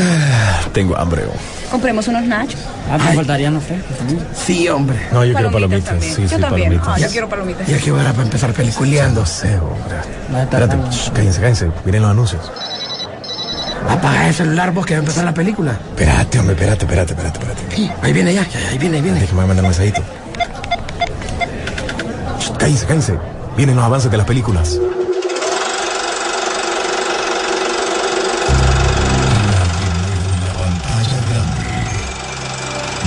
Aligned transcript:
Tengo 0.72 0.96
hambre. 0.96 1.24
oh. 1.26 1.70
Compremos 1.70 2.08
unos 2.08 2.24
nachos. 2.24 2.60
Ah, 2.90 2.98
te 2.98 3.14
faltarían 3.14 3.54
los 3.54 3.62
frescos. 3.62 3.96
Sí, 4.34 4.68
hombre. 4.68 4.98
No, 5.12 5.24
yo 5.24 5.34
quiero 5.34 5.52
palomitas. 5.52 5.84
también. 5.84 6.14
Sí, 6.14 6.22
yo 6.22 6.28
sí, 6.28 6.36
también. 6.40 6.68
palomitas. 6.68 6.88
Ah, 6.88 6.98
yo 6.98 7.08
quiero 7.08 7.28
palomitas. 7.28 7.66
Ya 7.68 7.78
que 7.78 7.92
hora 7.92 8.10
para 8.10 8.22
empezar 8.24 8.52
sé, 9.26 9.56
hombre. 9.58 10.42
Espérate, 10.42 10.76
shh, 10.90 11.10
cállense, 11.12 11.40
cállense. 11.40 11.70
Miren 11.84 12.02
los 12.02 12.10
anuncios. 12.10 12.50
Apaga 13.88 14.28
el 14.28 14.34
celular 14.34 14.72
vos 14.72 14.84
que 14.84 14.94
va 14.94 14.98
a 14.98 15.00
empezar 15.00 15.24
la 15.24 15.32
película. 15.34 15.72
Espérate, 15.90 16.38
hombre, 16.38 16.54
espérate, 16.54 16.84
espérate, 16.84 17.12
espérate, 17.12 17.38
espérate. 17.38 17.92
Ahí 18.02 18.12
viene 18.12 18.34
ya, 18.34 18.46
ya, 18.48 18.58
ahí 18.68 18.78
viene, 18.78 18.96
ahí 18.96 19.02
viene. 19.02 19.20
Déjame 19.20 19.46
mandar 19.46 19.64
un 19.64 19.70
mensajito. 19.70 20.02
Shh, 22.40 22.50
Cállense, 22.58 22.86
cállense. 22.86 23.18
Vienen 23.56 23.76
los 23.76 23.84
avances 23.84 24.10
de 24.10 24.16
las 24.16 24.26
películas. 24.26 24.78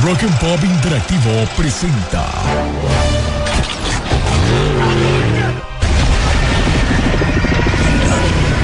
Rock 0.04 0.22
and 0.22 0.34
Pop 0.34 0.60
Interactivo 0.60 1.48
presenta. 1.56 2.28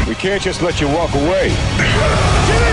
We 0.06 0.16
can't 0.16 0.42
just 0.42 0.62
let 0.62 0.82
you 0.82 0.90
walk 0.90 1.16
away. 1.16 2.69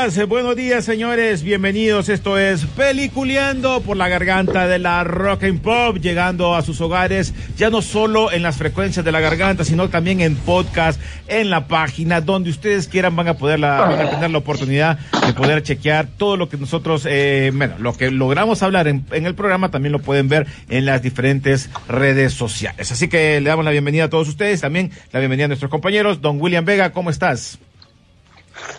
Eh, 0.00 0.24
buenos 0.24 0.56
días 0.56 0.86
señores, 0.86 1.42
bienvenidos. 1.42 2.08
Esto 2.08 2.38
es 2.38 2.64
Peliculeando 2.64 3.82
por 3.82 3.98
la 3.98 4.08
garganta 4.08 4.66
de 4.66 4.78
la 4.78 5.04
Rock 5.04 5.44
and 5.44 5.60
Pop, 5.60 5.98
llegando 5.98 6.54
a 6.54 6.62
sus 6.62 6.80
hogares 6.80 7.34
ya 7.58 7.68
no 7.68 7.82
solo 7.82 8.32
en 8.32 8.42
las 8.42 8.56
frecuencias 8.56 9.04
de 9.04 9.12
la 9.12 9.20
garganta, 9.20 9.62
sino 9.62 9.90
también 9.90 10.22
en 10.22 10.36
podcast, 10.36 10.98
en 11.28 11.50
la 11.50 11.66
página, 11.66 12.22
donde 12.22 12.48
ustedes 12.48 12.88
quieran 12.88 13.14
van 13.14 13.28
a 13.28 13.34
poder 13.34 13.60
la, 13.60 13.80
van 13.80 14.00
a 14.00 14.10
tener 14.10 14.30
la 14.30 14.38
oportunidad 14.38 14.98
de 15.26 15.34
poder 15.34 15.62
chequear 15.62 16.06
todo 16.06 16.38
lo 16.38 16.48
que 16.48 16.56
nosotros, 16.56 17.06
eh, 17.06 17.52
bueno, 17.54 17.74
lo 17.78 17.92
que 17.92 18.10
logramos 18.10 18.62
hablar 18.62 18.88
en, 18.88 19.04
en 19.12 19.26
el 19.26 19.34
programa 19.34 19.70
también 19.70 19.92
lo 19.92 19.98
pueden 19.98 20.30
ver 20.30 20.46
en 20.70 20.86
las 20.86 21.02
diferentes 21.02 21.68
redes 21.88 22.32
sociales. 22.32 22.90
Así 22.90 23.08
que 23.08 23.38
le 23.38 23.50
damos 23.50 23.66
la 23.66 23.70
bienvenida 23.70 24.04
a 24.04 24.08
todos 24.08 24.28
ustedes, 24.28 24.62
también 24.62 24.92
la 25.12 25.20
bienvenida 25.20 25.44
a 25.44 25.48
nuestros 25.48 25.70
compañeros. 25.70 26.22
Don 26.22 26.40
William 26.40 26.64
Vega, 26.64 26.90
¿cómo 26.90 27.10
estás? 27.10 27.58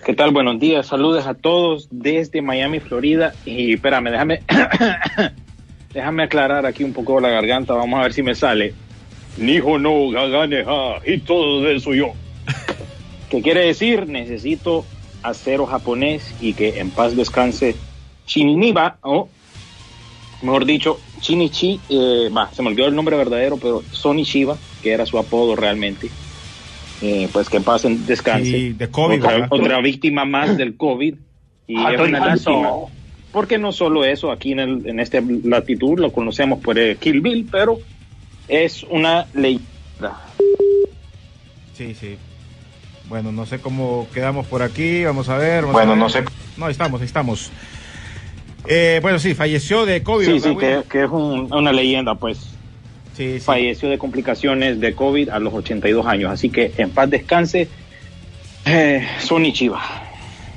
¿Qué 0.05 0.13
tal? 0.13 0.31
Buenos 0.31 0.59
días, 0.59 0.87
saludos 0.87 1.27
a 1.27 1.33
todos 1.33 1.87
desde 1.91 2.41
Miami, 2.41 2.79
Florida. 2.79 3.33
Y 3.45 3.73
espérame, 3.73 4.11
déjame, 4.11 4.41
déjame 5.93 6.23
aclarar 6.23 6.65
aquí 6.65 6.83
un 6.83 6.93
poco 6.93 7.19
la 7.19 7.29
garganta, 7.29 7.73
vamos 7.73 7.99
a 7.99 8.03
ver 8.03 8.13
si 8.13 8.23
me 8.23 8.35
sale. 8.35 8.73
Nijo 9.37 9.79
no 9.79 10.09
gaganeja, 10.09 11.01
y 11.05 11.19
todo 11.19 11.69
eso 11.69 11.93
yo. 11.93 12.13
¿Qué 13.29 13.41
quiere 13.41 13.65
decir? 13.67 14.07
Necesito 14.07 14.85
acero 15.23 15.65
japonés 15.65 16.35
y 16.41 16.53
que 16.53 16.79
en 16.79 16.89
paz 16.89 17.15
descanse 17.15 17.75
Shininiba, 18.25 18.97
o 19.01 19.29
mejor 20.41 20.65
dicho, 20.65 20.99
Shinichi, 21.21 21.79
eh, 21.89 22.29
se 22.51 22.61
me 22.61 22.69
olvidó 22.69 22.87
el 22.87 22.95
nombre 22.95 23.15
verdadero, 23.15 23.57
pero 23.57 23.83
Sony 23.91 24.23
Shiba, 24.23 24.57
que 24.81 24.91
era 24.91 25.05
su 25.05 25.17
apodo 25.17 25.55
realmente. 25.55 26.09
Eh, 27.01 27.27
pues 27.33 27.49
que 27.49 27.59
pasen 27.61 28.05
descanse. 28.05 28.45
Sí, 28.45 28.73
de 28.73 28.87
COVID, 28.89 29.23
otra, 29.23 29.47
otra 29.49 29.81
víctima 29.81 30.23
más 30.25 30.55
del 30.57 30.77
COVID. 30.77 31.15
Y 31.67 31.77
Ah, 31.77 31.93
es 31.93 31.99
una 32.01 32.25
lástima. 32.25 32.69
Porque 33.31 33.57
no 33.57 33.71
solo 33.71 34.03
eso, 34.03 34.29
aquí 34.31 34.51
en, 34.51 34.59
el, 34.59 34.87
en 34.87 34.99
esta 34.99 35.19
latitud 35.43 35.97
lo 35.99 36.11
conocemos 36.11 36.59
por 36.59 36.77
el 36.77 36.97
Kill 36.97 37.21
Bill, 37.21 37.47
pero 37.49 37.79
es 38.47 38.83
una 38.83 39.25
leyenda. 39.33 40.21
Sí, 41.73 41.95
sí. 41.95 42.17
Bueno, 43.07 43.31
no 43.31 43.45
sé 43.45 43.59
cómo 43.59 44.07
quedamos 44.13 44.45
por 44.47 44.61
aquí. 44.61 45.03
Vamos 45.05 45.29
a 45.29 45.37
ver. 45.37 45.61
vamos 45.61 45.73
Bueno, 45.73 45.91
a 45.91 45.95
ver. 45.95 46.03
no 46.03 46.09
sé. 46.09 46.23
No, 46.57 46.65
ahí 46.65 46.71
estamos, 46.71 47.01
ahí 47.01 47.07
estamos. 47.07 47.51
Eh, 48.67 48.99
bueno, 49.01 49.17
sí, 49.17 49.33
falleció 49.33 49.85
de 49.85 50.03
COVID. 50.03 50.25
Sí, 50.25 50.31
¿verdad, 50.33 50.49
sí, 50.51 50.57
que, 50.57 50.83
que 50.89 51.03
es 51.05 51.09
un- 51.09 51.51
una 51.53 51.71
leyenda, 51.73 52.15
pues. 52.15 52.53
Sí, 53.15 53.33
sí. 53.33 53.39
Falleció 53.39 53.89
de 53.89 53.97
complicaciones 53.97 54.79
de 54.79 54.93
COVID 54.93 55.29
a 55.29 55.39
los 55.39 55.53
82 55.53 56.05
años. 56.05 56.31
Así 56.31 56.49
que 56.49 56.71
en 56.77 56.89
paz 56.91 57.09
descanse, 57.09 57.67
eh, 58.65 59.07
Sony 59.19 59.51
Chiva. 59.53 59.81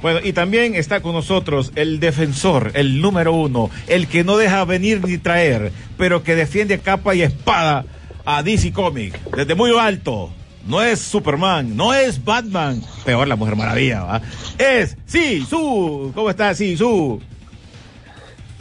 Bueno, 0.03 0.20
y 0.22 0.34
también 0.34 0.75
está 0.75 1.00
con 1.00 1.15
nosotros 1.15 1.72
el 1.76 1.98
defensor, 1.98 2.72
el 2.75 3.00
número 3.00 3.32
uno, 3.32 3.70
el 3.87 4.06
que 4.06 4.22
no 4.22 4.37
deja 4.37 4.62
venir 4.66 5.03
ni 5.03 5.16
traer, 5.16 5.72
pero 5.97 6.22
que 6.22 6.34
defiende 6.34 6.78
capa 6.78 7.15
y 7.15 7.22
espada 7.22 7.87
a 8.26 8.42
DC 8.42 8.72
Comic 8.72 9.19
desde 9.31 9.54
muy 9.54 9.71
alto. 9.78 10.31
No 10.66 10.82
es 10.82 11.00
Superman, 11.00 11.75
no 11.75 11.94
es 11.94 12.22
Batman, 12.22 12.82
peor 13.04 13.28
la 13.28 13.36
Mujer 13.36 13.56
Maravilla, 13.56 14.03
¿va? 14.03 14.22
Es 14.59 14.97
Sisu. 15.06 16.12
¿Cómo 16.15 16.28
está 16.28 16.54
Sisu? 16.54 17.21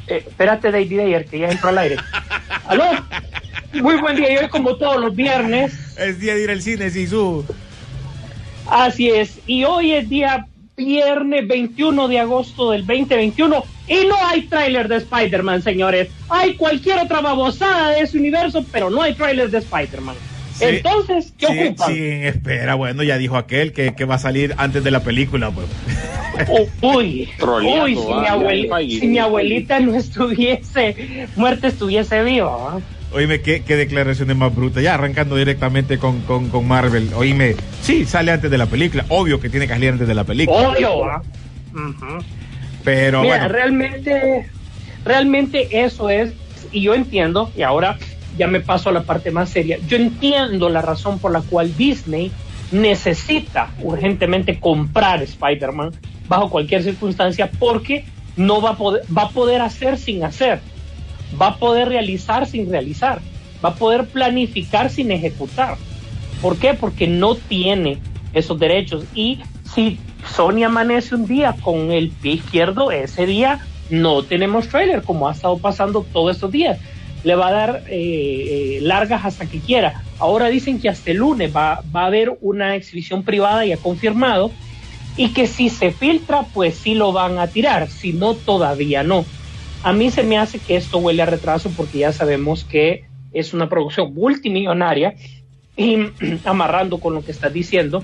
Eh, 0.07 0.23
espérate, 0.27 0.71
David 0.71 0.99
Ayer, 0.99 1.25
que 1.25 1.39
ya 1.39 1.49
entró 1.49 1.69
al 1.69 1.77
aire. 1.77 1.97
¿Aló? 2.67 2.85
Muy 3.81 3.95
buen 3.97 4.15
día. 4.15 4.33
Y 4.33 4.37
hoy, 4.37 4.49
como 4.49 4.75
todos 4.75 4.99
los 5.01 5.15
viernes, 5.15 5.73
Es 5.97 6.19
día 6.19 6.35
de 6.35 6.43
ir 6.43 6.51
al 6.51 6.61
cine, 6.61 6.89
Sisu. 6.89 7.45
así 8.69 9.09
es. 9.09 9.39
Y 9.47 9.63
hoy 9.63 9.93
es 9.93 10.09
día 10.09 10.45
viernes 10.75 11.47
21 11.47 12.07
de 12.07 12.19
agosto 12.19 12.71
del 12.71 12.85
2021. 12.85 13.63
Y 13.87 14.05
no 14.07 14.15
hay 14.25 14.43
tráiler 14.43 14.87
de 14.87 14.97
Spider-Man, 14.97 15.61
señores. 15.61 16.09
Hay 16.29 16.55
cualquier 16.55 16.99
otra 16.99 17.21
babosada 17.21 17.91
de 17.91 18.01
ese 18.01 18.17
universo, 18.17 18.65
pero 18.71 18.89
no 18.89 19.01
hay 19.01 19.13
tráiler 19.13 19.49
de 19.49 19.57
Spider-Man. 19.59 20.15
Sí. 20.55 20.65
Entonces, 20.65 21.33
¿qué 21.37 21.47
Sí, 21.47 21.59
ocupan? 21.67 21.93
sí, 21.93 21.99
espera, 21.99 22.75
bueno, 22.75 23.01
ya 23.01 23.17
dijo 23.17 23.37
aquel 23.37 23.73
que, 23.73 23.95
que 23.95 24.05
va 24.05 24.15
a 24.15 24.19
salir 24.19 24.53
antes 24.57 24.83
de 24.83 24.91
la 24.91 24.99
película, 25.01 25.49
pues. 25.51 25.65
Oh, 26.47 26.95
uy, 26.97 27.27
Troleando, 27.39 27.83
uy, 27.85 27.95
si 27.95 28.01
mi, 28.01 28.25
ah, 28.27 28.99
si 28.99 29.07
mi 29.07 29.17
abuelita 29.17 29.79
no 29.79 29.95
estuviese 29.95 31.27
muerta, 31.35 31.67
estuviese 31.67 32.23
viva. 32.23 32.51
¿ah? 32.77 32.79
Oíme, 33.13 33.41
qué, 33.41 33.63
qué 33.63 33.75
declaraciones 33.75 34.35
más 34.35 34.53
brutas. 34.55 34.81
Ya 34.83 34.95
arrancando 34.95 35.35
directamente 35.35 35.97
con, 35.97 36.21
con, 36.21 36.49
con 36.49 36.67
Marvel. 36.67 37.11
Oíme, 37.15 37.55
sí, 37.81 38.05
sale 38.05 38.31
antes 38.31 38.49
de 38.49 38.57
la 38.57 38.65
película. 38.65 39.05
Obvio 39.09 39.39
que 39.39 39.49
tiene 39.49 39.67
que 39.67 39.73
salir 39.73 39.91
antes 39.91 40.07
de 40.07 40.15
la 40.15 40.23
película. 40.23 40.69
Obvio. 40.69 41.05
¿ah? 41.05 41.21
Ujú. 41.73 42.23
Pero 42.83 43.21
Mira, 43.21 43.37
bueno, 43.37 43.47
realmente, 43.49 44.49
realmente 45.05 45.83
eso 45.83 46.09
es, 46.09 46.33
y 46.71 46.81
yo 46.81 46.93
entiendo, 46.93 47.51
y 47.55 47.61
ahora 47.61 47.97
ya 48.37 48.47
me 48.47 48.59
paso 48.59 48.89
a 48.89 48.91
la 48.91 49.03
parte 49.03 49.31
más 49.31 49.49
seria, 49.49 49.77
yo 49.87 49.95
entiendo 49.97 50.69
la 50.69 50.81
razón 50.81 51.19
por 51.19 51.31
la 51.31 51.41
cual 51.41 51.75
Disney 51.77 52.31
necesita 52.71 53.69
urgentemente 53.81 54.59
comprar 54.59 55.21
Spider-Man 55.21 55.91
bajo 56.27 56.49
cualquier 56.49 56.83
circunstancia 56.83 57.49
porque 57.59 58.05
no 58.35 58.61
va 58.61 58.71
a 58.71 58.77
poder, 58.77 59.03
va 59.15 59.23
a 59.23 59.29
poder 59.29 59.61
hacer 59.61 59.97
sin 59.97 60.23
hacer, 60.23 60.59
va 61.41 61.47
a 61.47 61.57
poder 61.57 61.89
realizar 61.89 62.45
sin 62.45 62.69
realizar, 62.69 63.21
va 63.63 63.69
a 63.69 63.75
poder 63.75 64.07
planificar 64.07 64.89
sin 64.89 65.11
ejecutar. 65.11 65.77
¿Por 66.41 66.57
qué? 66.57 66.73
Porque 66.73 67.07
no 67.07 67.35
tiene 67.35 67.99
esos 68.33 68.59
derechos. 68.59 69.05
Y 69.15 69.39
si 69.73 69.99
Sony 70.35 70.63
amanece 70.65 71.15
un 71.15 71.25
día 71.25 71.55
con 71.61 71.91
el 71.91 72.09
pie 72.09 72.33
izquierdo, 72.33 72.91
ese 72.91 73.25
día 73.25 73.59
no 73.89 74.23
tenemos 74.23 74.67
trailer, 74.67 75.03
como 75.03 75.27
ha 75.27 75.33
estado 75.33 75.57
pasando 75.57 76.05
todos 76.11 76.35
estos 76.35 76.51
días. 76.51 76.79
Le 77.23 77.35
va 77.35 77.47
a 77.47 77.51
dar 77.51 77.83
eh, 77.87 78.77
eh, 78.77 78.79
largas 78.81 79.23
hasta 79.23 79.45
que 79.45 79.59
quiera. 79.59 80.03
Ahora 80.19 80.47
dicen 80.47 80.81
que 80.81 80.89
hasta 80.89 81.11
el 81.11 81.17
lunes 81.17 81.55
va, 81.55 81.81
va 81.95 82.03
a 82.03 82.07
haber 82.07 82.37
una 82.41 82.75
exhibición 82.75 83.23
privada, 83.23 83.65
ya 83.65 83.77
confirmado, 83.77 84.51
y 85.15 85.29
que 85.29 85.47
si 85.47 85.69
se 85.69 85.91
filtra, 85.91 86.43
pues 86.53 86.75
sí 86.75 86.95
lo 86.95 87.13
van 87.13 87.37
a 87.37 87.47
tirar, 87.47 87.89
si 87.89 88.13
no, 88.13 88.33
todavía 88.33 89.03
no. 89.03 89.25
A 89.83 89.93
mí 89.93 90.09
se 90.11 90.23
me 90.23 90.37
hace 90.37 90.59
que 90.59 90.75
esto 90.75 90.97
huele 90.97 91.21
a 91.21 91.25
retraso 91.25 91.69
porque 91.75 91.99
ya 91.99 92.13
sabemos 92.13 92.63
que 92.63 93.03
es 93.33 93.53
una 93.53 93.67
producción 93.67 94.13
multimillonaria 94.13 95.15
y 95.75 95.97
amarrando 96.45 96.99
con 96.99 97.13
lo 97.13 97.23
que 97.23 97.31
estás 97.31 97.53
diciendo, 97.53 98.03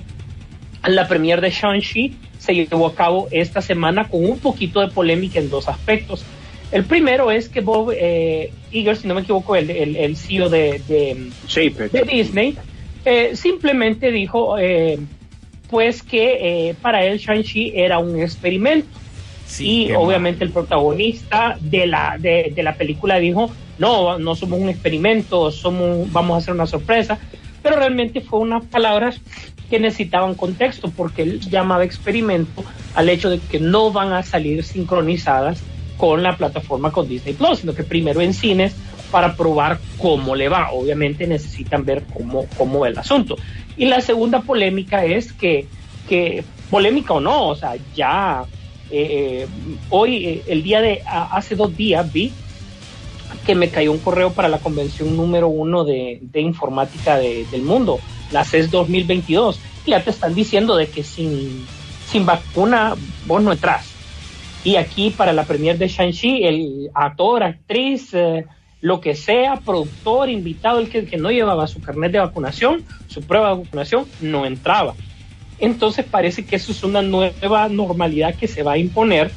la 0.86 1.08
premier 1.08 1.40
de 1.40 1.50
Shang-Chi 1.50 2.16
se 2.38 2.54
llevó 2.54 2.86
a 2.86 2.94
cabo 2.94 3.28
esta 3.30 3.60
semana 3.60 4.08
con 4.08 4.24
un 4.24 4.38
poquito 4.38 4.80
de 4.80 4.88
polémica 4.88 5.38
en 5.38 5.50
dos 5.50 5.68
aspectos. 5.68 6.24
El 6.72 6.84
primero 6.84 7.30
es 7.30 7.48
que 7.48 7.60
Bob 7.60 7.92
eh, 7.96 8.52
Iger, 8.70 8.96
si 8.96 9.08
no 9.08 9.14
me 9.14 9.22
equivoco, 9.22 9.56
el, 9.56 9.70
el, 9.70 9.96
el 9.96 10.16
CEO 10.16 10.48
de, 10.48 10.80
de, 10.86 11.30
Shaper. 11.48 11.90
de 11.90 12.02
Disney, 12.02 12.56
eh, 13.04 13.34
simplemente 13.34 14.10
dijo, 14.12 14.58
eh, 14.58 14.98
pues 15.68 16.02
que 16.02 16.68
eh, 16.68 16.74
para 16.80 17.04
él 17.04 17.18
Shang-Chi 17.18 17.72
era 17.74 17.98
un 17.98 18.20
experimento. 18.20 18.88
Sí, 19.50 19.86
y 19.88 19.92
obviamente 19.92 20.44
el 20.44 20.50
protagonista 20.50 21.58
de 21.60 21.86
la, 21.86 22.16
de, 22.18 22.52
de 22.54 22.62
la 22.62 22.76
película 22.76 23.18
dijo, 23.18 23.50
no, 23.78 24.16
no 24.18 24.36
somos 24.36 24.60
un 24.60 24.68
experimento, 24.68 25.50
somos, 25.50 26.10
vamos 26.12 26.34
a 26.34 26.38
hacer 26.38 26.54
una 26.54 26.68
sorpresa, 26.68 27.18
pero 27.62 27.76
realmente 27.76 28.20
fue 28.20 28.38
unas 28.38 28.64
palabras 28.66 29.20
que 29.68 29.80
necesitaban 29.80 30.34
contexto, 30.34 30.90
porque 30.96 31.22
él 31.22 31.40
llamaba 31.40 31.84
experimento 31.84 32.64
al 32.94 33.08
hecho 33.08 33.28
de 33.28 33.40
que 33.40 33.58
no 33.58 33.90
van 33.90 34.12
a 34.12 34.22
salir 34.22 34.62
sincronizadas 34.62 35.62
con 35.96 36.22
la 36.22 36.36
plataforma 36.36 36.92
con 36.92 37.08
Disney 37.08 37.34
Plus, 37.34 37.58
sino 37.58 37.74
que 37.74 37.82
primero 37.82 38.20
en 38.20 38.32
cines 38.32 38.74
para 39.10 39.36
probar 39.36 39.80
cómo 39.98 40.36
le 40.36 40.48
va. 40.48 40.70
Obviamente 40.72 41.26
necesitan 41.26 41.84
ver 41.84 42.04
cómo, 42.12 42.46
cómo 42.56 42.86
el 42.86 42.96
asunto. 42.96 43.36
Y 43.76 43.86
la 43.86 44.00
segunda 44.00 44.42
polémica 44.42 45.04
es 45.04 45.32
que, 45.32 45.66
que 46.08 46.44
polémica 46.70 47.14
o 47.14 47.20
no, 47.20 47.48
o 47.48 47.56
sea, 47.56 47.74
ya 47.94 48.44
eh, 48.90 49.46
hoy, 49.90 50.26
eh, 50.26 50.42
el 50.48 50.62
día 50.62 50.80
de 50.80 51.02
hace 51.06 51.54
dos 51.56 51.76
días 51.76 52.10
vi 52.12 52.32
que 53.46 53.54
me 53.54 53.68
cayó 53.70 53.92
un 53.92 53.98
correo 53.98 54.32
para 54.32 54.48
la 54.48 54.58
convención 54.58 55.16
número 55.16 55.48
uno 55.48 55.84
de, 55.84 56.18
de 56.22 56.40
informática 56.40 57.16
de- 57.16 57.46
del 57.50 57.62
mundo, 57.62 57.98
la 58.32 58.44
CES 58.44 58.70
2022, 58.70 59.58
y 59.86 59.90
ya 59.90 60.02
te 60.02 60.10
están 60.10 60.34
diciendo 60.34 60.76
de 60.76 60.88
que 60.88 61.02
sin, 61.02 61.64
sin 62.10 62.26
vacuna 62.26 62.94
vos 63.26 63.42
no 63.42 63.52
entras. 63.52 63.86
Y 64.64 64.76
aquí 64.76 65.10
para 65.10 65.32
la 65.32 65.44
premier 65.44 65.78
de 65.78 65.88
Shang-Chi, 65.88 66.44
el 66.44 66.90
actor, 66.92 67.42
actriz, 67.42 68.12
eh, 68.12 68.44
lo 68.82 69.00
que 69.00 69.14
sea, 69.14 69.56
productor, 69.64 70.28
invitado, 70.28 70.78
el 70.80 70.90
que, 70.90 71.04
que 71.06 71.16
no 71.16 71.30
llevaba 71.30 71.66
su 71.66 71.80
carnet 71.80 72.12
de 72.12 72.18
vacunación, 72.18 72.82
su 73.08 73.22
prueba 73.22 73.50
de 73.54 73.62
vacunación, 73.62 74.06
no 74.20 74.44
entraba. 74.44 74.94
Entonces 75.60 76.04
parece 76.04 76.44
que 76.44 76.56
eso 76.56 76.72
es 76.72 76.82
una 76.82 77.02
nueva 77.02 77.68
normalidad 77.68 78.34
que 78.34 78.48
se 78.48 78.62
va 78.62 78.72
a 78.72 78.78
imponer 78.78 79.30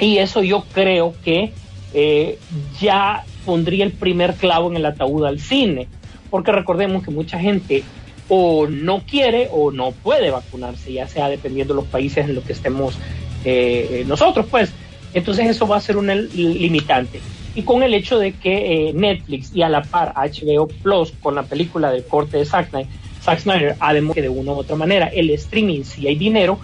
y 0.00 0.18
eso 0.18 0.42
yo 0.42 0.64
creo 0.72 1.14
que 1.24 1.52
eh, 1.92 2.38
ya 2.80 3.24
pondría 3.44 3.84
el 3.84 3.92
primer 3.92 4.34
clavo 4.34 4.70
en 4.70 4.76
el 4.76 4.86
ataúd 4.86 5.24
al 5.24 5.40
cine, 5.40 5.88
porque 6.30 6.52
recordemos 6.52 7.04
que 7.04 7.10
mucha 7.10 7.38
gente 7.38 7.84
o 8.28 8.66
no 8.68 9.00
quiere 9.00 9.48
o 9.52 9.70
no 9.70 9.92
puede 9.92 10.30
vacunarse, 10.30 10.92
ya 10.92 11.08
sea 11.08 11.28
dependiendo 11.28 11.74
de 11.74 11.80
los 11.80 11.88
países 11.88 12.28
en 12.28 12.34
los 12.34 12.44
que 12.44 12.52
estemos 12.52 12.96
eh, 13.44 14.04
nosotros, 14.06 14.46
pues. 14.50 14.72
Entonces 15.12 15.48
eso 15.48 15.66
va 15.66 15.76
a 15.76 15.80
ser 15.80 15.96
un 15.96 16.06
limitante. 16.06 17.20
Y 17.56 17.62
con 17.62 17.82
el 17.82 17.94
hecho 17.94 18.18
de 18.18 18.32
que 18.32 18.88
eh, 18.88 18.92
Netflix 18.92 19.50
y 19.52 19.62
a 19.62 19.68
la 19.68 19.82
par 19.82 20.14
HBO 20.14 20.68
Plus 20.68 21.12
con 21.20 21.34
la 21.34 21.42
película 21.42 21.90
del 21.90 22.04
corte 22.04 22.36
de 22.36 22.44
Snyder, 22.44 22.86
Zack 23.22 23.40
Snyder 23.40 23.76
ha 23.80 23.92
demostrado 23.92 24.14
que 24.14 24.22
de 24.22 24.28
una 24.28 24.52
u 24.52 24.56
otra 24.56 24.76
manera 24.76 25.06
el 25.08 25.30
streaming, 25.30 25.82
si 25.84 26.06
hay 26.06 26.16
dinero, 26.16 26.58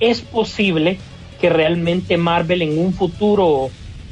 es 0.00 0.20
posible 0.20 0.98
que 1.40 1.50
realmente 1.50 2.16
Marvel 2.16 2.62
en 2.62 2.78
un 2.78 2.92
futuro 2.92 3.70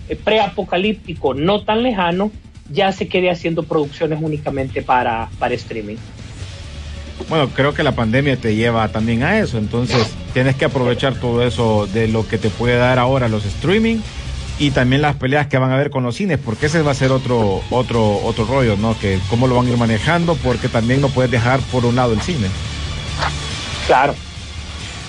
eh, 0.08 0.16
preapocalíptico 0.16 1.34
no 1.34 1.62
tan 1.62 1.82
lejano 1.82 2.30
ya 2.70 2.92
se 2.92 3.08
quede 3.08 3.30
haciendo 3.30 3.62
producciones 3.62 4.18
únicamente 4.20 4.82
para, 4.82 5.28
para 5.38 5.54
streaming. 5.54 5.96
Bueno, 7.28 7.48
creo 7.48 7.72
que 7.72 7.82
la 7.82 7.92
pandemia 7.92 8.36
te 8.36 8.54
lleva 8.54 8.88
también 8.88 9.22
a 9.22 9.38
eso, 9.38 9.58
entonces 9.58 10.14
tienes 10.34 10.54
que 10.56 10.66
aprovechar 10.66 11.14
todo 11.14 11.42
eso 11.42 11.86
de 11.86 12.08
lo 12.08 12.28
que 12.28 12.38
te 12.38 12.50
puede 12.50 12.76
dar 12.76 12.98
ahora 12.98 13.28
los 13.28 13.44
streaming 13.44 13.98
y 14.58 14.70
también 14.70 15.02
las 15.02 15.16
peleas 15.16 15.48
que 15.48 15.58
van 15.58 15.70
a 15.70 15.74
haber 15.74 15.90
con 15.90 16.02
los 16.02 16.16
cines, 16.16 16.38
porque 16.38 16.66
ese 16.66 16.82
va 16.82 16.92
a 16.92 16.94
ser 16.94 17.12
otro 17.12 17.62
otro 17.70 18.20
otro 18.24 18.44
rollo, 18.46 18.76
¿no? 18.76 18.98
Que 18.98 19.18
cómo 19.28 19.46
lo 19.46 19.54
van 19.56 19.66
a 19.66 19.70
ir 19.70 19.76
manejando, 19.76 20.34
porque 20.36 20.68
también 20.68 21.00
no 21.00 21.08
puedes 21.08 21.30
dejar 21.30 21.60
por 21.60 21.84
un 21.84 21.96
lado 21.96 22.12
el 22.14 22.20
cine. 22.22 22.48
Claro. 23.86 24.14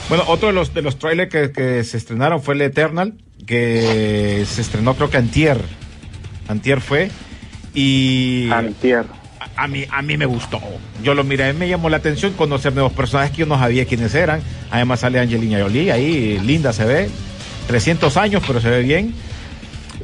Bueno, 0.09 0.23
otro 0.27 0.47
de 0.47 0.53
los 0.53 0.73
de 0.73 0.81
los 0.81 0.99
trailers 0.99 1.31
que, 1.31 1.51
que 1.51 1.83
se 1.83 1.97
estrenaron 1.97 2.41
fue 2.41 2.55
el 2.55 2.61
Eternal, 2.61 3.13
que 3.45 4.45
se 4.49 4.61
estrenó 4.61 4.95
creo 4.95 5.09
que 5.09 5.17
antier, 5.17 5.59
antier 6.47 6.81
fue 6.81 7.09
y 7.73 8.49
Antier. 8.51 9.05
a, 9.55 9.63
a 9.63 9.67
mí 9.67 9.85
a 9.89 10.01
mí 10.01 10.17
me 10.17 10.25
gustó. 10.25 10.59
Yo 11.03 11.13
lo 11.13 11.23
miré, 11.23 11.53
me 11.53 11.67
llamó 11.69 11.89
la 11.89 11.97
atención 11.97 12.33
conocer 12.33 12.73
nuevos 12.73 12.91
personajes 12.93 13.31
que 13.31 13.37
yo 13.39 13.45
no 13.45 13.57
sabía 13.57 13.85
quiénes 13.85 14.13
eran. 14.13 14.41
Además 14.71 15.01
sale 15.01 15.19
Angelina 15.19 15.61
Jolie 15.61 15.91
ahí, 15.91 16.39
linda 16.39 16.73
se 16.73 16.85
ve, 16.85 17.09
300 17.67 18.15
años, 18.17 18.43
pero 18.45 18.59
se 18.61 18.69
ve 18.69 18.81
bien. 18.83 19.13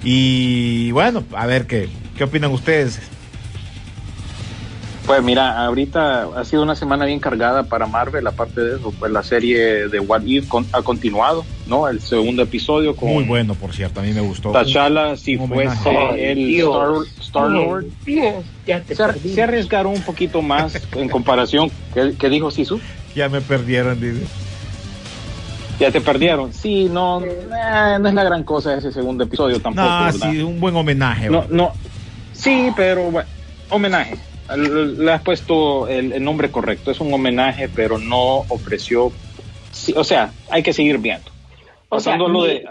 Y 0.03 0.91
bueno, 0.91 1.23
a 1.35 1.45
ver 1.45 1.65
qué 1.67 1.89
qué 2.17 2.23
opinan 2.25 2.51
ustedes. 2.51 2.99
Pues 5.05 5.21
mira, 5.21 5.65
ahorita 5.65 6.29
ha 6.37 6.45
sido 6.45 6.63
una 6.63 6.75
semana 6.77 7.03
bien 7.05 7.19
cargada 7.19 7.63
para 7.63 7.85
Marvel, 7.87 8.25
aparte 8.25 8.61
de 8.61 8.77
eso, 8.77 8.93
pues 8.97 9.11
la 9.11 9.21
serie 9.21 9.89
de 9.89 9.99
What 9.99 10.21
If 10.25 10.47
con- 10.47 10.65
ha 10.71 10.81
continuado, 10.81 11.43
¿no? 11.67 11.89
El 11.89 11.99
segundo 11.99 12.41
episodio 12.43 12.95
con 12.95 13.09
Muy 13.09 13.25
bueno, 13.25 13.53
por 13.53 13.73
cierto, 13.73 13.99
a 13.99 14.03
mí 14.03 14.13
me 14.13 14.21
gustó. 14.21 14.53
T'Challa 14.53 15.17
si 15.17 15.35
Un 15.35 15.49
fuese 15.49 15.89
homenaje. 15.89 16.31
el 16.31 16.47
Dios. 16.47 17.07
Star, 17.19 17.49
Lord. 17.49 17.85
Dios, 18.05 18.45
ya 18.65 18.79
te 18.79 18.95
Se, 18.95 19.03
se 19.33 19.43
arriesgaron 19.43 19.91
un 19.93 20.01
poquito 20.03 20.41
más 20.41 20.79
en 20.95 21.09
comparación. 21.09 21.69
¿Qué, 21.93 22.13
qué 22.17 22.29
dijo 22.29 22.49
Sisu? 22.49 22.79
Ya 23.13 23.27
me 23.27 23.41
perdieron, 23.41 23.99
dice. 23.99 24.25
Ya 25.79 25.91
te 25.91 26.01
perdieron. 26.01 26.53
Sí, 26.53 26.87
no, 26.89 27.21
eh, 27.23 27.97
no 27.99 28.07
es 28.07 28.13
la 28.13 28.23
gran 28.23 28.43
cosa 28.43 28.75
ese 28.75 28.91
segundo 28.91 29.23
episodio 29.23 29.59
tampoco. 29.59 29.87
No, 29.87 30.05
¿verdad? 30.05 30.31
sí, 30.31 30.41
un 30.41 30.59
buen 30.59 30.75
homenaje. 30.75 31.29
No, 31.29 31.45
no. 31.49 31.73
Sí, 32.31 32.71
pero 32.75 33.09
bueno, 33.11 33.27
homenaje. 33.69 34.15
Le 34.55 35.11
has 35.11 35.21
puesto 35.21 35.87
el, 35.87 36.11
el 36.13 36.23
nombre 36.23 36.51
correcto. 36.51 36.91
Es 36.91 36.99
un 36.99 37.13
homenaje, 37.13 37.69
pero 37.69 37.97
no 37.97 38.39
ofreció. 38.49 39.11
sí, 39.71 39.93
o 39.95 40.03
sea, 40.03 40.31
hay 40.49 40.61
que 40.63 40.73
seguir 40.73 40.97
viendo. 40.99 41.31
O 41.89 41.99
sea, 41.99 42.13
Pasando 42.13 42.27
lo 42.27 42.41
mi- 42.41 42.47
de. 42.47 42.65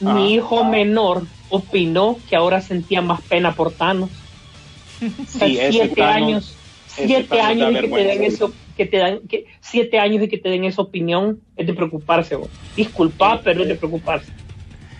Mi 0.00 0.10
Ah. 0.10 0.20
hijo 0.36 0.64
menor 0.64 1.24
opinó 1.50 2.16
que 2.28 2.34
ahora 2.34 2.60
sentía 2.62 3.02
más 3.02 3.20
pena 3.22 3.52
por 3.54 3.70
Thanos. 3.72 4.08
O 5.02 5.38
sea, 5.38 5.46
Sí, 5.48 5.58
siete 5.70 5.94
Thanos- 5.94 6.16
años, 6.16 6.54
siete 6.88 7.24
Thanos 7.36 7.44
años 7.66 7.80
que 7.82 7.88
te 7.88 8.04
den 8.04 8.24
eso, 8.24 8.52
que 8.74 8.86
te 8.86 8.98
dan, 8.98 9.26
que 9.28 9.46
siete 9.60 9.98
años 9.98 10.20
de 10.20 10.28
que 10.28 10.38
te 10.38 10.48
den 10.48 10.64
esa 10.64 10.82
opinión 10.82 11.42
es 11.56 11.66
de 11.66 11.74
preocuparse. 11.74 12.36
vos. 12.36 12.52
Disculpa, 12.74 13.42
pero 13.42 13.62
es 13.62 13.68
de 13.68 13.76
preocuparse. 13.76 14.32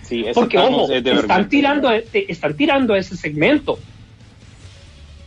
Sí, 0.03 0.25
Porque 0.35 0.59
ojo, 0.59 0.83
es 0.93 1.05
de 1.05 1.13
están 1.13 1.17
vergüenza. 1.17 1.49
tirando, 1.49 1.89
te- 2.11 2.31
están 2.33 2.57
tirando 2.57 2.95
ese 2.97 3.17
segmento. 3.17 3.85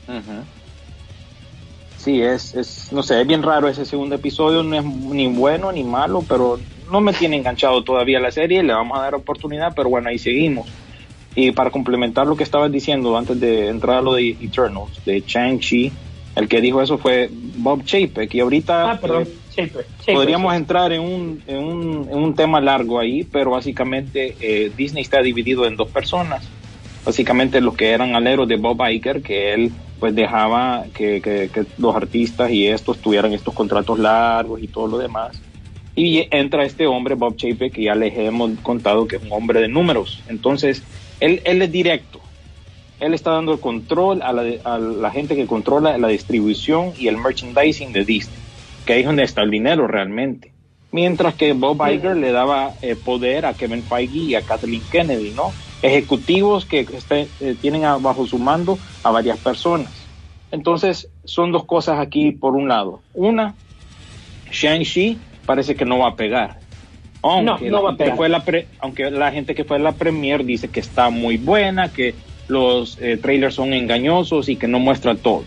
Ujú. 0.08 0.46
Sí, 1.96 2.22
es, 2.22 2.54
es, 2.56 2.92
no 2.92 3.02
sé, 3.02 3.22
es 3.22 3.28
bien 3.28 3.44
raro 3.44 3.70
ese 3.70 3.86
segundo 3.86 4.16
episodio, 4.16 4.62
no 4.64 4.76
es 4.76 4.84
ni 4.84 5.28
bueno 5.34 5.72
ni 5.72 5.84
malo, 5.86 6.26
pero 6.28 6.58
no 6.92 7.00
me 7.02 7.14
tiene 7.14 7.38
enganchado 7.38 7.84
todavía 7.84 8.20
la 8.20 8.32
serie, 8.32 8.62
le 8.64 8.74
vamos 8.74 8.98
a 8.98 9.02
dar 9.04 9.16
oportunidad, 9.16 9.74
pero 9.76 9.90
bueno, 9.90 10.10
ahí 10.10 10.18
seguimos. 10.18 10.76
Y 11.36 11.52
para 11.52 11.72
complementar 11.72 12.28
lo 12.28 12.36
que 12.36 12.44
estabas 12.44 12.72
diciendo 12.72 13.16
antes 13.18 13.40
de 13.40 13.70
entrar 13.70 13.98
a 14.00 14.02
lo 14.02 14.16
de 14.16 14.38
Eternals, 14.42 15.02
de 15.06 15.24
Chang-Chi, 15.24 15.98
el 16.36 16.48
que 16.48 16.62
dijo 16.62 16.82
eso 16.82 16.98
fue 16.98 17.30
Bob 17.32 17.84
Chapek, 17.86 18.34
y 18.34 18.40
ahorita 18.40 18.92
Ah, 18.92 19.00
perdón. 19.00 19.24
eh, 19.24 20.14
podríamos 20.14 20.54
entrar 20.56 20.92
en 20.94 21.02
un, 21.02 21.44
en, 21.48 21.58
un, 21.64 22.08
en 22.10 22.18
un 22.18 22.36
tema 22.36 22.60
largo 22.60 23.00
ahí, 23.00 23.24
pero 23.24 23.52
básicamente 23.52 24.36
eh, 24.40 24.72
Disney 24.76 25.04
está 25.04 25.22
dividido 25.22 25.66
en 25.66 25.76
dos 25.76 25.90
personas. 25.90 26.48
Básicamente 27.06 27.60
los 27.62 27.76
que 27.76 27.92
eran 27.92 28.16
aleros 28.16 28.48
de 28.48 28.56
Bob 28.56 28.82
Iger, 28.90 29.22
que 29.22 29.54
él 29.54 29.72
pues 30.00 30.16
dejaba 30.16 30.86
que, 30.94 31.22
que- 31.22 31.50
que 31.54 31.66
los 31.78 31.96
artistas 31.96 32.50
y 32.52 32.66
estos 32.68 32.98
tuvieran 33.00 33.32
estos 33.34 33.54
contratos 33.54 34.00
largos 34.00 34.62
y 34.62 34.68
todo 34.68 34.88
lo 34.88 34.98
demás. 34.98 35.40
Y 35.96 36.28
entra 36.32 36.64
este 36.66 36.88
hombre, 36.88 37.14
Bob 37.16 37.36
Chapek, 37.38 37.74
que 37.74 37.84
ya 37.84 37.94
les 37.96 38.18
hemos 38.18 38.52
contado 38.64 39.08
que 39.08 39.18
es 39.18 39.22
un 39.24 39.32
hombre 39.32 39.62
de 39.62 39.68
números. 39.68 40.24
Entonces, 40.28 40.82
él, 41.20 41.42
él 41.46 41.62
es 41.62 41.72
directo. 41.72 42.20
Él 43.06 43.14
está 43.14 43.32
dando 43.32 43.52
el 43.54 43.60
control 43.60 44.22
a 44.22 44.32
la, 44.34 44.44
a 44.64 44.78
la 44.80 45.12
gente 45.12 45.36
que 45.36 45.46
controla 45.48 45.98
la 45.98 46.08
distribución 46.08 46.94
y 46.98 47.08
el 47.08 47.18
merchandising 47.18 47.92
de 47.94 48.06
Disney 48.06 48.44
que 48.86 48.94
ahí 48.94 49.00
es 49.02 49.06
donde 49.06 49.24
está 49.24 49.42
el 49.42 49.52
dinero 49.52 49.88
realmente. 49.88 50.54
Mientras 50.92 51.36
que 51.36 51.54
Bob 51.54 51.82
Iger 51.88 52.18
le 52.18 52.32
daba 52.32 52.76
eh, 52.82 52.96
poder 52.96 53.46
a 53.46 53.54
Kevin 53.56 53.84
Feige 53.88 54.18
y 54.18 54.36
a 54.36 54.46
Kathleen 54.46 54.88
Kennedy, 54.90 55.32
¿no? 55.32 55.56
Ejecutivos 55.82 56.66
que 56.66 56.82
este, 56.82 57.30
eh, 57.40 57.56
tienen 57.60 57.82
bajo 58.02 58.26
su 58.26 58.38
mando 58.38 58.80
a 59.02 59.12
varias 59.12 59.40
personas. 59.40 60.12
Entonces, 60.52 61.10
son 61.24 61.52
dos 61.52 61.66
cosas 61.66 62.00
aquí 62.00 62.32
por 62.32 62.56
un 62.56 62.68
lado. 62.68 63.02
Una, 63.14 63.56
Shang-Chi 64.52 65.18
parece 65.46 65.76
que 65.76 65.86
no 65.86 66.00
va 66.00 66.10
a 66.10 66.16
pegar. 66.16 66.60
Aunque, 67.24 67.70
No, 67.70 67.72
no 67.72 67.78
la 67.78 67.80
va 67.82 67.90
a 67.90 67.92
gente 67.94 68.04
que 68.04 68.04
pegar. 68.04 68.18
fue 68.18 68.30
la 68.30 68.46
pre- 68.46 68.68
aunque 68.80 69.10
la 69.10 69.32
gente 69.32 69.56
que 69.56 69.64
fue 69.64 69.78
a 69.78 69.80
la 69.80 69.94
premier 69.94 70.44
dice 70.46 70.70
que 70.70 70.80
está 70.80 71.10
muy 71.10 71.38
buena, 71.38 71.92
que 71.92 72.18
los 72.48 72.98
eh, 73.02 73.18
trailers 73.18 73.56
son 73.56 73.74
engañosos 73.74 74.50
y 74.50 74.56
que 74.56 74.68
no 74.68 74.80
muestra 74.80 75.16
todo. 75.16 75.44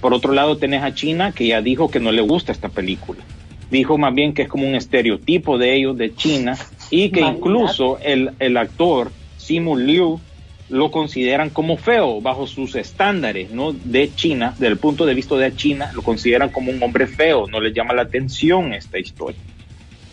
Por 0.00 0.14
otro 0.14 0.32
lado, 0.32 0.56
tenés 0.56 0.82
a 0.82 0.94
China 0.94 1.32
que 1.32 1.46
ya 1.48 1.60
dijo 1.60 1.90
que 1.90 2.00
no 2.00 2.12
le 2.12 2.22
gusta 2.22 2.52
esta 2.52 2.68
película. 2.68 3.20
Dijo 3.70 3.98
más 3.98 4.14
bien 4.14 4.32
que 4.32 4.42
es 4.42 4.48
como 4.48 4.66
un 4.66 4.74
estereotipo 4.74 5.58
de 5.58 5.74
ellos, 5.74 5.96
de 5.96 6.14
China, 6.14 6.56
y 6.90 7.10
que 7.10 7.20
incluso 7.20 7.98
el, 8.00 8.30
el 8.38 8.56
actor 8.56 9.10
Simu 9.38 9.76
Liu 9.76 10.20
lo 10.68 10.90
consideran 10.90 11.50
como 11.50 11.76
feo 11.76 12.20
bajo 12.20 12.46
sus 12.46 12.74
estándares, 12.74 13.50
¿no? 13.50 13.72
De 13.72 14.12
China, 14.14 14.52
desde 14.52 14.68
el 14.68 14.78
punto 14.78 15.06
de 15.06 15.14
vista 15.14 15.36
de 15.36 15.54
China, 15.54 15.90
lo 15.94 16.02
consideran 16.02 16.50
como 16.50 16.70
un 16.70 16.82
hombre 16.82 17.06
feo, 17.06 17.46
no 17.46 17.60
les 17.60 17.72
llama 17.74 17.94
la 17.94 18.02
atención 18.02 18.72
esta 18.72 18.98
historia. 18.98 19.40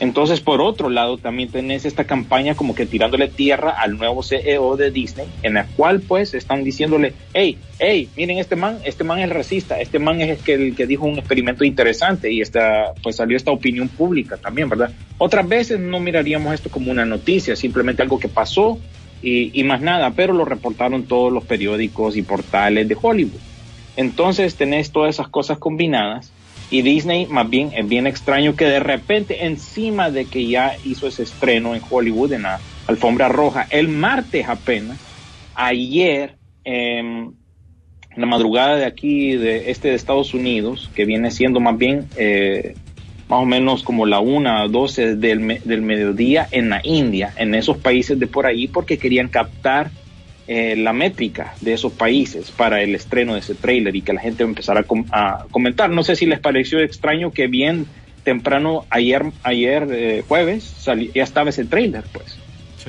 Entonces, 0.03 0.41
por 0.41 0.59
otro 0.59 0.89
lado, 0.89 1.17
también 1.17 1.47
tenés 1.47 1.85
esta 1.85 2.03
campaña 2.03 2.55
como 2.55 2.75
que 2.75 2.85
tirándole 2.85 3.29
tierra 3.29 3.69
al 3.69 3.97
nuevo 3.97 4.21
CEO 4.21 4.75
de 4.75 4.91
Disney, 4.91 5.27
en 5.43 5.53
la 5.53 5.65
cual 5.77 6.01
pues 6.01 6.33
están 6.33 6.65
diciéndole, 6.65 7.13
hey, 7.33 7.57
hey, 7.79 8.09
miren 8.17 8.37
este 8.37 8.57
man, 8.57 8.79
este 8.83 9.05
man 9.05 9.19
es 9.19 9.29
racista, 9.29 9.79
este 9.79 9.99
man 9.99 10.19
es 10.19 10.45
el 10.45 10.75
que, 10.75 10.87
dijo 10.87 11.05
un 11.05 11.19
experimento 11.19 11.63
interesante 11.63 12.29
y 12.29 12.41
esta, 12.41 12.91
pues 13.01 13.15
salió 13.15 13.37
esta 13.37 13.51
opinión 13.51 13.87
pública 13.87 14.35
también, 14.35 14.67
¿verdad? 14.67 14.91
Otras 15.19 15.47
veces 15.47 15.79
no 15.79 16.01
miraríamos 16.01 16.53
esto 16.53 16.69
como 16.69 16.91
una 16.91 17.05
noticia, 17.05 17.55
simplemente 17.55 18.01
algo 18.01 18.19
que 18.19 18.27
pasó 18.27 18.77
y, 19.21 19.57
y 19.57 19.63
más 19.63 19.79
nada, 19.79 20.11
pero 20.11 20.33
lo 20.33 20.43
reportaron 20.43 21.03
todos 21.03 21.31
los 21.31 21.45
periódicos 21.45 22.17
y 22.17 22.23
portales 22.23 22.89
de 22.89 22.97
Hollywood. 23.01 23.39
Entonces 23.95 24.55
tenés 24.55 24.91
todas 24.91 25.15
esas 25.15 25.29
cosas 25.29 25.59
combinadas 25.59 26.33
y 26.69 26.81
Disney 26.81 27.27
más 27.27 27.49
bien 27.49 27.71
es 27.75 27.87
bien 27.87 28.07
extraño 28.07 28.55
que 28.55 28.65
de 28.65 28.79
repente 28.79 29.45
encima 29.45 30.09
de 30.09 30.25
que 30.25 30.47
ya 30.47 30.75
hizo 30.83 31.07
ese 31.07 31.23
estreno 31.23 31.75
en 31.75 31.81
Hollywood 31.87 32.33
en 32.33 32.43
la 32.43 32.59
alfombra 32.87 33.29
roja 33.29 33.67
el 33.69 33.87
martes 33.87 34.47
apenas, 34.47 34.97
ayer 35.55 36.35
en 36.63 37.35
la 38.15 38.25
madrugada 38.25 38.75
de 38.75 38.85
aquí 38.85 39.35
de 39.35 39.71
este 39.71 39.89
de 39.89 39.95
Estados 39.95 40.33
Unidos, 40.33 40.89
que 40.95 41.05
viene 41.05 41.31
siendo 41.31 41.59
más 41.59 41.77
bien 41.77 42.07
eh, 42.15 42.75
más 43.27 43.41
o 43.41 43.45
menos 43.45 43.83
como 43.83 44.05
la 44.05 44.19
una 44.19 44.63
o 44.65 44.69
12 44.69 45.15
del, 45.15 45.61
del 45.63 45.81
mediodía 45.81 46.47
en 46.51 46.69
la 46.69 46.81
India, 46.83 47.33
en 47.37 47.55
esos 47.55 47.77
países 47.77 48.19
de 48.19 48.27
por 48.27 48.45
ahí, 48.45 48.67
porque 48.67 48.97
querían 48.97 49.29
captar 49.29 49.91
eh, 50.47 50.75
la 50.75 50.93
métrica 50.93 51.53
de 51.61 51.73
esos 51.73 51.93
países 51.93 52.51
para 52.51 52.81
el 52.81 52.93
estreno 52.95 53.33
de 53.33 53.39
ese 53.39 53.55
tráiler 53.55 53.95
y 53.95 54.01
que 54.01 54.13
la 54.13 54.21
gente 54.21 54.43
empezara 54.43 54.81
a, 54.81 54.83
com- 54.83 55.05
a 55.11 55.45
comentar. 55.51 55.89
No 55.89 56.03
sé 56.03 56.15
si 56.15 56.25
les 56.25 56.39
pareció 56.39 56.79
extraño 56.79 57.31
que 57.31 57.47
bien 57.47 57.85
temprano 58.23 58.85
ayer, 58.89 59.23
ayer 59.43 59.87
eh, 59.91 60.23
jueves, 60.27 60.75
ya 61.13 61.23
estaba 61.23 61.49
ese 61.49 61.65
tráiler, 61.65 62.03
pues. 62.11 62.37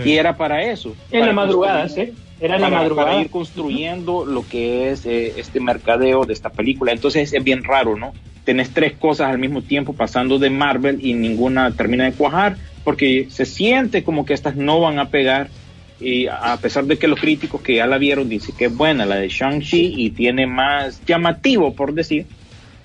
Y 0.05 0.13
era 0.15 0.37
para 0.37 0.63
eso. 0.65 0.97
En 1.13 1.21
para 1.21 1.27
la 1.27 1.33
madrugada, 1.33 1.89
sí. 1.89 2.13
Era 2.41 2.57
en 2.57 2.63
la 2.63 2.67
para, 2.69 2.81
madrugada. 2.83 3.09
para 3.11 3.21
ir 3.23 3.31
construyendo 3.31 4.25
lo 4.25 4.47
que 4.49 4.91
es 4.91 5.07
eh, 5.07 5.35
este 5.37 5.61
mercadeo 5.61 6.25
de 6.25 6.33
esta 6.33 6.51
película. 6.51 6.91
Entonces 6.91 7.33
es 7.33 7.45
bien 7.45 7.63
raro, 7.63 7.97
¿no? 7.97 8.13
Tenés 8.45 8.71
tres 8.71 8.95
cosas 8.95 9.31
al 9.31 9.39
mismo 9.39 9.63
tiempo 9.63 9.93
pasando 9.93 10.39
de 10.41 10.51
Marvel 10.51 10.99
y 11.01 11.15
ninguna 11.15 11.71
termina 11.71 12.05
de 12.05 12.13
cuajar 12.13 12.57
porque 12.83 13.29
se 13.31 13.47
siente 13.47 14.03
como 14.03 14.27
que 14.27 14.35
estas 14.35 14.57
no 14.57 14.81
van 14.81 14.99
a 14.99 15.09
pegar 15.09 15.49
y 15.99 16.27
a 16.29 16.61
pesar 16.61 16.87
de 16.87 16.99
que 16.99 17.09
los 17.09 17.21
críticos 17.21 17.63
que 17.63 17.77
ya 17.77 17.87
la 17.87 17.99
vieron 17.99 18.29
dicen 18.29 18.57
que 18.57 18.67
es 18.67 18.75
buena 18.75 19.07
la 19.07 19.17
de 19.17 19.29
Shang-Chi 19.29 19.95
y 19.97 20.11
tiene 20.15 20.47
más 20.47 21.05
llamativo, 21.05 21.75
por 21.75 21.95
decir, 21.95 22.31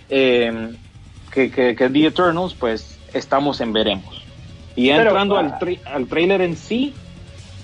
eh, 0.10 0.78
que, 1.32 1.52
que, 1.52 1.76
que 1.76 1.90
The 1.90 2.08
Eternals, 2.08 2.56
pues 2.56 3.04
estamos 3.08 3.62
en 3.62 3.74
veremos. 3.74 4.30
Y 4.76 4.88
ya 4.88 4.98
Pero, 4.98 5.12
entrando 5.12 5.36
ah, 5.36 5.40
al, 5.42 5.58
tra- 5.60 5.82
al 5.86 6.08
trailer 6.08 6.42
en 6.42 6.56
sí, 6.56 7.02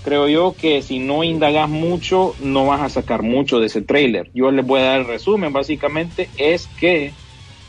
creo 0.01 0.27
yo 0.29 0.55
que 0.57 0.81
si 0.81 0.99
no 0.99 1.23
indagas 1.23 1.69
mucho, 1.69 2.35
no 2.39 2.65
vas 2.67 2.81
a 2.81 2.89
sacar 2.89 3.23
mucho 3.23 3.59
de 3.59 3.67
ese 3.67 3.81
trailer. 3.81 4.31
Yo 4.33 4.51
les 4.51 4.65
voy 4.65 4.81
a 4.81 4.85
dar 4.85 4.99
el 5.01 5.07
resumen, 5.07 5.53
básicamente 5.53 6.31
es 6.35 6.67
que 6.67 7.19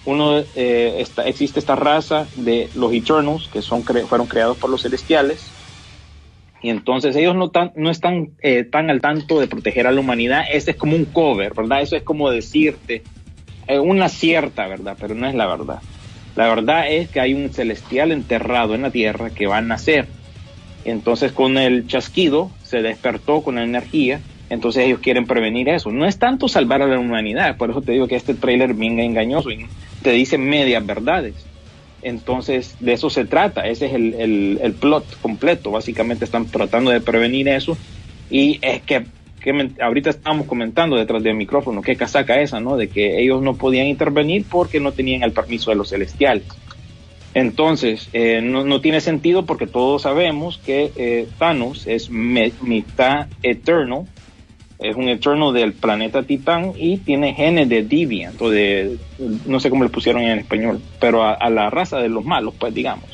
uno 0.05 0.39
eh, 0.39 0.97
está, 1.01 1.25
existe 1.27 1.59
esta 1.61 1.77
raza 1.77 2.31
de 2.35 2.71
los 2.75 2.93
Eternals, 2.95 3.49
que 3.51 3.63
son 3.63 3.85
cre- 3.85 4.09
fueron 4.09 4.29
creados 4.29 4.59
por 4.59 4.71
los 4.71 4.83
celestiales, 4.83 5.56
y 6.63 6.71
entonces 6.71 7.15
ellos 7.17 7.35
no, 7.35 7.51
tan, 7.51 7.73
no 7.77 7.91
están 7.91 8.31
eh, 8.41 8.65
tan 8.65 8.91
al 8.91 9.01
tanto 9.01 9.41
de 9.41 9.47
proteger 9.47 9.87
a 9.87 9.93
la 9.93 10.01
humanidad. 10.01 10.45
Ese 10.51 10.73
es 10.73 10.77
como 10.77 10.97
un 10.97 11.05
cover, 11.05 11.55
¿verdad? 11.55 11.83
Eso 11.83 11.97
es 11.97 12.03
como 12.03 12.31
decirte 12.31 13.03
eh, 13.69 13.79
una 13.79 14.09
cierta 14.09 14.67
verdad, 14.67 14.97
pero 14.99 15.15
no 15.15 15.27
es 15.27 15.35
la 15.35 15.47
verdad. 15.47 15.81
La 16.35 16.49
verdad 16.49 16.91
es 16.91 17.09
que 17.09 17.21
hay 17.21 17.35
un 17.35 17.53
celestial 17.53 18.13
enterrado 18.13 18.75
en 18.75 18.83
la 18.83 18.91
tierra 18.91 19.31
que 19.31 19.47
va 19.47 19.59
a 19.59 19.63
nacer. 19.63 20.07
Entonces 20.85 21.33
con 21.33 21.57
el 21.57 21.87
chasquido 21.87 22.51
se 22.63 22.83
despertó 22.83 23.43
con 23.43 23.57
la 23.57 23.65
energía. 23.65 24.21
Entonces 24.49 24.85
ellos 24.85 25.01
quieren 25.01 25.27
prevenir 25.27 25.69
eso. 25.69 25.91
No 25.91 26.07
es 26.07 26.19
tanto 26.19 26.49
salvar 26.49 26.83
a 26.83 26.87
la 26.87 26.99
humanidad. 26.99 27.57
Por 27.57 27.71
eso 27.71 27.83
te 27.83 27.93
digo 27.93 28.07
que 28.07 28.17
este 28.17 28.35
tráiler 28.35 28.75
bien 28.75 29.01
engañoso 29.01 29.49
te 30.03 30.11
dice 30.11 30.39
medias 30.39 30.85
verdades. 30.87 31.35
Entonces, 32.01 32.77
de 32.79 32.93
eso 32.93 33.11
se 33.11 33.25
trata. 33.27 33.63
Ese 33.67 33.87
es 33.87 33.95
el, 33.95 34.15
el, 34.15 34.59
el 34.63 34.79
plot 34.79 35.19
completo. 35.21 35.71
Básicamente 35.71 36.25
están 36.25 36.51
tratando 36.51 36.91
de 36.91 37.01
prevenir 37.01 37.49
eso. 37.49 37.83
Y 38.29 38.59
es 38.63 38.83
que, 38.85 39.13
que 39.39 39.53
men- 39.53 39.77
ahorita 39.81 40.11
estamos 40.11 40.47
comentando 40.47 40.97
detrás 40.97 41.23
del 41.23 41.37
micrófono, 41.37 41.83
qué 41.83 41.97
casaca 41.97 42.41
esa, 42.41 42.61
¿no? 42.61 42.77
De 42.77 42.91
que 42.91 43.21
ellos 43.23 43.43
no 43.43 43.57
podían 43.59 43.87
intervenir 43.87 44.49
porque 44.49 44.81
no 44.81 44.95
tenían 44.95 45.23
el 45.23 45.33
permiso 45.33 45.71
de 45.71 45.77
los 45.77 45.91
celestiales. 45.91 46.63
Entonces, 47.35 48.09
eh, 48.13 48.41
no, 48.43 48.65
no 48.65 48.81
tiene 48.81 49.01
sentido 49.01 49.45
porque 49.47 49.67
todos 49.67 50.03
sabemos 50.03 50.61
que 50.65 50.93
eh, 50.97 51.33
Thanos 51.39 51.87
es 51.87 52.11
me- 52.11 52.57
mitad 52.61 53.31
Eternal, 53.43 54.09
es 54.79 54.97
un 54.97 55.09
Eternal 55.09 55.53
del 55.53 55.73
planeta 55.73 56.23
Titán 56.23 56.73
y 56.77 56.99
tiene 56.99 57.35
genes 57.35 57.69
de 57.69 57.83
Deviant, 57.83 58.41
o 58.41 58.51
de, 58.51 58.97
no 59.47 59.61
sé 59.61 59.71
cómo 59.71 59.85
le 59.85 59.91
pusieron 59.91 60.23
en 60.23 60.39
español, 60.39 60.81
pero 61.01 61.23
a, 61.23 61.33
a 61.33 61.51
la 61.51 61.71
raza 61.71 61.99
de 61.99 62.09
los 62.09 62.25
malos, 62.25 62.55
pues 62.59 62.75
digamos, 62.75 63.05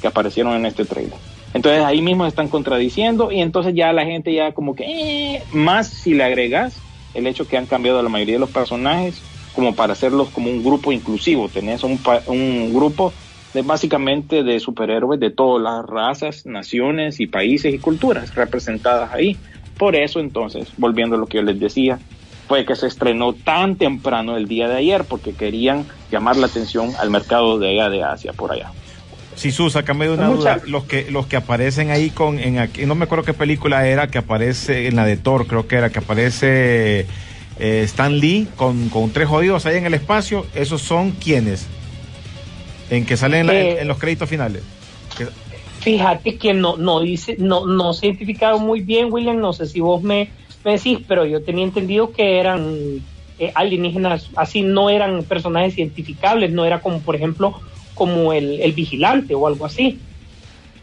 que 0.00 0.06
aparecieron 0.06 0.54
en 0.54 0.66
este 0.66 0.84
trailer. 0.84 1.18
Entonces 1.54 1.84
ahí 1.84 2.00
mismo 2.00 2.26
están 2.26 2.48
contradiciendo 2.48 3.30
y 3.30 3.40
entonces 3.40 3.74
ya 3.74 3.92
la 3.92 4.04
gente 4.04 4.32
ya 4.32 4.52
como 4.52 4.74
que, 4.74 4.84
eh, 4.84 5.42
más 5.52 5.88
si 5.88 6.14
le 6.14 6.24
agregas 6.24 6.80
el 7.14 7.26
hecho 7.26 7.46
que 7.46 7.58
han 7.58 7.66
cambiado 7.66 8.02
la 8.02 8.08
mayoría 8.08 8.36
de 8.36 8.40
los 8.40 8.50
personajes 8.50 9.22
como 9.52 9.74
para 9.74 9.92
hacerlos 9.92 10.30
como 10.30 10.48
un 10.50 10.64
grupo 10.64 10.92
inclusivo, 10.92 11.50
tenés 11.50 11.84
un, 11.84 12.00
un 12.26 12.72
grupo 12.72 13.12
de 13.52 13.60
básicamente 13.60 14.42
de 14.42 14.58
superhéroes 14.60 15.20
de 15.20 15.28
todas 15.30 15.62
las 15.62 15.84
razas, 15.84 16.46
naciones 16.46 17.20
y 17.20 17.26
países 17.26 17.74
y 17.74 17.78
culturas 17.78 18.34
representadas 18.34 19.12
ahí. 19.12 19.36
Por 19.82 19.96
eso 19.96 20.20
entonces, 20.20 20.68
volviendo 20.76 21.16
a 21.16 21.18
lo 21.18 21.26
que 21.26 21.38
yo 21.38 21.42
les 21.42 21.58
decía, 21.58 21.98
fue 22.46 22.64
que 22.64 22.76
se 22.76 22.86
estrenó 22.86 23.32
tan 23.32 23.74
temprano 23.74 24.36
el 24.36 24.46
día 24.46 24.68
de 24.68 24.76
ayer 24.76 25.02
porque 25.02 25.32
querían 25.32 25.86
llamar 26.08 26.36
la 26.36 26.46
atención 26.46 26.92
al 27.00 27.10
mercado 27.10 27.58
de 27.58 27.70
allá 27.70 27.90
de 27.90 28.04
Asia, 28.04 28.32
por 28.32 28.52
allá. 28.52 28.70
Sí, 29.34 29.50
Sus, 29.50 29.72
sácame 29.72 30.04
de 30.06 30.12
una 30.12 30.28
Mucha- 30.28 30.58
duda. 30.58 30.62
Los 30.68 30.84
que, 30.84 31.10
los 31.10 31.26
que 31.26 31.34
aparecen 31.34 31.90
ahí 31.90 32.10
con, 32.10 32.38
en 32.38 32.60
aquí, 32.60 32.86
no 32.86 32.94
me 32.94 33.06
acuerdo 33.06 33.24
qué 33.24 33.34
película 33.34 33.84
era, 33.88 34.06
que 34.06 34.18
aparece 34.18 34.86
en 34.86 34.94
la 34.94 35.04
de 35.04 35.16
Thor, 35.16 35.48
creo 35.48 35.66
que 35.66 35.74
era, 35.74 35.90
que 35.90 35.98
aparece 35.98 37.06
eh, 37.58 37.82
Stan 37.82 38.16
Lee 38.20 38.46
con, 38.54 38.88
con 38.88 39.10
tres 39.10 39.26
jodidos 39.26 39.66
ahí 39.66 39.78
en 39.78 39.86
el 39.86 39.94
espacio. 39.94 40.46
¿Esos 40.54 40.80
son 40.80 41.10
quiénes? 41.10 41.66
En 42.88 43.04
que 43.04 43.16
salen 43.16 43.40
en, 43.40 43.46
la- 43.48 43.52
Eh, 43.54 43.80
en 43.80 43.88
los 43.88 43.98
créditos 43.98 44.28
finales. 44.28 44.62
Fíjate 45.82 46.36
que 46.38 46.54
no, 46.54 46.76
no 46.76 47.00
dice, 47.00 47.36
no, 47.38 47.66
no 47.66 47.92
se 47.92 48.06
ha 48.06 48.08
identificado 48.10 48.58
muy 48.58 48.80
bien, 48.80 49.08
William, 49.12 49.38
no 49.40 49.52
sé 49.52 49.66
si 49.66 49.80
vos 49.80 50.00
me, 50.02 50.28
me 50.64 50.72
decís, 50.72 51.00
pero 51.08 51.26
yo 51.26 51.42
tenía 51.42 51.64
entendido 51.64 52.12
que 52.12 52.38
eran 52.38 52.76
eh, 53.38 53.50
alienígenas, 53.54 54.28
así 54.36 54.62
no 54.62 54.90
eran 54.90 55.24
personajes 55.24 55.76
identificables, 55.76 56.52
no 56.52 56.64
era 56.64 56.80
como, 56.80 57.00
por 57.00 57.16
ejemplo, 57.16 57.60
como 57.94 58.32
el, 58.32 58.60
el 58.60 58.72
vigilante 58.72 59.34
o 59.34 59.46
algo 59.46 59.64
así. 59.64 59.98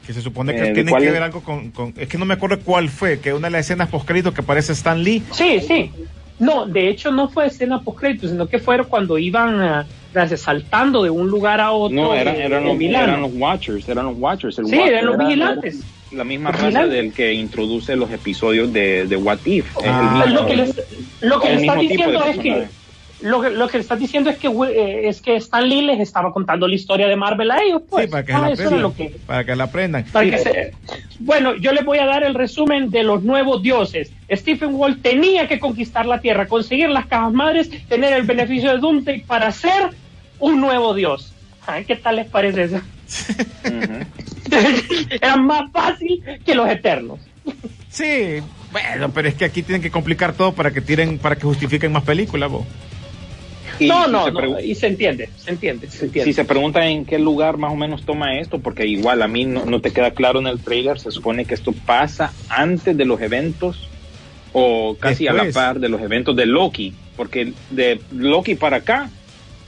que 0.05 0.11
se 0.13 0.21
supone 0.21 0.51
Eh, 0.51 0.55
que 0.55 0.61
¿de 0.63 0.73
tiene 0.73 0.91
cuál 0.91 1.03
que 1.03 1.07
es? 1.07 1.13
ver 1.13 1.23
algo 1.23 1.41
con, 1.41 1.71
con- 1.71 1.93
Es 1.95 2.09
que 2.09 2.17
no 2.17 2.25
me 2.25 2.33
acuerdo 2.33 2.59
cuál 2.65 2.89
fue, 2.89 3.19
que 3.19 3.33
una 3.33 3.47
de 3.47 3.51
las 3.51 3.61
escenas 3.61 3.87
post-créditos 3.89 4.33
que 4.33 4.41
aparece 4.41 4.73
Stan 4.73 5.01
Lee. 5.01 5.23
Sí, 5.31 5.61
sí. 5.61 5.91
No, 6.39 6.65
de 6.65 6.89
hecho 6.89 7.11
no 7.11 7.29
fue 7.29 7.47
escena 7.47 7.81
post 7.81 8.01
sino 8.21 8.47
que 8.47 8.59
fueron 8.59 8.87
cuando 8.87 9.17
iban 9.17 9.59
ah, 9.61 9.85
gracias, 10.13 10.41
saltando 10.41 11.03
de 11.03 11.09
un 11.09 11.29
lugar 11.29 11.59
a 11.61 11.71
otro. 11.71 11.95
No, 11.95 12.13
eran, 12.13 12.35
eran, 12.35 12.63
los, 12.65 12.79
eran 12.81 13.21
los 13.21 13.31
Watchers, 13.33 13.87
eran 13.89 14.05
los 14.05 14.17
Watchers. 14.17 14.57
El 14.59 14.65
Sí, 14.67 14.75
Watcher 14.77 14.93
eran 14.93 15.05
los 15.05 15.15
era 15.15 15.23
vigilantes. 15.25 15.79
La 16.11 16.23
misma 16.23 16.51
raza 16.51 16.87
del 16.87 17.13
que 17.13 17.33
introduce 17.33 17.95
los 17.95 18.09
episodios 18.11 18.73
de, 18.73 19.05
de 19.05 19.15
What 19.15 19.39
If. 19.45 19.77
Es 19.77 19.83
el 19.85 19.89
Ah. 19.91 20.23
mismo- 20.25 20.39
lo 20.41 20.45
que 20.47 20.55
les- 20.55 20.75
lo 21.21 21.39
el 21.49 21.57
de 21.75 21.81
diciendo 21.81 22.23
es 22.25 22.37
que 22.39 22.49
personaje. 22.51 22.67
Lo 23.21 23.41
que 23.41 23.49
lo 23.49 23.67
que 23.67 23.77
le 23.77 23.81
estás 23.81 23.99
diciendo 23.99 24.29
es 24.29 24.37
que 24.37 24.47
eh, 24.47 25.07
es 25.09 25.21
que 25.21 25.35
Stan 25.35 25.67
Lee 25.67 25.81
les 25.81 25.99
estaba 25.99 26.31
contando 26.31 26.67
la 26.67 26.75
historia 26.75 27.07
de 27.07 27.15
Marvel 27.15 27.51
a 27.51 27.61
ellos 27.61 27.81
pues 27.89 28.05
sí, 28.05 28.11
para 28.11 28.23
que, 28.25 28.33
Ah, 28.33 28.39
la 28.41 28.47
aprendan, 28.53 28.81
lo 28.81 28.93
que 28.93 29.15
para 29.25 29.43
que 29.43 29.55
la 29.55 29.63
aprendan. 29.65 30.03
para 30.05 30.25
Sí, 30.25 30.31
que 30.31 30.37
se- 30.39 30.73
bueno 31.19 31.55
yo 31.57 31.73
les 31.73 31.83
voy 31.83 31.97
a 31.99 32.05
dar 32.05 32.23
el 32.23 32.33
resumen 32.33 32.89
de 32.89 33.03
los 33.03 33.23
nuevos 33.23 33.61
dioses 33.61 34.11
Stephen 34.31 34.73
Wall 34.75 35.01
tenía 35.01 35.47
que 35.47 35.59
conquistar 35.59 36.05
la 36.05 36.21
tierra 36.21 36.47
conseguir 36.47 36.89
las 36.89 37.07
cajas 37.07 37.33
madres 37.33 37.69
tener 37.87 38.13
el 38.13 38.23
beneficio 38.23 38.71
de 38.71 38.77
Doomsday 38.77 39.21
para 39.25 39.51
ser 39.51 39.89
un 40.39 40.61
nuevo 40.61 40.93
dios 40.93 41.33
Ay, 41.67 41.85
¿qué 41.85 41.97
tal 41.97 42.15
les 42.15 42.27
parece 42.27 42.63
eso? 42.63 42.81
Era 45.21 45.35
más 45.35 45.71
fácil 45.71 46.23
que 46.45 46.55
los 46.55 46.67
eternos 46.69 47.19
Sí, 47.89 48.39
bueno, 48.71 49.09
pero 49.13 49.27
es 49.27 49.35
que 49.35 49.45
aquí 49.45 49.63
tienen 49.63 49.81
que 49.81 49.89
complicar 49.89 50.33
todo 50.33 50.53
para 50.53 50.71
que 50.71 50.79
tiren, 50.79 51.17
para 51.17 51.35
que 51.35 51.41
justifiquen 51.41 51.91
más 51.91 52.03
películas, 52.03 52.51
vos. 52.51 52.65
Y 53.79 53.87
no 53.87 54.05
si 54.05 54.11
no, 54.11 54.25
se 54.25 54.31
no, 54.31 54.59
y 54.59 54.75
se 54.75 54.87
entiende 54.87 55.29
se 55.37 55.51
entiende 55.51 55.89
se 55.89 56.05
entiende 56.05 56.29
Si 56.31 56.33
se 56.33 56.45
pregunta 56.45 56.85
en 56.85 57.05
qué 57.05 57.17
lugar 57.19 57.57
más 57.57 57.71
o 57.71 57.75
menos 57.75 58.03
toma 58.05 58.37
esto, 58.39 58.59
porque 58.59 58.85
igual 58.85 59.21
a 59.21 59.27
mí 59.27 59.45
no, 59.45 59.65
no 59.65 59.79
te 59.81 59.91
queda 59.91 60.11
claro 60.11 60.39
en 60.39 60.47
el 60.47 60.59
trailer, 60.59 60.99
se 60.99 61.11
supone 61.11 61.45
que 61.45 61.53
esto 61.53 61.71
pasa 61.85 62.33
antes 62.49 62.95
de 62.97 63.05
los 63.05 63.21
eventos 63.21 63.87
o 64.53 64.95
casi 64.99 65.27
a 65.27 65.33
la 65.33 65.45
par 65.51 65.79
de 65.79 65.89
los 65.89 66.01
eventos 66.01 66.35
de 66.35 66.45
Loki, 66.45 66.93
porque 67.15 67.53
de 67.69 68.01
Loki 68.11 68.55
para 68.55 68.77
acá 68.77 69.09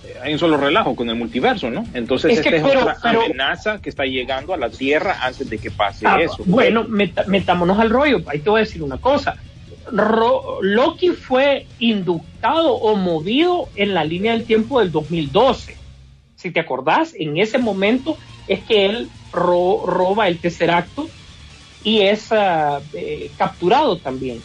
eh, 0.03 0.15
hay 0.23 0.33
un 0.33 0.39
solo 0.39 0.57
relajo 0.57 0.95
con 0.95 1.07
el 1.09 1.15
multiverso, 1.15 1.69
¿no? 1.69 1.85
Entonces 1.93 2.31
Es 2.31 2.37
esta 2.39 2.49
que, 2.49 2.55
es 2.57 2.63
pero- 2.63 2.79
otra 2.81 2.97
pero- 3.01 3.21
amenaza 3.25 3.79
que 3.79 3.89
está 3.89 4.05
llegando 4.05 4.53
a 4.53 4.57
la 4.57 4.69
Tierra 4.71 5.17
antes 5.21 5.47
de 5.49 5.59
que 5.59 5.69
pase 5.69 6.07
Ah, 6.07 6.19
eso. 6.19 6.37
bueno, 6.47 6.85
metámonos 6.87 7.77
al 7.79 7.91
rollo. 7.91 8.21
Ahí 8.25 8.39
te 8.39 8.49
voy 8.49 8.61
a 8.61 8.63
decir 8.63 8.81
una 8.81 8.97
cosa. 8.97 9.35
Loki 9.91 11.09
fue 11.09 11.65
inductado 11.79 12.75
o 12.75 12.95
movido 12.95 13.69
en 13.75 13.93
la 13.93 14.03
línea 14.03 14.33
del 14.33 14.45
tiempo 14.45 14.79
del 14.79 14.91
2012. 14.91 15.75
Si 16.35 16.51
te 16.51 16.59
acordás, 16.59 17.13
en 17.17 17.37
ese 17.37 17.57
momento 17.57 18.17
es 18.47 18.61
que 18.61 18.85
él 18.85 19.09
ro- 19.31 19.83
roba 19.85 20.27
el 20.27 20.39
tercer 20.39 20.71
acto 20.71 21.07
y 21.83 22.01
es 22.01 22.29
eh, 22.31 23.31
capturado 23.37 23.97
también. 23.97 24.41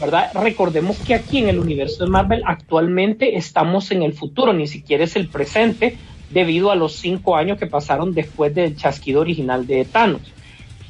¿Verdad? 0.00 0.30
Recordemos 0.34 0.96
que 0.98 1.14
aquí 1.14 1.38
en 1.38 1.48
el 1.48 1.60
universo 1.60 2.04
de 2.04 2.10
Marvel 2.10 2.42
actualmente 2.44 3.36
estamos 3.36 3.92
en 3.92 4.02
el 4.02 4.12
futuro, 4.12 4.52
ni 4.52 4.66
siquiera 4.66 5.04
es 5.04 5.14
el 5.14 5.28
presente, 5.28 5.96
debido 6.30 6.72
a 6.72 6.74
los 6.74 6.96
cinco 6.96 7.36
años 7.36 7.58
que 7.58 7.66
pasaron 7.68 8.12
después 8.12 8.52
del 8.54 8.76
chasquido 8.76 9.20
original 9.20 9.66
de 9.68 9.84
Thanos. 9.84 10.22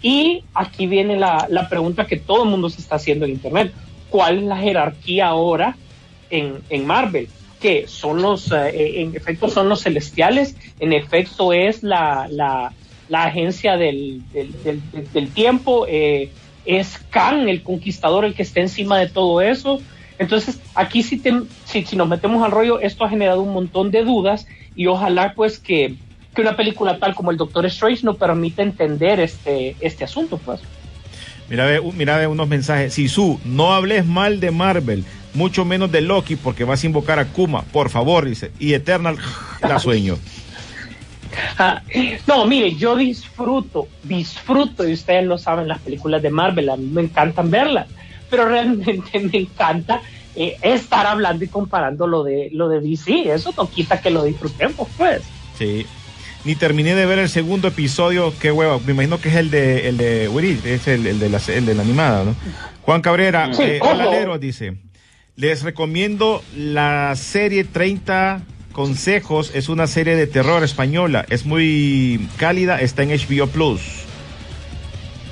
Y 0.01 0.45
aquí 0.55 0.87
viene 0.87 1.19
la 1.19 1.67
pregunta 1.69 2.07
que 2.07 2.17
todo 2.17 2.45
el 2.45 2.51
mundo 2.51 2.71
se 2.71 2.81
está 2.81 2.97
haciendo 2.97 3.27
en 3.27 3.33
Internet. 3.33 3.73
¿Cuál 4.14 4.38
es 4.38 4.44
la 4.44 4.56
jerarquía 4.59 5.26
ahora 5.26 5.76
en, 6.30 6.62
en 6.68 6.87
Marvel? 6.87 7.33
Que 7.59 7.88
son 7.88 8.23
los, 8.23 8.52
eh, 8.52 9.00
en 9.00 9.16
efecto, 9.16 9.49
son 9.49 9.68
los 9.68 9.83
celestiales, 9.83 10.56
en 10.78 10.92
efecto 10.92 11.52
es 11.52 11.83
la, 11.83 12.28
la, 12.30 12.73
la 13.09 13.25
agencia 13.25 13.76
del, 13.76 14.23
del, 14.30 14.62
del- 14.62 14.88
del- 14.92 15.11
del 15.11 15.35
tiempo, 15.35 15.87
eh, 15.88 16.33
es 16.62 16.97
Khan, 17.11 17.49
el 17.49 17.64
conquistador, 17.64 18.25
el 18.25 18.37
que 18.37 18.42
está 18.42 18.61
encima 18.61 19.00
de 19.00 19.09
todo 19.09 19.40
eso. 19.40 19.80
Entonces, 20.16 20.62
aquí 20.75 21.02
si, 21.02 21.21
te- 21.21 21.33
si, 21.64 21.85
si 21.85 21.97
nos 21.97 22.06
metemos 22.09 22.44
al 22.44 22.52
rollo, 22.52 22.78
esto 22.78 23.04
ha 23.04 23.09
generado 23.11 23.42
un 23.42 23.52
montón 23.52 23.90
de 23.90 24.04
dudas 24.04 24.47
y 24.76 24.87
ojalá 24.87 25.35
pues 25.35 25.59
que, 25.59 25.97
que 26.33 26.40
una 26.40 26.54
película 26.54 27.00
tal 27.00 27.16
como 27.16 27.33
el 27.33 27.37
Doctor 27.37 27.66
Strange 27.66 28.04
nos 28.06 28.16
permita 28.16 28.62
entender 28.62 29.18
este, 29.18 29.76
este 29.85 30.04
asunto, 30.04 30.40
pues. 30.40 30.68
Mira, 31.49 31.67
ve, 31.67 31.81
mira 31.97 32.17
ve 32.17 32.27
unos 32.27 32.49
mensajes. 32.49 32.95
Sisu, 32.95 33.41
no 33.45 33.75
hables 33.75 34.07
mal 34.07 34.41
de 34.41 34.51
Marvel, 34.51 35.05
mucho 35.35 35.65
menos 35.65 35.93
de 35.93 36.01
Loki, 36.01 36.37
porque 36.37 36.65
vas 36.65 36.83
a 36.83 36.87
invocar 36.87 37.19
a 37.19 37.27
Kuma, 37.27 37.63
por 37.63 37.91
favor, 37.91 38.25
dice. 38.25 38.51
Y 38.59 38.75
Eternal, 38.75 39.19
la 39.63 39.79
sueño. 39.79 40.17
Ah, 41.59 41.83
no, 42.27 42.47
mire, 42.47 42.75
yo 42.77 42.97
disfruto, 42.97 43.89
disfruto, 44.03 44.89
y 44.89 44.93
ustedes 44.93 45.25
lo 45.25 45.37
saben, 45.37 45.69
las 45.69 45.81
películas 45.81 46.23
de 46.23 46.31
Marvel, 46.31 46.71
a 46.71 46.77
mí 46.77 46.87
me 46.87 47.03
encantan 47.03 47.51
verlas, 47.51 47.89
pero 48.31 48.49
realmente 48.49 49.19
me 49.33 49.39
encanta 49.39 50.01
eh, 50.37 50.57
estar 50.63 51.07
hablando 51.07 51.45
y 51.45 51.49
comparando 51.49 52.07
lo 52.07 52.23
de, 52.23 52.51
lo 52.53 52.69
de 52.69 52.81
DC, 52.81 53.33
eso 53.33 53.53
no 53.57 53.69
quita 53.69 54.01
que 54.01 54.11
lo 54.11 54.25
disfrutemos, 54.25 54.89
pues. 54.97 55.23
Sí. 55.59 55.87
Ni 56.45 56.55
terminé 56.55 56.95
de 56.95 57.07
ver 57.07 57.19
el 57.19 57.29
segundo 57.31 57.69
episodio, 57.69 58.35
qué 58.39 58.53
hueva. 58.53 58.79
Me 58.85 58.93
imagino 58.93 59.19
que 59.21 59.31
es 59.31 59.37
el 59.37 59.51
de 59.51 59.89
el 59.89 59.97
de 59.97 60.29
Willy, 60.29 60.61
es 60.65 60.87
el, 60.89 61.07
el 61.07 61.19
de 61.19 61.29
la, 61.31 61.41
el 61.49 61.65
de 61.65 61.75
la 61.75 61.83
animada, 61.83 62.25
¿no? 62.25 62.35
Juan 62.83 63.01
Cabrera, 63.01 63.51
Sí, 63.55 63.63
eh, 63.63 63.79
hola 63.81 64.07
Lero, 64.11 64.39
dice. 64.39 64.75
Les 65.37 65.63
recomiendo 65.63 66.45
la 66.57 67.15
serie 67.17 67.65
30 67.65 68.43
consejos. 68.73 69.53
Es 69.55 69.69
una 69.71 69.87
serie 69.87 70.17
de 70.17 70.27
terror 70.27 70.63
española. 70.63 71.25
Es 71.31 71.47
muy 71.47 72.29
cálida, 72.37 72.79
está 72.81 73.03
en 73.05 73.11
HBO 73.11 73.47
Plus. 73.49 73.81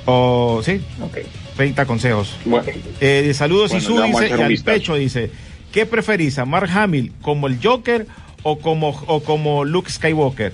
O, 0.05 0.61
sí, 0.63 0.81
Ok. 1.01 1.19
30 1.55 1.85
consejos. 1.85 2.35
Bueno, 2.45 2.65
Eh, 2.99 3.31
saludos 3.35 3.71
Bueno, 3.71 4.05
y 4.07 4.11
dice, 4.11 4.27
y 4.29 4.31
al 4.41 4.47
vistazo. 4.49 4.75
pecho 4.75 4.95
dice, 4.95 5.29
¿qué 5.71 5.85
preferís 5.85 6.39
a 6.39 6.45
Mark 6.45 6.69
Hamill 6.73 7.13
como 7.21 7.45
el 7.47 7.59
Joker 7.63 8.07
o 8.43 8.59
como, 8.59 8.89
o 9.07 9.23
como 9.23 9.65
Luke 9.65 9.89
Skywalker? 9.89 10.53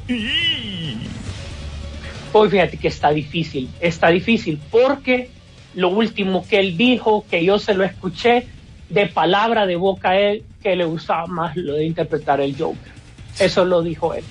Hoy 2.31 2.49
fíjate 2.49 2.77
que 2.77 2.87
está 2.87 3.09
difícil, 3.09 3.69
está 3.79 4.09
difícil 4.09 4.59
porque 4.71 5.29
lo 5.73 5.89
último 5.89 6.45
que 6.47 6.59
él 6.59 6.77
dijo, 6.77 7.25
que 7.29 7.43
yo 7.43 7.59
se 7.59 7.73
lo 7.73 7.83
escuché 7.83 8.47
de 8.89 9.07
palabra 9.07 9.65
de 9.65 9.75
boca 9.75 10.11
a 10.11 10.19
él, 10.19 10.43
que 10.61 10.75
le 10.75 10.85
gustaba 10.85 11.25
más 11.27 11.55
lo 11.55 11.73
de 11.73 11.85
interpretar 11.85 12.41
el 12.41 12.55
Joker. 12.57 12.91
Eso 13.39 13.65
lo 13.65 13.81
dijo 13.81 14.13
él. 14.13 14.23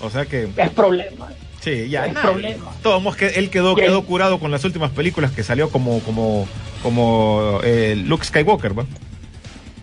O 0.00 0.10
sea 0.10 0.26
que, 0.26 0.48
Es 0.56 0.70
problema. 0.70 1.28
sí, 1.60 1.88
ya. 1.88 2.06
El 2.06 2.14
nada, 2.14 2.30
problema. 2.30 2.72
Todos 2.82 3.16
que 3.16 3.26
él 3.26 3.50
quedó, 3.50 3.74
quedó 3.74 4.02
curado 4.04 4.38
con 4.38 4.50
las 4.50 4.64
últimas 4.64 4.90
películas 4.90 5.32
que 5.32 5.42
salió 5.42 5.70
como, 5.70 6.00
como, 6.00 6.46
como 6.82 7.60
eh, 7.62 7.96
Luke 8.06 8.24
Skywalker, 8.24 8.78
¿va? 8.78 8.86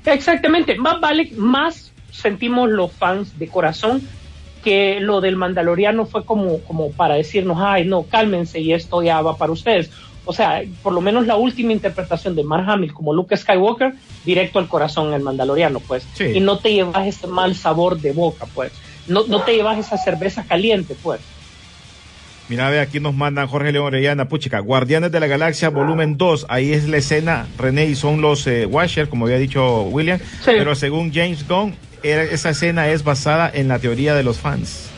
Exactamente, 0.05 0.75
más 0.75 0.99
vale, 0.99 1.31
más 1.35 1.84
sentimos 2.21 2.69
los 2.69 2.91
fans 2.91 3.37
de 3.39 3.47
corazón 3.47 4.01
que 4.63 4.99
lo 4.99 5.21
del 5.21 5.35
Mandaloriano 5.35 6.05
fue 6.05 6.25
como, 6.25 6.59
como 6.61 6.91
para 6.91 7.15
decirnos, 7.15 7.57
ay, 7.59 7.85
no, 7.85 8.03
cálmense 8.03 8.59
y 8.59 8.73
esto 8.73 9.03
ya 9.03 9.21
va 9.21 9.37
para 9.37 9.51
ustedes. 9.51 9.91
O 10.27 10.33
sea, 10.33 10.63
por 10.81 10.91
lo 10.91 11.01
menos 11.01 11.27
la 11.27 11.35
última 11.35 11.71
interpretación 11.71 12.35
de 12.35 12.43
Mark 12.43 12.65
Hamill 12.67 12.91
como 12.93 13.13
Luke 13.13 13.37
Skywalker, 13.37 13.93
directo 14.25 14.57
al 14.57 14.67
corazón 14.67 15.13
el 15.13 15.21
Mandaloriano, 15.21 15.79
pues. 15.81 16.07
Sí. 16.15 16.23
Y 16.33 16.39
no 16.39 16.57
te 16.57 16.73
llevas 16.73 17.05
ese 17.05 17.27
mal 17.27 17.53
sabor 17.55 17.99
de 17.99 18.11
boca, 18.11 18.47
pues. 18.55 18.71
No, 19.07 19.27
no 19.27 19.41
te 19.43 19.53
llevas 19.55 19.77
esa 19.77 19.97
cerveza 19.97 20.43
caliente, 20.43 20.95
pues. 21.03 21.21
Mira, 22.47 22.69
ve, 22.69 22.79
aquí 22.79 22.99
nos 22.99 23.15
mandan 23.15 23.47
Jorge 23.47 23.71
León 23.71 23.85
Orellana, 23.87 24.27
puchica, 24.27 24.59
Guardianes 24.59 25.11
de 25.11 25.19
la 25.19 25.25
Galaxia, 25.25 25.69
volumen 25.69 26.15
2, 26.15 26.45
ahí 26.49 26.73
es 26.73 26.87
la 26.87 26.97
escena, 26.97 27.47
René, 27.57 27.85
y 27.85 27.95
son 27.95 28.21
los 28.21 28.45
eh, 28.45 28.67
Washer, 28.67 29.09
como 29.09 29.25
había 29.25 29.37
dicho 29.39 29.81
William, 29.83 30.19
Sí. 30.19 30.51
pero 30.55 30.75
según 30.75 31.11
James 31.11 31.47
Gunn, 31.47 31.73
era- 32.09 32.23
esa 32.23 32.49
escena 32.51 32.89
es 32.89 33.03
basada 33.03 33.49
en 33.53 33.67
la 33.67 33.79
teoría 33.79 34.13
de 34.15 34.23
los 34.23 34.37
fans. 34.37 34.89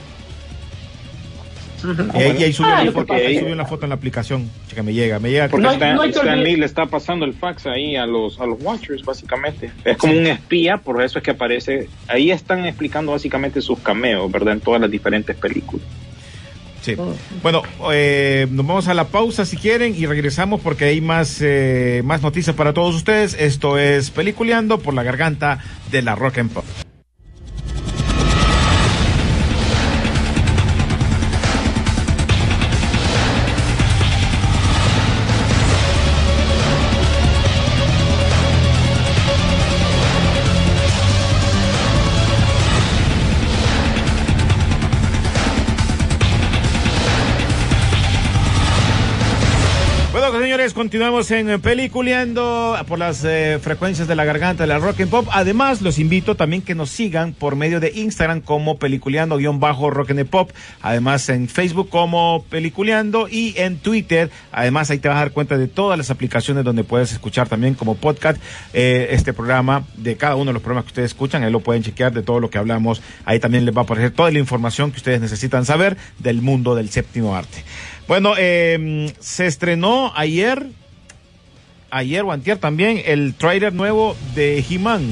y, 1.84 2.18
ahí, 2.18 2.36
y 2.40 2.44
ahí 2.44 2.54
subió, 2.54 2.74
Ah, 2.74 2.84
foto, 2.92 3.14
ahí 3.14 3.38
subió 3.40 3.54
una 3.54 3.66
foto 3.66 3.86
en 3.86 3.90
la 3.90 3.96
aplicación, 3.96 4.50
chica, 4.68 4.82
me 4.82 4.94
llega, 4.94 5.20
me 5.20 5.30
llega. 5.30 5.48
porque 5.48 5.64
No 5.64 5.72
Stan, 5.74 5.96
no 5.96 6.04
Stan 6.06 6.44
Lee 6.44 6.56
le 6.56 6.66
está 6.66 6.88
pasando 6.88 7.24
el 7.24 7.34
fax 7.36 7.68
ahí 7.68 7.96
a 7.96 8.06
los, 8.08 8.40
a 8.40 8.46
los 8.48 8.58
Watchers, 8.62 9.04
básicamente. 9.04 9.70
Es 9.86 9.96
como 9.98 10.14
un 10.14 10.26
espía, 10.26 10.78
por 10.78 11.02
eso 11.04 11.20
es 11.20 11.24
que 11.24 11.32
aparece. 11.32 11.88
Ahí 12.08 12.32
están 12.32 12.66
explicando 12.66 13.12
básicamente 13.12 13.62
sus 13.62 13.78
cameos, 13.80 14.30
¿verdad? 14.32 14.54
En 14.56 14.60
todas 14.60 14.82
las 14.82 14.90
diferentes 14.90 15.36
películas. 15.36 15.86
Sí. 16.82 16.96
Bueno, 17.44 17.62
eh, 17.92 18.48
nos 18.50 18.66
vamos 18.66 18.88
a 18.88 18.94
la 18.94 19.06
pausa 19.10 19.46
si 19.46 19.58
quieren 19.58 19.94
y 19.96 20.06
regresamos 20.08 20.62
porque 20.62 20.86
hay 20.86 21.02
más, 21.02 21.40
eh, 21.42 22.02
más 22.04 22.22
noticias 22.22 22.56
para 22.56 22.74
todos 22.74 22.96
ustedes. 22.96 23.36
Esto 23.38 23.78
es 23.78 24.10
Peliculeando 24.10 24.80
por 24.80 24.94
la 24.94 25.04
garganta 25.04 25.60
de 25.92 26.02
la 26.02 26.16
Rock 26.16 26.40
and 26.40 26.52
Pop. 26.52 26.66
Continuamos 50.88 51.30
en 51.32 51.50
eh, 51.50 51.60
Peliculeando 51.60 52.78
por 52.88 52.98
las 52.98 53.22
eh, 53.26 53.60
frecuencias 53.62 54.08
de 54.08 54.16
la 54.16 54.24
garganta 54.24 54.64
de 54.64 54.68
la 54.68 54.80
Rock 54.80 55.02
and 55.02 55.10
Pop. 55.10 55.28
Además, 55.34 55.82
los 55.82 56.00
invito 56.00 56.36
también 56.36 56.62
que 56.62 56.76
nos 56.76 56.92
sigan 56.92 57.34
por 57.34 57.58
medio 57.58 57.82
de 57.82 57.92
Instagram 57.94 58.40
como 58.40 58.80
Peliculeando-Rock 58.80 60.12
and 60.12 60.26
Pop. 60.28 60.52
Además, 60.82 61.28
en 61.28 61.50
Facebook 61.50 61.90
como 61.90 62.46
Peliculeando 62.50 63.28
y 63.28 63.54
en 63.58 63.80
Twitter. 63.80 64.32
Además, 64.54 64.90
ahí 64.90 65.00
te 65.00 65.10
vas 65.10 65.18
a 65.18 65.20
dar 65.20 65.32
cuenta 65.32 65.58
de 65.58 65.68
todas 65.68 65.98
las 65.98 66.10
aplicaciones 66.10 66.64
donde 66.64 66.86
puedes 66.86 67.12
escuchar 67.12 67.50
también 67.50 67.74
como 67.74 67.96
podcast 67.96 68.42
eh, 68.72 69.10
este 69.12 69.34
programa 69.34 69.84
de 69.98 70.16
cada 70.16 70.36
uno 70.36 70.52
de 70.52 70.54
los 70.54 70.62
programas 70.62 70.86
que 70.86 70.92
ustedes 70.92 71.12
escuchan. 71.12 71.44
Ahí 71.44 71.52
lo 71.52 71.60
pueden 71.60 71.84
chequear 71.84 72.14
de 72.14 72.22
todo 72.22 72.40
lo 72.40 72.50
que 72.50 72.60
hablamos. 72.60 73.02
Ahí 73.26 73.42
también 73.42 73.66
les 73.66 73.76
va 73.76 73.82
a 73.82 73.84
aparecer 73.84 74.12
toda 74.12 74.32
la 74.32 74.40
información 74.40 74.92
que 74.92 74.98
ustedes 75.00 75.20
necesitan 75.20 75.66
saber 75.66 75.98
del 76.20 76.42
mundo 76.42 76.76
del 76.76 76.88
séptimo 76.88 77.36
arte. 77.36 77.66
Bueno, 78.08 78.34
eh, 78.38 79.12
se 79.20 79.48
estrenó 79.48 80.12
ayer, 80.16 80.68
ayer 81.92 82.24
o 82.24 82.32
antier 82.32 82.58
también, 82.58 83.02
el 83.06 83.34
trailer 83.34 83.74
nuevo 83.74 84.16
de 84.34 84.64
He-Man 84.68 85.06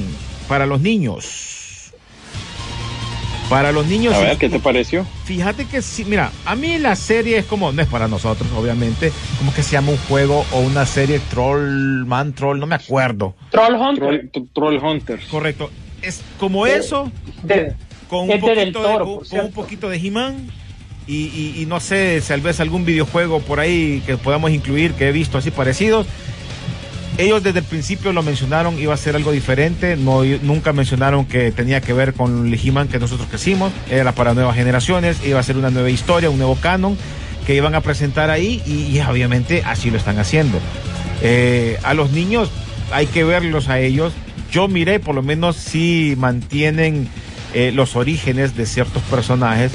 para 0.48 0.64
los 0.66 0.80
niños. 0.80 1.92
Para 3.50 3.70
los 3.70 3.86
niños. 3.86 4.14
A 4.14 4.20
ver, 4.20 4.38
¿qué 4.38 4.48
te 4.48 4.58
pareció? 4.58 5.06
Fíjate 5.24 5.66
que 5.66 5.80
sí, 5.80 6.04
mira, 6.04 6.32
a 6.46 6.56
mí 6.56 6.78
la 6.78 6.96
serie 6.96 7.38
es 7.38 7.44
como, 7.44 7.70
no 7.70 7.80
es 7.80 7.86
para 7.86 8.08
nosotros, 8.08 8.48
obviamente, 8.56 9.12
como 9.38 9.54
que 9.54 9.62
se 9.62 9.72
llama 9.72 9.90
un 9.92 9.98
juego 9.98 10.44
o 10.50 10.60
una 10.60 10.84
serie 10.84 11.20
Troll, 11.30 12.04
Man 12.06 12.32
Troll, 12.32 12.58
no 12.58 12.66
me 12.66 12.74
acuerdo. 12.74 13.36
Troll 13.50 13.74
Hunter. 13.74 14.28
Troll, 14.32 14.48
Troll 14.52 14.76
Hunters. 14.84 15.26
Correcto. 15.26 15.70
Es 16.02 16.22
como 16.40 16.66
eso, 16.66 17.12
de- 17.42 17.74
con 18.08 18.24
un 18.24 18.30
Es 18.30 18.40
de 18.42 18.48
Del 18.54 18.72
poquito 18.72 18.82
de, 18.82 18.98
con- 19.04 19.24
con 19.28 19.40
un 19.46 19.52
poquito 19.52 19.88
de 19.90 19.96
He-Man 19.98 20.50
y, 21.06 21.64
no 21.68 21.80
sé, 21.80 22.20
tal 22.26 22.40
vez 22.40 22.60
algún 22.60 22.84
videojuego 22.84 23.40
por 23.40 23.60
ahí 23.60 24.02
que 24.06 24.16
podamos 24.16 24.50
incluir 24.50 24.92
que 24.92 25.08
he 25.08 25.12
visto 25.12 25.38
así 25.38 25.50
parecidos. 25.50 26.06
Ellos 27.18 27.42
desde 27.42 27.60
el 27.60 27.64
principio 27.64 28.12
lo 28.12 28.22
mencionaron, 28.22 28.78
iba 28.78 28.92
a 28.92 28.96
ser 28.96 29.16
algo 29.16 29.32
diferente, 29.32 29.96
no, 29.96 30.22
nunca 30.42 30.74
mencionaron 30.74 31.24
que 31.24 31.50
tenía 31.50 31.80
que 31.80 31.94
ver 31.94 32.12
con 32.12 32.46
el 32.46 32.60
He-Man 32.62 32.88
que 32.88 32.98
nosotros 32.98 33.26
crecimos, 33.30 33.72
era 33.90 34.12
para 34.12 34.34
nuevas 34.34 34.54
generaciones, 34.54 35.24
iba 35.24 35.40
a 35.40 35.42
ser 35.42 35.56
una 35.56 35.70
nueva 35.70 35.88
historia, 35.88 36.28
un 36.28 36.36
nuevo 36.36 36.56
canon 36.56 36.98
que 37.46 37.54
iban 37.54 37.74
a 37.74 37.80
presentar 37.80 38.28
ahí 38.28 38.60
y, 38.66 38.94
y 38.94 39.00
obviamente 39.00 39.62
así 39.64 39.90
lo 39.90 39.96
están 39.96 40.18
haciendo. 40.18 40.58
Eh, 41.22 41.78
a 41.84 41.94
los 41.94 42.10
niños 42.10 42.50
hay 42.92 43.06
que 43.06 43.24
verlos 43.24 43.68
a 43.68 43.80
ellos. 43.80 44.12
Yo 44.50 44.68
miré, 44.68 45.00
por 45.00 45.14
lo 45.14 45.22
menos 45.22 45.56
si 45.56 46.14
mantienen 46.18 47.08
eh, 47.58 47.72
los 47.72 47.96
orígenes 47.96 48.54
de 48.54 48.66
ciertos 48.66 49.02
personajes, 49.04 49.72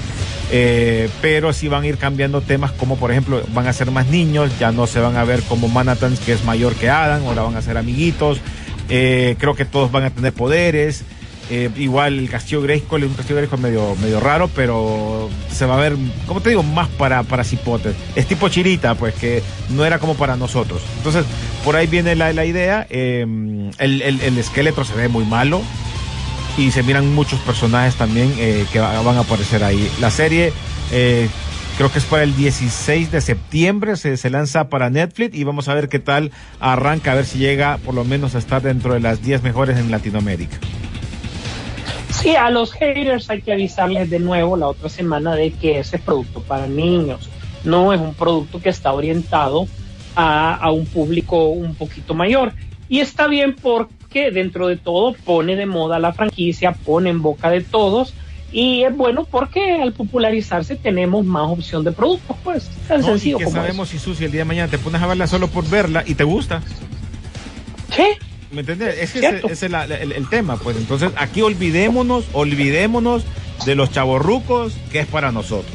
eh, 0.52 1.10
pero 1.20 1.52
sí 1.52 1.68
van 1.68 1.82
a 1.82 1.88
ir 1.88 1.98
cambiando 1.98 2.42
temas 2.42 2.72
como 2.72 2.96
por 2.98 3.10
ejemplo 3.10 3.42
van 3.56 3.66
a 3.66 3.74
ser 3.74 3.90
más 3.90 4.06
niños, 4.06 4.52
ya 4.60 4.72
no 4.72 4.86
se 4.86 5.00
van 5.00 5.18
a 5.18 5.24
ver 5.24 5.42
como 5.50 5.68
Manhattan 5.68 6.16
que 6.24 6.34
es 6.34 6.44
mayor 6.46 6.76
que 6.76 6.92
Adam, 6.92 7.26
ahora 7.26 7.42
van 7.42 7.56
a 7.56 7.62
ser 7.64 7.78
amiguitos, 7.78 8.40
Eh, 8.94 9.36
creo 9.40 9.56
que 9.56 9.64
todos 9.66 9.90
van 9.90 10.04
a 10.04 10.10
tener 10.10 10.34
poderes. 10.34 11.04
Eh, 11.50 11.70
igual 11.78 12.20
el 12.20 12.30
castillo 12.30 12.62
Grayskull 12.62 13.04
es 13.04 13.10
un 13.10 13.16
castillo 13.16 13.38
Grayskull 13.38 13.60
medio, 13.62 13.96
medio 14.02 14.20
raro, 14.20 14.50
pero 14.54 15.30
se 15.50 15.66
va 15.66 15.76
a 15.78 15.80
ver, 15.80 15.96
como 16.28 16.42
te 16.42 16.50
digo, 16.50 16.62
más 16.62 16.90
para, 17.00 17.24
para 17.24 17.44
cipotes. 17.44 17.96
Es 18.16 18.28
tipo 18.28 18.50
chirita, 18.50 18.96
pues 18.96 19.14
que 19.16 19.42
no 19.70 19.86
era 19.86 19.98
como 19.98 20.16
para 20.16 20.36
nosotros. 20.36 20.82
Entonces, 20.98 21.24
por 21.64 21.76
ahí 21.76 21.88
viene 21.88 22.16
la, 22.16 22.34
la 22.34 22.44
idea. 22.46 22.86
el, 22.90 23.72
el, 23.80 24.22
el 24.22 24.38
esqueleto 24.38 24.84
se 24.84 24.94
ve 24.94 25.08
muy 25.08 25.26
malo 25.26 25.62
y 26.58 26.72
se 26.72 26.84
miran 26.84 27.14
muchos 27.16 27.40
personajes 27.42 27.96
también 27.96 28.34
eh, 28.38 28.66
que 28.72 28.80
va- 28.80 29.02
van 29.02 29.18
a 29.18 29.22
aparecer 29.22 29.64
ahí. 29.64 29.90
La 30.00 30.12
serie 30.12 30.52
eh, 30.92 31.30
creo 31.78 31.92
que 31.92 32.00
es 32.00 32.06
para 32.06 32.24
el 32.24 32.36
16 32.36 33.12
de 33.12 33.22
septiembre, 33.22 33.96
se, 33.96 34.30
lanza 34.30 34.70
para 34.70 34.90
Netflix 34.90 35.36
y 35.36 35.44
vamos 35.44 35.68
a 35.70 35.74
ver 35.74 35.88
qué 35.90 36.00
tal 36.00 36.32
arranca, 36.60 37.14
a 37.14 37.16
ver 37.16 37.26
si 37.26 37.38
llega 37.40 37.78
por 37.78 37.96
lo 37.96 38.04
menos 38.04 38.36
a 38.36 38.40
estar 38.40 38.62
dentro 38.62 38.94
de 38.94 39.00
las 39.00 39.22
10 39.24 39.44
mejores 39.44 39.78
en 39.78 39.90
Latinoamérica. 39.92 40.58
Sí, 42.10 42.36
a 42.36 42.50
los 42.50 42.74
haters 42.74 43.30
hay 43.30 43.42
que 43.42 43.54
avisarles 43.54 44.10
de 44.10 44.20
nuevo 44.20 44.58
la 44.58 44.68
otra 44.68 44.90
semana 44.90 45.34
de 45.36 45.52
que 45.54 45.80
ese 45.80 45.96
es 45.96 46.02
producto 46.02 46.42
para 46.42 46.68
niños. 46.68 47.30
No 47.64 47.94
es 47.94 48.02
un 48.02 48.14
producto 48.14 48.62
que 48.62 48.70
está 48.70 48.92
orientado 48.92 49.68
a, 50.16 50.56
a 50.56 50.72
un 50.72 50.86
público 50.86 51.46
un 51.48 51.74
poquito 51.74 52.14
mayor. 52.14 52.54
Y 52.90 53.00
está 53.00 53.28
bien 53.28 53.56
porque 53.60 53.94
dentro 54.20 54.68
de 54.68 54.76
todo 54.78 55.14
pone 55.24 55.56
de 55.56 55.66
moda 55.66 55.98
la 56.00 56.12
franquicia, 56.14 56.74
pone 56.74 57.10
en 57.10 57.22
boca 57.22 57.50
de 57.50 57.62
todos. 57.62 58.14
Y 58.54 58.84
es 58.84 58.94
bueno 58.96 59.24
porque 59.24 59.82
al 59.82 59.94
popularizarse 59.94 60.76
tenemos 60.76 61.26
más 61.26 61.48
opción 61.50 61.86
de 61.86 61.94
productos, 61.94 62.36
pues. 62.44 62.70
Tan 62.88 63.00
No, 63.00 63.08
y 63.08 63.10
sencillo 63.12 63.38
que 63.38 63.46
como 63.46 63.56
sabemos 63.56 63.88
si 63.90 63.98
Susi 63.98 64.26
el 64.26 64.32
día 64.32 64.42
de 64.42 64.46
mañana 64.46 64.70
te 64.70 64.78
pones 64.78 65.02
a 65.02 65.08
verla 65.08 65.26
solo 65.26 65.48
por 65.48 65.68
verla 65.70 66.04
y 66.06 66.16
te 66.16 66.26
gusta. 66.26 66.62
¿Qué? 67.96 68.18
¿Me 68.52 68.60
entiendes? 68.60 68.98
Es, 69.00 69.16
ese 69.16 69.66
es 69.66 69.72
la- 69.72 69.86
el, 69.86 70.12
el 70.12 70.28
tema, 70.30 70.58
pues. 70.58 70.76
Entonces, 70.76 71.12
aquí 71.16 71.42
olvidémonos, 71.42 72.26
olvidémonos 72.34 73.24
de 73.66 73.76
los 73.76 73.92
chavorrucos 73.92 74.74
que 74.92 75.00
es 75.00 75.08
para 75.08 75.32
nosotros. 75.32 75.72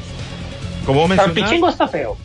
Como. 0.85 1.09
Pichingo 1.35 1.69
está 1.71 1.89
feo. 1.89 2.17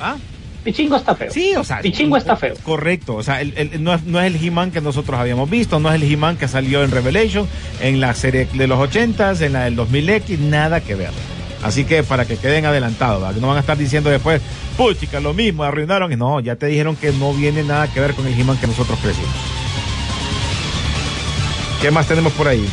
¿Ah? 0.00 0.16
Pichingo 0.64 0.96
está 0.96 1.14
feo. 1.14 1.30
Sí, 1.30 1.54
o 1.56 1.62
sea. 1.62 1.80
Pichingo 1.80 2.16
está 2.16 2.36
feo. 2.36 2.54
Correcto. 2.62 3.14
O 3.16 3.22
sea, 3.22 3.40
el- 3.42 3.52
el- 3.56 3.82
no, 3.84 3.92
es, 3.94 4.02
no 4.04 4.20
es 4.20 4.34
el 4.34 4.42
He-Man 4.44 4.70
que 4.70 4.80
nosotros 4.80 5.20
habíamos 5.20 5.48
visto, 5.50 5.78
no 5.78 5.90
es 5.90 5.96
el 5.96 6.10
He-Man 6.10 6.36
que 6.38 6.48
salió 6.48 6.82
en 6.82 6.90
Revelation, 6.90 7.46
en 7.80 8.00
la 8.00 8.14
serie 8.14 8.48
de 8.52 8.66
los 8.66 8.78
80s, 8.78 9.40
en 9.42 9.52
la 9.52 9.64
del 9.64 9.76
2000X, 9.76 10.38
nada 10.38 10.80
que 10.80 10.94
ver. 10.94 11.10
Así 11.62 11.84
que 11.84 12.02
para 12.02 12.26
que 12.26 12.36
queden 12.36 12.66
adelantados, 12.66 13.22
¿verdad? 13.22 13.40
no 13.40 13.48
van 13.48 13.56
a 13.56 13.60
estar 13.60 13.76
diciendo 13.78 14.10
después, 14.10 14.42
puchica, 14.76 15.20
lo 15.20 15.32
mismo, 15.34 15.64
arruinaron. 15.64 16.12
Y 16.12 16.16
No, 16.16 16.40
ya 16.40 16.56
te 16.56 16.66
dijeron 16.66 16.96
que 16.96 17.12
no 17.12 17.32
viene 17.32 17.62
nada 17.62 17.92
que 17.92 18.00
ver 18.00 18.14
con 18.14 18.26
el 18.26 18.38
He-Man 18.38 18.56
que 18.58 18.66
nosotros 18.66 18.98
crecimos. 19.00 19.30
¿Qué 21.80 21.90
más 21.90 22.06
tenemos 22.08 22.32
por 22.32 22.48
ahí? 22.48 22.66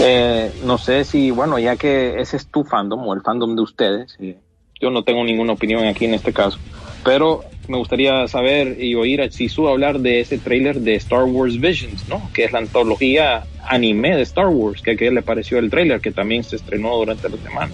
Eh, 0.00 0.50
no 0.64 0.78
sé 0.78 1.04
si, 1.04 1.30
bueno, 1.30 1.58
ya 1.58 1.76
que 1.76 2.20
ese 2.20 2.36
es 2.36 2.46
tu 2.46 2.64
fandom 2.64 3.06
o 3.06 3.14
el 3.14 3.22
fandom 3.22 3.54
de 3.56 3.62
ustedes, 3.62 4.16
eh, 4.20 4.36
yo 4.80 4.90
no 4.90 5.02
tengo 5.02 5.22
ninguna 5.24 5.52
opinión 5.52 5.84
aquí 5.84 6.06
en 6.06 6.14
este 6.14 6.32
caso, 6.32 6.58
pero 7.04 7.44
me 7.68 7.76
gustaría 7.76 8.26
saber 8.26 8.82
y 8.82 8.94
oír 8.94 9.20
a 9.22 9.30
Sisu 9.30 9.68
hablar 9.68 10.00
de 10.00 10.20
ese 10.20 10.38
tráiler 10.38 10.80
de 10.80 10.94
Star 10.96 11.24
Wars 11.24 11.60
Visions, 11.60 12.08
¿no? 12.08 12.30
Que 12.32 12.44
es 12.44 12.52
la 12.52 12.58
antología 12.58 13.44
anime 13.68 14.16
de 14.16 14.22
Star 14.22 14.48
Wars. 14.48 14.82
¿Qué, 14.82 14.96
qué 14.96 15.10
le 15.10 15.22
pareció 15.22 15.58
el 15.58 15.70
tráiler 15.70 16.00
que 16.00 16.10
también 16.10 16.42
se 16.42 16.56
estrenó 16.56 16.96
durante 16.96 17.28
la 17.28 17.36
semana? 17.36 17.72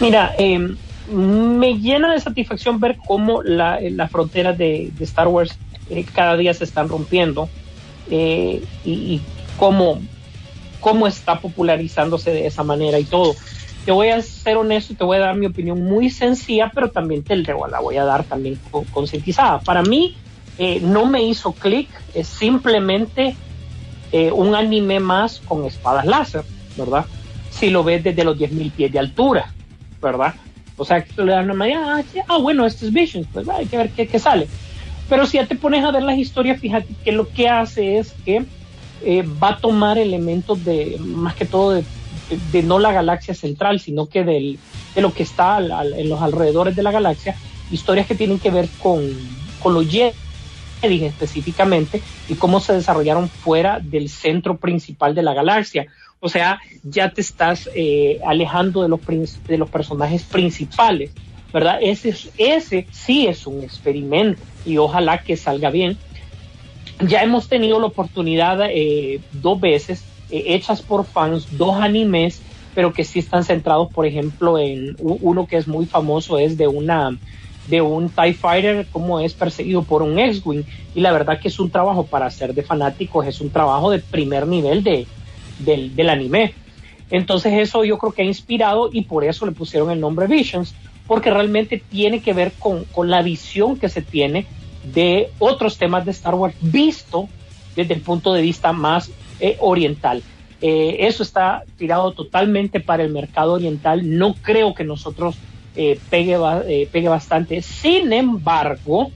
Mira, 0.00 0.34
eh, 0.38 0.58
me 1.10 1.74
llena 1.78 2.12
de 2.14 2.20
satisfacción 2.20 2.80
ver 2.80 2.96
cómo 3.06 3.42
la- 3.42 3.80
las 3.80 4.10
fronteras 4.10 4.56
de, 4.56 4.90
de 4.96 5.04
Star 5.04 5.28
Wars 5.28 5.58
eh, 5.90 6.04
cada 6.14 6.36
día 6.36 6.54
se 6.54 6.64
están 6.64 6.88
rompiendo 6.88 7.48
eh, 8.10 8.62
y, 8.84 8.90
y 8.92 9.20
cómo, 9.58 10.00
cómo 10.80 11.06
está 11.06 11.38
popularizándose 11.40 12.30
de 12.32 12.46
esa 12.46 12.62
manera 12.62 12.98
y 12.98 13.04
todo. 13.04 13.34
Te 13.84 13.92
voy 13.92 14.08
a 14.08 14.22
ser 14.22 14.56
honesto 14.56 14.92
y 14.94 14.96
te 14.96 15.04
voy 15.04 15.18
a 15.18 15.20
dar 15.20 15.36
mi 15.36 15.46
opinión 15.46 15.82
muy 15.82 16.08
sencilla, 16.10 16.72
pero 16.74 16.90
también 16.90 17.24
te 17.24 17.36
la 17.36 17.80
voy 17.80 17.96
a 17.98 18.04
dar 18.04 18.26
también 18.26 18.58
co- 18.58 18.86
concientizada. 18.88 19.62
Para 19.64 19.82
mí 19.82 20.16
eh, 20.56 20.80
no 20.80 21.06
me 21.06 21.22
hizo 21.24 21.58
clic, 21.58 21.94
es 22.12 22.28
simplemente 22.28 23.42
eh, 24.10 24.32
un 24.32 24.54
anime 24.54 25.00
más 25.00 25.40
con 25.42 25.64
espadas 25.66 26.06
láser, 26.06 26.46
¿verdad? 26.74 27.10
Si 27.48 27.70
lo 27.70 27.84
ves 27.84 28.02
desde 28.04 28.24
los 28.24 28.38
10.000 28.38 28.72
pies 28.74 28.92
de 28.92 28.98
altura, 29.00 29.56
¿verdad? 30.00 30.36
O 30.76 30.84
sea, 30.84 31.04
que 31.04 31.12
tú 31.12 31.24
le 31.24 31.32
das 31.32 31.44
una 31.44 31.54
manera, 31.54 31.96
ah, 31.98 32.04
ah, 32.28 32.38
bueno, 32.40 32.66
este 32.66 32.86
es 32.86 32.92
Visions, 32.92 33.28
pues 33.32 33.48
hay 33.48 33.68
que 33.68 33.76
ver 33.76 33.92
qué, 33.92 34.08
qué 34.08 34.18
sale. 34.18 34.52
Pero 35.08 35.26
si 35.26 35.38
ya 35.38 35.46
te 35.48 35.56
pones 35.56 35.84
a 35.84 35.92
ver 35.92 36.02
las 36.02 36.18
historias, 36.18 36.60
fíjate 36.60 36.96
que 37.02 37.12
lo 37.12 37.30
que 37.32 37.48
hace 37.48 37.98
es 37.98 38.18
que 38.24 38.48
eh, 39.00 39.22
va 39.22 39.50
a 39.50 39.60
tomar 39.60 39.98
elementos 39.98 40.62
de, 40.64 40.96
más 41.00 41.34
que 41.36 41.46
todo, 41.46 41.72
de, 41.72 41.88
de- 42.28 42.62
no 42.62 42.78
la 42.78 42.92
galaxia 42.92 43.34
central, 43.34 43.80
sino 43.80 44.06
que 44.06 44.24
del, 44.24 44.60
de 44.94 45.00
lo 45.02 45.12
que 45.12 45.22
está 45.22 45.56
al- 45.56 45.72
al- 45.72 45.94
en 45.98 46.08
los 46.08 46.22
alrededores 46.22 46.74
de 46.76 46.82
la 46.82 46.92
galaxia, 46.92 47.38
historias 47.70 48.06
que 48.06 48.14
tienen 48.14 48.38
que 48.38 48.50
ver 48.50 48.70
con, 48.76 49.54
con 49.58 49.74
los 49.74 49.86
Jedi 49.88 50.14
específicamente 51.04 52.02
y 52.26 52.36
cómo 52.36 52.60
se 52.60 52.74
desarrollaron 52.74 53.30
fuera 53.30 53.80
del 53.80 54.08
centro 54.08 54.58
principal 54.58 55.14
de 55.14 55.22
la 55.22 55.32
galaxia. 55.34 55.86
O 56.20 56.28
sea, 56.28 56.60
ya 56.82 57.10
te 57.10 57.20
estás 57.20 57.68
eh, 57.74 58.18
alejando 58.24 58.82
de 58.82 58.88
los, 58.88 59.00
de 59.46 59.58
los 59.58 59.68
personajes 59.70 60.24
principales, 60.24 61.12
¿verdad? 61.52 61.78
Ese, 61.80 62.10
es- 62.10 62.30
ese 62.36 62.88
sí 62.90 63.26
es 63.26 63.46
un 63.46 63.62
experimento 63.62 64.42
y 64.64 64.76
ojalá 64.78 65.18
que 65.18 65.36
salga 65.36 65.70
bien. 65.70 65.98
Ya 67.00 67.22
hemos 67.22 67.48
tenido 67.48 67.80
la 67.80 67.86
oportunidad 67.86 68.60
eh, 68.70 69.20
dos 69.32 69.60
veces, 69.60 70.04
eh, 70.30 70.44
hechas 70.48 70.82
por 70.82 71.04
fans, 71.04 71.56
dos 71.56 71.76
animes, 71.76 72.40
pero 72.74 72.92
que 72.92 73.04
sí 73.04 73.20
están 73.20 73.44
centrados, 73.44 73.92
por 73.92 74.06
ejemplo, 74.06 74.58
en 74.58 74.96
uno 74.98 75.46
que 75.46 75.56
es 75.56 75.68
muy 75.68 75.86
famoso, 75.86 76.38
es 76.38 76.56
de 76.56 76.66
una 76.66 77.16
de 77.68 77.80
un 77.80 78.10
TIE 78.10 78.34
Fighter, 78.34 78.86
como 78.92 79.20
es 79.20 79.32
perseguido 79.32 79.82
por 79.84 80.02
un 80.02 80.18
X-Wing, 80.18 80.64
y 80.94 81.00
la 81.00 81.12
verdad 81.12 81.40
que 81.40 81.48
es 81.48 81.58
un 81.58 81.70
trabajo 81.70 82.04
para 82.04 82.30
ser 82.30 82.52
de 82.54 82.62
fanáticos, 82.62 83.26
es 83.26 83.40
un 83.40 83.50
trabajo 83.50 83.90
de 83.90 84.00
primer 84.00 84.46
nivel 84.46 84.82
de, 84.82 85.06
del, 85.60 85.94
del 85.96 86.10
anime. 86.10 86.52
Entonces 87.10 87.52
eso 87.54 87.84
yo 87.84 87.98
creo 87.98 88.12
que 88.12 88.22
ha 88.22 88.26
inspirado 88.26 88.90
y 88.92 89.02
por 89.02 89.24
eso 89.24 89.46
le 89.46 89.52
pusieron 89.52 89.90
el 89.90 90.00
nombre 90.00 90.26
Visions, 90.26 90.74
porque 91.06 91.30
realmente 91.30 91.82
tiene 91.90 92.20
que 92.20 92.32
ver 92.32 92.52
con, 92.58 92.84
con 92.84 93.10
la 93.10 93.22
visión 93.22 93.78
que 93.78 93.88
se 93.88 94.02
tiene 94.02 94.46
de 94.92 95.30
otros 95.38 95.78
temas 95.78 96.04
de 96.04 96.10
Star 96.10 96.34
Wars 96.34 96.54
visto 96.60 97.28
desde 97.76 97.94
el 97.94 98.00
punto 98.00 98.32
de 98.32 98.42
vista 98.42 98.72
más 98.72 99.10
eh, 99.46 99.58
oriental. 99.60 100.22
Eh, 100.62 100.96
eso 101.00 101.22
está 101.22 101.64
tirado 101.76 102.12
totalmente 102.12 102.80
para 102.80 103.02
el 103.02 103.12
mercado 103.12 103.52
oriental. 103.52 104.16
No 104.16 104.32
creo 104.40 104.74
que 104.74 104.84
nosotros 104.84 105.36
eh, 105.76 106.00
pegue, 106.08 106.38
pegue 106.90 107.08
bastante. 107.10 107.60
Sin 107.60 108.14
embargo, 108.14 109.10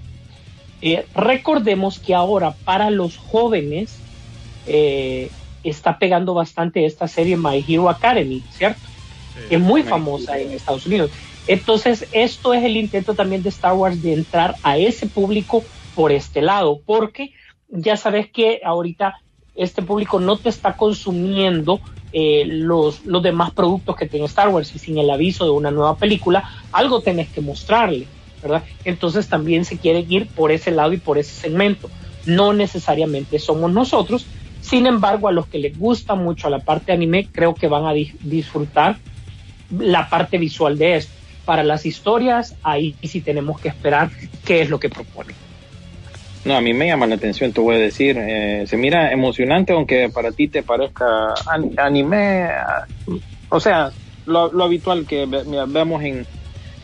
recordemos 1.15 1.99
que 1.99 2.15
ahora 2.15 2.51
para 2.51 2.91
los 2.91 3.17
jóvenes 3.17 3.99
está 5.65 5.99
pegando 5.99 6.35
bastante 6.35 6.85
esta 6.85 7.09
serie 7.09 7.39
My 7.39 7.65
Hero 7.67 7.89
Academy, 7.89 8.43
¿cierto? 8.51 8.81
es 9.49 9.59
muy 9.59 9.83
famosa 9.83 10.39
en 10.39 10.53
Estados 10.53 10.85
Unidos. 10.85 11.11
Entonces, 11.47 12.07
esto 12.13 12.53
es 12.53 12.63
el 12.65 12.77
intento 12.77 13.15
también 13.15 13.43
de 13.43 13.49
Star 13.49 13.73
Wars 13.73 14.03
de 14.03 14.13
entrar 14.13 14.57
a 14.63 14.77
ese 14.77 15.07
público 15.07 15.65
por 15.95 16.13
este 16.13 16.43
lado, 16.43 16.83
porque 16.85 17.33
ya 17.71 17.97
sabes 17.97 18.31
que 18.31 18.61
ahorita 18.63 19.23
este 19.59 19.83
público 19.83 20.19
no 20.21 20.37
te 20.39 20.49
está 20.49 20.77
consumiendo 20.77 21.81
eh, 22.13 22.45
los, 22.47 23.05
los 23.05 23.23
demás 23.23 23.51
productos 23.51 23.95
que 23.97 24.07
tiene 24.07 24.25
Star 24.27 24.49
Wars 24.49 24.75
y 24.75 24.79
sin 24.79 24.97
el 24.97 25.11
aviso 25.11 25.45
de 25.45 25.51
una 25.51 25.71
nueva 25.71 25.97
película, 25.97 26.49
algo 26.73 27.03
tenés 27.03 27.29
que 27.29 27.43
mostrarle, 27.43 28.07
¿verdad? 28.43 28.63
Entonces 28.85 29.29
también 29.29 29.65
se 29.67 29.77
quiere 29.77 30.07
ir 30.09 30.27
por 30.29 30.51
ese 30.53 30.71
lado 30.71 30.93
y 30.95 30.97
por 30.97 31.19
ese 31.19 31.33
segmento. 31.33 31.91
No 32.25 32.53
necesariamente 32.55 33.39
somos 33.39 33.71
nosotros, 33.73 34.25
sin 34.63 34.87
embargo, 34.87 35.29
a 35.29 35.33
los 35.33 35.47
que 35.47 35.59
les 35.59 35.79
gusta 35.79 36.15
mucho 36.15 36.49
la 36.49 36.61
parte 36.61 36.93
anime, 36.93 37.29
creo 37.31 37.55
que 37.55 37.69
van 37.69 37.85
a 37.87 37.93
di- 37.93 38.13
disfrutar 38.21 38.99
la 39.71 40.09
parte 40.09 40.39
visual 40.39 40.79
de 40.79 40.97
esto. 40.97 41.13
Para 41.45 41.63
las 41.65 41.87
historias, 41.87 42.55
ahí 42.63 42.95
sí 43.03 43.21
tenemos 43.23 43.61
que 43.61 43.69
esperar 43.69 44.11
qué 44.45 44.63
es 44.63 44.69
lo 44.71 44.79
que 44.79 44.91
propone. 44.91 45.33
No, 46.49 46.57
a 46.57 46.63
mí 46.63 46.73
me 46.73 46.87
llama 46.87 47.07
la 47.07 47.17
atención, 47.17 47.53
te 47.53 47.61
voy 47.61 47.77
a 47.77 47.79
decir. 47.79 48.17
Eh, 48.19 48.65
se 48.67 48.79
mira 48.79 49.13
emocionante, 49.13 49.75
aunque 49.75 50.09
para 50.09 50.33
ti 50.33 50.49
te 50.49 50.63
parezca 50.63 51.43
an- 51.47 51.75
anime. 51.77 52.45
ah, 52.45 52.89
O 53.51 53.61
sea, 53.61 53.95
lo, 54.25 54.51
lo 54.53 54.65
habitual 54.65 55.07
que 55.07 55.27
vemos 55.27 56.03
en, 56.05 56.27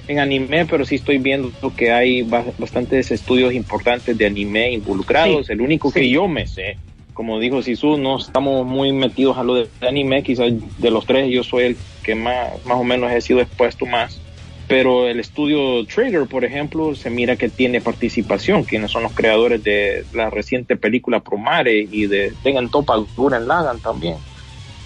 en 0.07 0.19
anime, 0.19 0.67
pero 0.67 0.85
sí 0.85 0.97
estoy 0.97 1.19
viendo 1.19 1.57
que 1.77 1.93
hay 1.93 2.23
ba- 2.25 2.55
bastantes 2.59 3.11
estudios 3.11 3.55
importantes 3.55 4.19
de 4.19 4.27
anime 4.27 4.73
involucrados. 4.73 5.49
Sí, 5.49 5.53
El 5.55 5.63
único 5.63 5.91
que 5.93 6.11
yo 6.11 6.29
me 6.29 6.47
sé, 6.47 6.81
como 7.15 7.41
dijo 7.41 7.63
Sisu, 7.63 7.97
no 7.99 8.19
estamos 8.19 8.67
muy 8.67 8.93
metidos 8.93 9.39
a 9.39 9.45
lo 9.45 9.55
de 9.55 9.73
anime. 9.81 10.23
Quizás 10.23 10.53
de 10.77 10.91
los 10.91 11.07
tres 11.07 11.31
yo 11.33 11.43
soy 11.43 11.65
el 11.65 11.83
que 12.03 12.15
más, 12.15 12.63
más 12.65 12.79
o 12.79 12.85
menos 12.85 13.13
he 13.13 13.23
sido 13.23 13.41
expuesto 13.41 13.87
más. 13.87 14.24
Pero 14.67 15.07
el 15.09 15.21
estudio 15.21 15.85
Trigger, 15.87 16.27
por 16.27 16.45
ejemplo, 16.45 16.95
se 16.95 17.11
mira 17.11 17.37
que 17.37 17.49
tiene 17.51 17.81
participación, 17.81 18.65
quienes 18.65 18.91
son 18.91 19.03
los 19.03 19.13
creadores 19.13 19.63
de 19.63 20.05
la 20.13 20.31
reciente 20.31 20.77
película 20.77 21.21
Promare 21.21 21.87
y 21.91 22.07
de 22.07 22.33
Tengan 22.43 22.71
Topa 22.71 22.97
Duran 23.17 23.47
Lagan 23.47 23.81
también. 23.81 24.17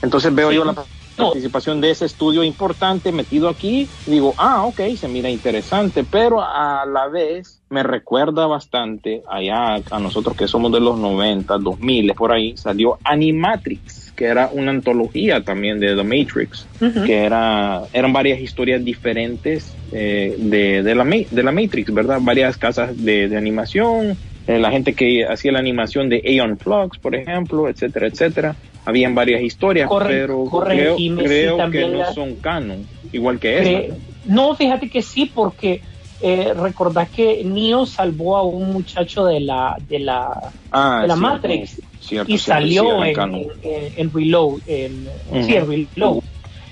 Entonces 0.03 0.35
veo 0.35 0.51
Sí. 0.51 0.57
yo 0.57 0.65
la 0.65 0.75
participación 1.17 1.81
de 1.81 1.91
ese 1.91 2.07
estudio 2.07 2.45
importante 2.45 3.11
metido 3.11 3.49
aquí. 3.49 3.89
Digo, 4.07 4.35
ah, 4.39 4.65
ok, 4.65 4.81
se 4.97 5.09
mira 5.09 5.29
interesante, 5.29 6.05
pero 6.05 6.41
a 6.41 6.85
la 6.87 7.09
vez 7.09 7.61
me 7.71 7.83
recuerda 7.83 8.47
bastante 8.47 9.23
allá 9.29 9.83
a 9.91 9.99
nosotros 9.99 10.37
que 10.37 10.47
somos 10.47 10.71
de 10.73 10.81
los 10.81 10.97
90, 10.99 11.59
2000, 11.59 12.15
por 12.15 12.33
ahí, 12.33 12.57
salió 12.57 12.99
Animatrix, 13.05 14.08
que 14.19 14.25
era 14.25 14.51
una 14.53 14.73
antología 14.73 15.45
también 15.45 15.79
de 15.79 15.95
The 15.95 16.03
Matrix 16.03 16.67
que 17.07 17.23
era, 17.25 17.83
eran 17.93 18.13
varias 18.13 18.41
historias 18.41 18.85
diferentes 18.85 19.73
eh, 19.93 20.35
de, 20.37 20.83
de, 20.83 20.95
la, 20.97 21.05
de 21.05 21.43
la 21.45 21.53
Matrix, 21.53 21.95
¿verdad? 21.95 22.19
Varias 22.21 22.57
casas 22.57 23.03
de, 23.05 23.29
de 23.29 23.37
animación, 23.37 24.17
eh, 24.49 24.59
la 24.59 24.71
gente 24.73 24.95
que 24.95 25.25
hacía 25.25 25.53
la 25.53 25.61
animación 25.61 26.09
de 26.09 26.21
Aeon 26.25 26.59
Flux, 26.59 26.99
por 26.99 27.15
ejemplo, 27.15 27.69
etcétera, 27.69 28.09
etcétera. 28.09 28.57
Habían 28.85 29.15
varias 29.15 29.41
historias, 29.43 29.89
Corre- 29.89 30.09
pero 30.09 30.45
creo, 30.75 30.97
sí, 30.97 31.71
que 31.71 31.89
no 31.89 32.13
son 32.13 32.35
canon, 32.37 32.87
igual 33.13 33.39
que 33.39 33.93
no, 34.25 34.55
fíjate 34.57 34.89
que 34.91 35.03
sí, 35.03 35.31
porque 35.33 35.81
eh, 36.21 36.53
recordás 36.55 37.09
que 37.11 37.45
Neo 37.45 37.87
salvó 37.87 38.37
a 38.37 38.43
un 38.43 38.73
muchacho 38.73 39.25
de 39.27 39.41
la 39.41 39.77
de 39.89 40.01
la, 40.01 40.53
Ah, 40.73 41.01
de 41.03 41.09
la 41.09 41.17
Matrix 41.17 41.81
cierto, 42.01 42.33
y 42.33 42.39
sí, 42.39 42.45
salió 42.45 43.05
en, 43.05 43.17
en 43.63 44.13
Reload, 44.13 44.61
en, 44.67 45.07
Ujú. 45.07 45.43
sí, 45.43 45.55
en 45.57 45.69
Reload. 45.69 46.19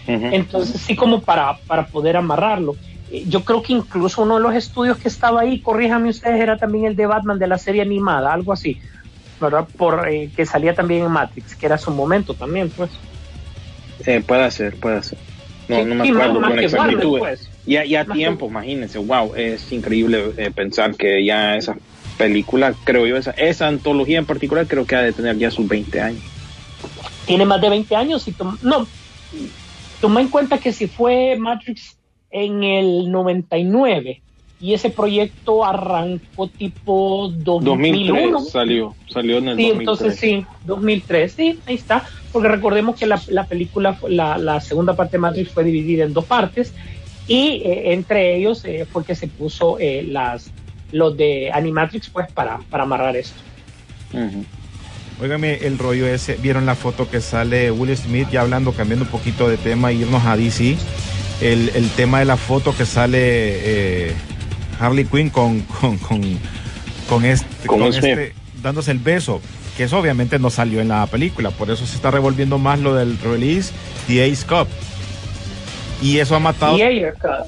Entonces 0.07 0.81
sí 0.83 0.97
como 0.97 1.23
para, 1.23 1.59
para 1.67 1.89
poder 1.89 2.17
amarrarlo. 2.17 2.79
Eh, 3.09 3.25
Yo 3.27 3.45
creo 3.45 3.62
que 3.62 3.73
incluso 3.73 4.23
uno 4.23 4.37
de 4.37 4.43
los 4.43 4.55
estudios 4.55 4.99
que 4.99 5.09
estaba 5.09 5.41
ahí, 5.43 5.61
corríjame 5.61 6.11
ustedes, 6.11 6.41
era 6.41 6.57
también 6.57 6.87
el 6.87 6.97
de 6.97 7.07
Batman 7.07 7.39
de 7.39 7.47
la 7.47 7.59
serie 7.59 7.83
animada, 7.83 8.33
algo 8.33 8.53
así, 8.53 8.79
¿verdad? 9.41 9.69
Por, 9.77 10.09
eh, 10.09 10.33
que 10.35 10.47
salía 10.47 10.75
también 10.75 11.05
en 11.05 11.12
Matrix, 11.12 11.57
que 11.57 11.67
era 11.67 11.79
su 11.79 11.91
momento 11.93 12.35
también, 12.35 12.71
pues. 12.71 12.91
Eh, 14.07 14.21
puede 14.23 14.51
ser, 14.51 14.79
puede 14.79 15.03
ser. 15.03 15.19
No, 15.69 15.77
Sí, 15.77 15.85
no 15.85 15.95
me 15.97 16.05
acuerdo 16.11 16.41
más- 16.41 16.51
con 16.51 16.59
que 16.59 16.67
exactitud. 16.67 17.19
pues. 17.19 17.51
Ya, 17.65 17.85
ya 17.85 18.05
tiempo, 18.05 18.47
imagínense, 18.47 18.99
wow, 18.99 19.35
es 19.35 19.73
increíble 19.73 20.33
eh, 20.39 20.51
pensar 20.53 20.95
que 20.97 21.25
ya 21.25 21.57
esa 21.57 21.77
película, 22.16 22.74
creo 22.85 23.07
yo, 23.07 23.16
esa, 23.16 23.33
esa 23.33 23.68
antología 23.68 24.18
en 24.18 24.26
particular, 24.26 24.66
creo 24.66 24.87
que 24.87 24.96
ha 24.96 25.02
de 25.02 25.12
tener 25.12 25.37
ya 25.38 25.50
sus 25.50 25.66
20 25.68 26.00
años. 26.00 26.22
tiene 27.26 27.44
más 27.44 27.61
de 27.61 27.70
20 27.70 27.94
años 27.96 28.26
y 28.29 28.33
tom- 28.33 28.59
no 28.62 28.87
toma 30.00 30.20
en 30.20 30.29
cuenta 30.29 30.59
que 30.59 30.72
si 30.72 30.87
fue 30.87 31.37
Matrix 31.38 31.96
en 32.31 32.62
el 32.62 33.11
99 33.11 34.22
y 34.61 34.74
ese 34.74 34.90
proyecto 34.90 35.64
arrancó 35.64 36.48
tipo 36.48 37.31
2001 37.37 38.31
2003 38.33 38.50
salió, 38.52 38.94
salió 39.09 39.38
en 39.38 39.48
el 39.48 39.57
sí 39.57 39.62
2003. 39.68 39.81
entonces 39.81 40.18
sí 40.18 40.46
2003 40.64 41.33
sí 41.33 41.61
ahí 41.66 41.74
está 41.74 42.05
porque 42.33 42.48
recordemos 42.48 42.98
que 42.98 43.07
la, 43.07 43.20
la 43.29 43.44
película 43.46 43.98
la, 44.09 44.38
la 44.38 44.61
segunda 44.61 44.94
parte 44.94 45.16
de 45.16 45.20
Matrix 45.20 45.52
fue 45.52 45.64
dividida 45.64 46.05
en 46.05 46.12
dos 46.12 46.24
partes 46.26 46.74
y 47.26 47.62
eh, 47.64 47.92
entre 47.92 48.37
ellos 48.37 48.64
eh, 48.64 48.87
fue 48.90 49.05
que 49.05 49.14
se 49.14 49.29
puso 49.29 49.79
eh, 49.79 50.05
las 50.09 50.52
los 50.92 51.16
de 51.16 51.51
Animatrix 51.53 52.09
pues 52.11 52.31
para, 52.33 52.59
para 52.70 52.85
amarrar 52.85 53.16
esto. 53.16 53.40
Óigame 55.20 55.55
el 55.66 55.79
rollo 55.79 56.07
ese, 56.07 56.35
vieron 56.37 56.66
la 56.66 56.75
foto 56.75 57.09
que 57.11 57.20
sale 57.20 57.70
Will 57.70 57.96
Smith, 57.96 58.29
ya 58.31 58.42
hablando, 58.42 58.72
cambiando 58.72 59.07
un 59.07 59.11
poquito 59.11 59.49
de 59.49 59.57
tema, 59.57 59.90
irnos 59.92 60.25
a 60.27 60.37
DC, 60.37 60.77
el, 61.40 61.70
el 61.75 61.88
tema 61.90 62.18
de 62.18 62.27
la 62.27 62.37
foto 62.37 62.77
que 62.77 62.85
sale 62.85 63.18
eh, 63.20 64.12
Harley 64.79 65.07
Quinn 65.07 65.31
con, 65.31 65.61
con, 65.62 65.96
con, 65.99 66.20
con 67.09 67.25
este, 67.25 67.66
Con 67.66 67.83
este- 67.85 68.35
dándose 68.62 68.90
el 68.90 68.99
beso, 68.99 69.40
que 69.79 69.85
eso 69.85 69.99
obviamente 69.99 70.38
no 70.38 70.51
salió 70.51 70.81
en 70.83 70.88
la 70.88 71.07
película, 71.07 71.51
por 71.51 71.70
eso 71.70 71.87
se 71.87 71.96
está 71.96 72.11
revolviendo 72.11 72.59
más 72.59 72.79
lo 72.81 72.94
del 72.94 73.18
release 73.18 73.72
The 74.09 74.31
Ace 74.31 74.44
Cup. 74.46 74.68
Y 76.03 76.19
eso 76.19 76.37
ha 76.37 76.39
matado... 76.41 76.77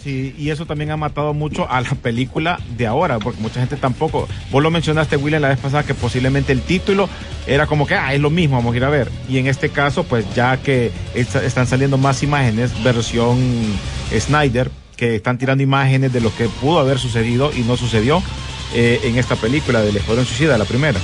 Sí, 0.03 0.35
y 0.39 0.51
eso 0.51 0.65
también 0.65 0.91
ha 0.91 0.97
matado 0.97 1.35
mucho 1.35 1.71
a 1.71 1.81
la 1.83 1.91
película 1.91 2.59
de 2.77 2.87
ahora, 2.87 3.19
porque 3.19 3.41
mucha 3.43 3.61
gente 3.61 3.77
tampoco. 3.77 4.27
Vos 4.51 4.63
lo 4.63 4.71
mencionaste, 4.71 5.17
William, 5.17 5.43
la 5.43 5.49
vez 5.49 5.59
pasada, 5.59 5.83
que 5.83 5.93
posiblemente 5.95 6.53
el 6.53 6.63
título 6.63 7.09
era 7.47 7.67
como 7.67 7.87
que, 7.87 7.95
ah, 7.95 8.15
es 8.15 8.21
lo 8.21 8.31
mismo, 8.31 8.57
vamos 8.57 8.73
a 8.73 8.77
ir 8.79 8.85
a 8.85 8.89
ver. 8.91 9.11
Y 9.29 9.39
en 9.39 9.47
este 9.49 9.69
caso, 9.69 10.05
pues 10.05 10.25
ya 10.35 10.57
que 10.57 10.91
está- 11.15 11.45
están 11.45 11.67
saliendo 11.67 11.99
más 11.99 12.23
imágenes, 12.23 12.73
versión 12.83 13.39
Snyder, 14.17 14.71
que 14.97 15.15
están 15.17 15.39
tirando 15.39 15.63
imágenes 15.63 16.13
de 16.13 16.21
lo 16.21 16.35
que 16.35 16.49
pudo 16.49 16.79
haber 16.81 16.99
sucedido 16.99 17.51
y 17.55 17.61
no 17.61 17.77
sucedió 17.77 18.23
eh, 18.75 19.01
en 19.05 19.17
esta 19.19 19.37
película 19.37 19.81
del 19.83 19.97
Escuadrón 19.97 20.27
Suicida, 20.27 20.59
la 20.59 20.65
primera. 20.65 20.99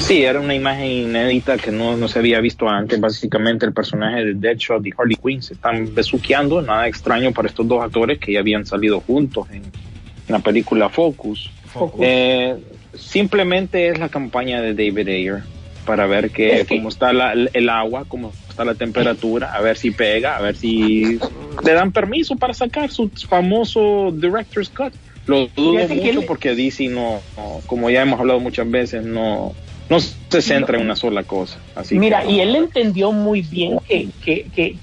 Sí, 0.00 0.24
era 0.24 0.40
una 0.40 0.54
imagen 0.54 0.86
inédita 0.86 1.56
que 1.56 1.70
no, 1.70 1.96
no 1.96 2.08
se 2.08 2.18
había 2.18 2.40
visto 2.40 2.68
antes. 2.68 2.98
Básicamente 3.00 3.64
el 3.66 3.72
personaje 3.72 4.24
de 4.24 4.34
Deadshot 4.34 4.84
y 4.86 4.92
Harley 4.96 5.16
Quinn 5.16 5.42
se 5.42 5.54
están 5.54 5.94
besuqueando, 5.94 6.60
nada 6.62 6.88
extraño 6.88 7.32
para 7.32 7.48
estos 7.48 7.68
dos 7.68 7.82
actores 7.84 8.18
que 8.18 8.32
ya 8.32 8.40
habían 8.40 8.66
salido 8.66 9.00
juntos 9.00 9.46
en, 9.50 9.62
en 9.62 9.62
la 10.28 10.40
película 10.40 10.88
Focus. 10.88 11.50
Focus. 11.66 12.00
Eh, 12.02 12.56
simplemente 12.94 13.88
es 13.88 13.98
la 14.00 14.08
campaña 14.08 14.60
de 14.60 14.74
David 14.74 15.08
Ayer 15.08 15.42
para 15.86 16.06
ver 16.06 16.30
que, 16.30 16.66
cómo 16.68 16.88
está 16.88 17.12
la- 17.12 17.32
el 17.32 17.68
agua, 17.68 18.04
cómo 18.08 18.32
está 18.48 18.64
la 18.64 18.74
temperatura, 18.74 19.54
a 19.54 19.60
ver 19.60 19.76
si 19.76 19.90
pega, 19.92 20.36
a 20.36 20.40
ver 20.40 20.56
si 20.56 21.18
le 21.64 21.72
dan 21.72 21.92
permiso 21.92 22.36
para 22.36 22.52
sacar 22.54 22.90
su 22.90 23.08
famoso 23.28 24.10
Director's 24.12 24.70
Cut. 24.70 24.92
Lo 25.26 25.46
dudo 25.48 25.72
mucho 25.88 26.26
porque 26.26 26.54
DC 26.54 26.88
no, 26.88 27.20
no, 27.36 27.60
como 27.66 27.90
ya 27.90 28.02
hemos 28.02 28.18
hablado 28.18 28.40
muchas 28.40 28.68
veces, 28.68 29.04
no, 29.04 29.54
no 29.90 29.98
se 30.00 30.40
centra 30.40 30.78
en 30.78 30.84
una 30.84 30.96
sola 30.96 31.24
cosa. 31.24 31.58
Así 31.74 31.98
Mira, 31.98 32.22
que- 32.22 32.30
y 32.32 32.40
él 32.40 32.54
entendió 32.56 33.12
muy 33.12 33.42
bien 33.42 33.78
que, 33.86 34.08
que, 34.24 34.44
que, 34.54 34.76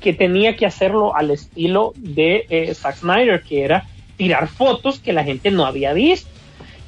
que 0.00 0.12
tenía 0.12 0.56
que 0.56 0.66
hacerlo 0.66 1.14
al 1.16 1.30
estilo 1.30 1.94
de 1.96 2.46
eh, 2.50 2.74
Zack 2.74 2.96
Snyder, 2.96 3.42
que 3.42 3.62
era 3.62 3.86
tirar 4.16 4.48
fotos 4.48 4.98
que 4.98 5.12
la 5.12 5.24
gente 5.24 5.50
no 5.50 5.64
había 5.64 5.92
visto. 5.92 6.28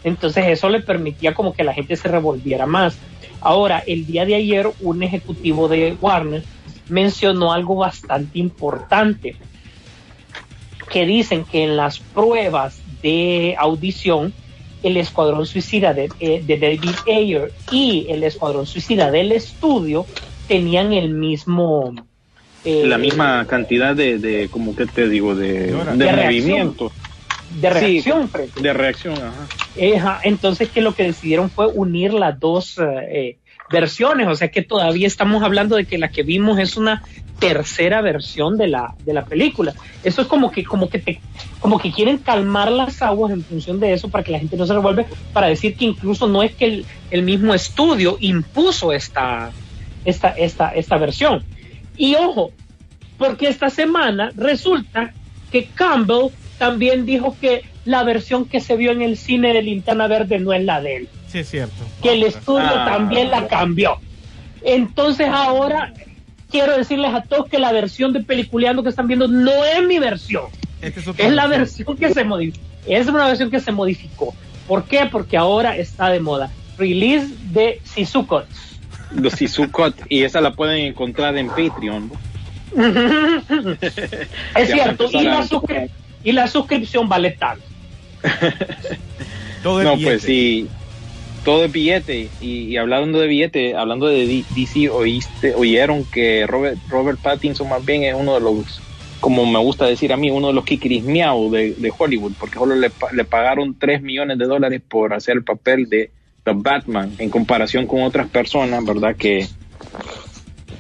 Entonces 0.05 0.45
eso 0.49 0.69
le 0.69 0.81
permitía 0.81 1.33
como 1.33 1.55
que 1.55 1.63
la 1.65 1.73
gente 1.73 1.97
se 1.97 2.09
revolviera 2.09 2.67
más. 2.67 2.99
Ahora, 3.41 3.83
el 3.87 4.07
día 4.07 4.25
de 4.27 4.35
ayer, 4.35 4.69
un 4.81 5.03
ejecutivo 5.03 5.69
de 5.69 5.97
Warner 6.01 6.43
mencionó 6.89 7.53
algo 7.53 7.77
bastante 7.77 8.39
importante, 8.41 9.37
que 10.91 11.07
dicen 11.07 11.45
que 11.45 11.65
en 11.65 11.77
las 11.77 12.01
pruebas 12.01 12.81
de 13.03 13.55
audición, 13.59 14.33
el 14.83 14.97
Escuadrón 14.97 15.47
Suicida 15.47 15.95
de, 15.95 16.09
eh, 16.21 16.43
de 16.45 16.59
David 16.59 16.95
Ayer 17.07 17.53
y 17.71 18.07
el 18.09 18.23
Escuadrón 18.25 18.67
Suicida 18.67 19.11
del 19.11 19.33
estudio 19.33 20.07
tenían 20.49 20.93
el 20.93 21.11
mismo... 21.11 21.95
eh, 22.65 22.85
la 22.87 22.99
misma 22.99 23.47
cantidad 23.47 23.95
de, 23.95 24.19
de 24.19 24.49
como 24.49 24.75
que 24.75 24.87
te 24.87 25.09
digo, 25.09 25.35
de, 25.35 25.73
De 25.73 25.95
de 26.05 26.13
movimiento, 26.13 26.93
de 27.61 27.69
Sí, 27.69 27.79
reacción 27.81 28.29
frente 28.29 28.61
de 28.61 28.73
reacción. 28.73 29.15
Ajá. 29.15 30.21
Entonces 30.25 30.69
que 30.71 30.81
lo 30.81 30.95
que 30.95 31.05
decidieron 31.05 31.51
fue 31.51 31.67
unir 31.67 32.13
las 32.15 32.39
dos 32.41 32.79
eh, 32.81 33.37
versiones, 33.73 34.29
o 34.29 34.35
sea 34.37 34.49
que 34.49 34.63
todavía 34.63 35.07
estamos 35.07 35.43
hablando 35.43 35.77
de 35.77 35.85
que 35.85 35.99
la 35.99 36.11
que 36.11 36.23
vimos 36.23 36.59
es 36.59 36.77
una 36.77 37.03
tercera 37.41 38.01
versión 38.03 38.57
de 38.57 38.69
la, 38.69 38.95
de 39.05 39.13
la 39.13 39.25
película. 39.25 39.75
Eso 40.05 40.23
es 40.23 40.29
como 40.29 40.53
que, 40.53 40.63
como 40.63 40.89
que 40.89 41.01
te, 41.01 41.21
como 41.59 41.81
que 41.81 41.91
quieren 41.91 42.19
calmar 42.19 42.71
las 42.71 43.03
aguas 43.03 43.33
en 43.33 43.43
función 43.43 43.81
de 43.81 43.93
eso 43.93 44.09
para 44.09 44.23
que 44.23 44.31
la 44.31 44.39
gente 44.39 44.57
no 44.57 44.67
se 44.67 44.75
revuelve, 44.75 45.07
para 45.33 45.49
decir 45.49 45.77
que 45.77 45.87
incluso 45.87 46.29
no 46.29 46.45
es 46.45 46.55
que 46.55 46.67
el, 46.67 46.87
el 47.11 47.23
mismo 47.23 47.53
estudio 47.53 48.17
impuso 48.21 48.93
esta, 48.93 49.51
esta, 50.05 50.29
esta, 50.29 50.69
esta 50.69 50.97
versión. 50.99 51.43
Y 51.97 52.15
ojo, 52.15 52.53
porque 53.19 53.49
esta 53.49 53.71
semana 53.71 54.31
resulta 54.37 55.13
que 55.51 55.67
Campbell 55.67 56.31
también 56.59 57.07
dijo 57.07 57.37
que 57.41 57.65
la 57.85 58.05
versión 58.05 58.45
que 58.45 58.61
se 58.61 58.77
vio 58.77 58.93
en 58.93 59.03
el 59.03 59.17
cine 59.17 59.53
de 59.53 59.63
Linterna 59.63 60.07
Verde 60.07 60.39
no 60.39 60.53
es 60.53 60.65
la 60.65 60.81
de 60.81 60.97
él, 60.97 61.09
Sí, 61.33 61.39
es 61.41 61.49
cierto. 61.51 61.75
que 62.03 62.13
el 62.13 62.23
estudio 62.25 62.67
Ah. 62.69 62.85
también 62.93 63.31
la 63.31 63.49
cambió. 63.49 63.97
Entonces 64.63 65.29
ahora 65.29 65.93
quiero 66.51 66.77
decirles 66.77 67.13
a 67.15 67.23
todos 67.23 67.49
que 67.49 67.59
la 67.59 67.73
versión 67.73 68.13
de 68.13 68.21
Peliculeando 68.21 68.83
que 68.83 68.91
están 68.91 69.07
viendo 69.09 69.27
no 69.27 69.65
es 69.65 69.83
mi 69.87 69.99
versión, 69.99 70.45
Este 70.83 71.01
es, 71.01 71.33
la 71.33 71.47
versión. 71.47 71.97
que 71.97 72.13
se 72.13 72.25
modificó, 72.25 72.65
es 72.87 73.07
una 73.09 73.27
versión 73.27 73.51
que 73.51 73.61
se 73.61 73.73
modificó. 73.73 74.35
¿Por 74.69 74.85
qué? 74.85 75.07
Porque 75.11 75.37
ahora 75.37 75.77
está 75.77 76.11
de 76.11 76.21
moda. 76.21 76.51
Release 76.79 77.29
de 77.53 77.81
Sisukot. 77.85 78.47
Los 79.15 79.33
Sisukot, 79.35 79.95
y 80.09 80.23
esa 80.23 80.41
la 80.41 80.53
pueden 80.53 80.87
encontrar 80.87 81.37
en 81.37 81.49
Patreon. 81.49 82.11
es 84.57 84.71
cierto, 84.71 85.09
y 85.13 86.33
la, 86.33 86.45
y 86.45 86.49
suscripción 86.49 87.09
vale 87.09 87.33
tanto. 87.33 87.65
Todo 89.63 89.83
No, 89.83 89.93
billete. 89.97 90.05
pues 90.11 90.23
sí, 90.23 90.69
todo 91.45 91.65
es 91.65 91.73
billete. 91.73 92.29
Y, 92.41 92.77
hablando 92.77 93.21
de 93.21 93.27
billete, 93.27 93.77
hablando 93.77 94.07
de 94.07 94.45
DC, 94.55 94.89
oíste, 94.91 95.55
oyeron 95.55 96.05
que 96.05 96.47
Robert, 96.47 96.79
Robert 96.89 97.19
Pattinson 97.21 97.69
más 97.69 97.85
bien 97.85 98.05
es 98.05 98.15
uno 98.15 98.35
de 98.35 98.41
los, 98.41 98.81
como 99.21 99.47
me 99.47 99.59
gusta 99.59 99.87
decir 99.87 100.13
a 100.13 100.17
mí, 100.17 100.31
uno 100.31 100.49
de 100.49 100.55
los 100.55 100.65
kikirismiao 100.65 101.51
de, 101.51 101.75
de 101.75 101.93
Hollywood, 101.97 102.33
porque 102.39 102.59
solo 102.59 102.75
le, 102.75 102.91
le 103.13 103.25
pagaron 103.25 103.77
3 103.79 104.03
millones 104.03 104.39
de 104.39 104.47
dólares 104.47 104.83
por 104.87 105.15
hacer 105.15 105.37
el 105.37 105.45
papel 105.45 105.89
de 105.89 106.11
The 106.45 106.53
Batman 106.55 107.15
en 107.19 107.31
comparación 107.31 107.87
con 107.87 108.03
otras 108.03 108.29
personas, 108.29 108.85
¿verdad? 108.85 109.17
Que 109.17 109.39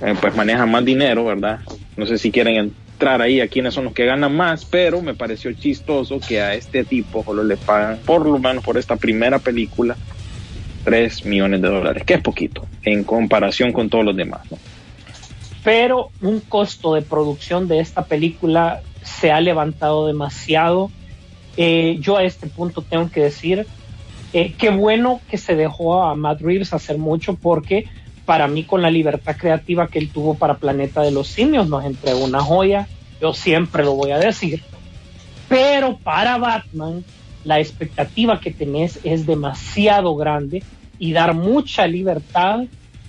eh, 0.01 0.15
pues 0.21 0.35
manejan 0.35 0.71
más 0.71 0.85
dinero, 0.85 1.25
¿verdad? 1.25 1.61
No 1.97 2.07
sé 2.07 2.19
si 2.19 2.33
quieren 2.33 2.57
entrar 2.57 3.23
ahí 3.23 3.41
a 3.41 3.49
quiénes 3.49 3.75
son 3.75 3.85
los 3.85 3.93
que 3.93 4.05
ganan 4.05 4.35
más, 4.35 4.65
pero 4.65 5.03
me 5.03 5.15
pareció 5.15 5.53
chistoso 5.53 6.19
que 6.21 6.41
a 6.41 6.55
este 6.55 6.85
tipo 6.85 7.23
solo 7.25 7.45
le 7.45 7.57
pagan, 7.57 7.99
por 8.05 8.27
lo 8.27 8.39
menos 8.39 8.65
por 8.65 8.79
esta 8.79 8.97
primera 8.97 9.39
película, 9.39 9.97
3 10.85 11.25
millones 11.27 11.63
de 11.63 11.69
dólares, 11.69 12.05
que 12.05 12.15
es 12.15 12.21
poquito 12.21 12.67
en 12.83 13.05
comparación 13.05 13.73
con 13.73 13.89
todos 13.89 14.05
los 14.05 14.17
demás, 14.17 14.43
pero 15.63 16.11
un 16.21 16.41
costo 16.41 16.95
de 16.95 17.03
producción 17.03 17.69
de 17.69 17.81
esta 17.81 18.05
película 18.05 18.83
se 19.03 19.31
ha 19.31 19.41
levantado 19.41 20.07
demasiado. 20.07 20.91
Eh, 21.57 21.99
yo 22.01 22.17
a 22.17 22.25
este 22.25 22.47
punto 22.47 22.83
tengo 22.83 23.11
que 23.11 23.23
decir 23.23 23.67
eh, 24.33 24.55
qué 24.57 24.71
bueno 24.71 25.21
que 25.29 25.37
se 25.37 25.55
dejó 25.55 26.03
a 26.03 26.15
Matt 26.15 26.41
Reeves 26.41 26.73
hacer 26.73 26.97
mucho 26.97 27.35
porque 27.35 27.87
para 28.25 28.49
mí 28.49 28.65
con 28.65 28.81
la 28.81 28.91
libertad 28.91 29.37
creativa 29.37 29.89
que 29.89 29.99
él 29.99 30.11
tuvo 30.11 30.35
para 30.35 30.55
Planeta 30.55 31.03
de 31.03 31.11
los 31.11 31.29
Simios 31.29 31.69
nos 31.69 31.85
entregó 31.85 32.25
una 32.25 32.41
joya, 32.41 32.89
yo 33.21 33.35
siempre 33.35 33.85
lo 33.85 33.95
voy 33.95 34.13
a 34.13 34.19
decir, 34.19 34.63
pero 35.49 35.99
para 35.99 36.39
Batman 36.39 37.05
la 37.45 37.61
expectativa 37.61 38.41
que 38.41 38.51
tenés 38.51 39.01
es 39.05 39.27
demasiado 39.27 40.15
grande 40.17 40.63
y 40.99 41.13
dar 41.13 41.35
mucha 41.35 41.87
libertad 41.87 42.65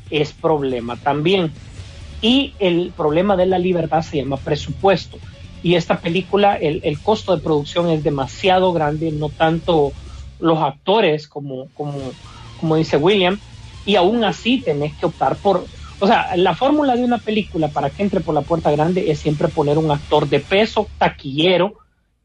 es 0.09 0.33
problema 0.33 0.95
también. 0.97 1.51
Y 2.21 2.53
el 2.59 2.93
problema 2.95 3.35
de 3.35 3.45
la 3.45 3.59
libertad 3.59 4.01
se 4.01 4.17
llama 4.17 4.37
presupuesto. 4.37 5.17
Y 5.61 5.75
esta 5.75 5.99
película, 5.99 6.55
el, 6.55 6.81
el 6.83 6.99
costo 6.99 7.35
de 7.35 7.41
producción 7.41 7.89
es 7.89 8.03
demasiado 8.03 8.73
grande, 8.73 9.11
no 9.11 9.29
tanto 9.29 9.93
los 10.39 10.59
actores 10.59 11.27
como, 11.27 11.69
como, 11.73 11.99
como 12.59 12.75
dice 12.75 12.97
William, 12.97 13.39
y 13.85 13.95
aún 13.95 14.23
así 14.23 14.61
tenés 14.61 14.93
que 14.95 15.05
optar 15.05 15.35
por, 15.37 15.65
o 15.99 16.07
sea, 16.07 16.35
la 16.35 16.55
fórmula 16.55 16.95
de 16.95 17.03
una 17.03 17.17
película 17.17 17.69
para 17.69 17.89
que 17.89 18.03
entre 18.03 18.19
por 18.19 18.35
la 18.35 18.41
puerta 18.41 18.71
grande 18.71 19.09
es 19.09 19.19
siempre 19.19 19.47
poner 19.47 19.77
un 19.77 19.91
actor 19.91 20.27
de 20.27 20.39
peso, 20.39 20.87
taquillero, 20.97 21.75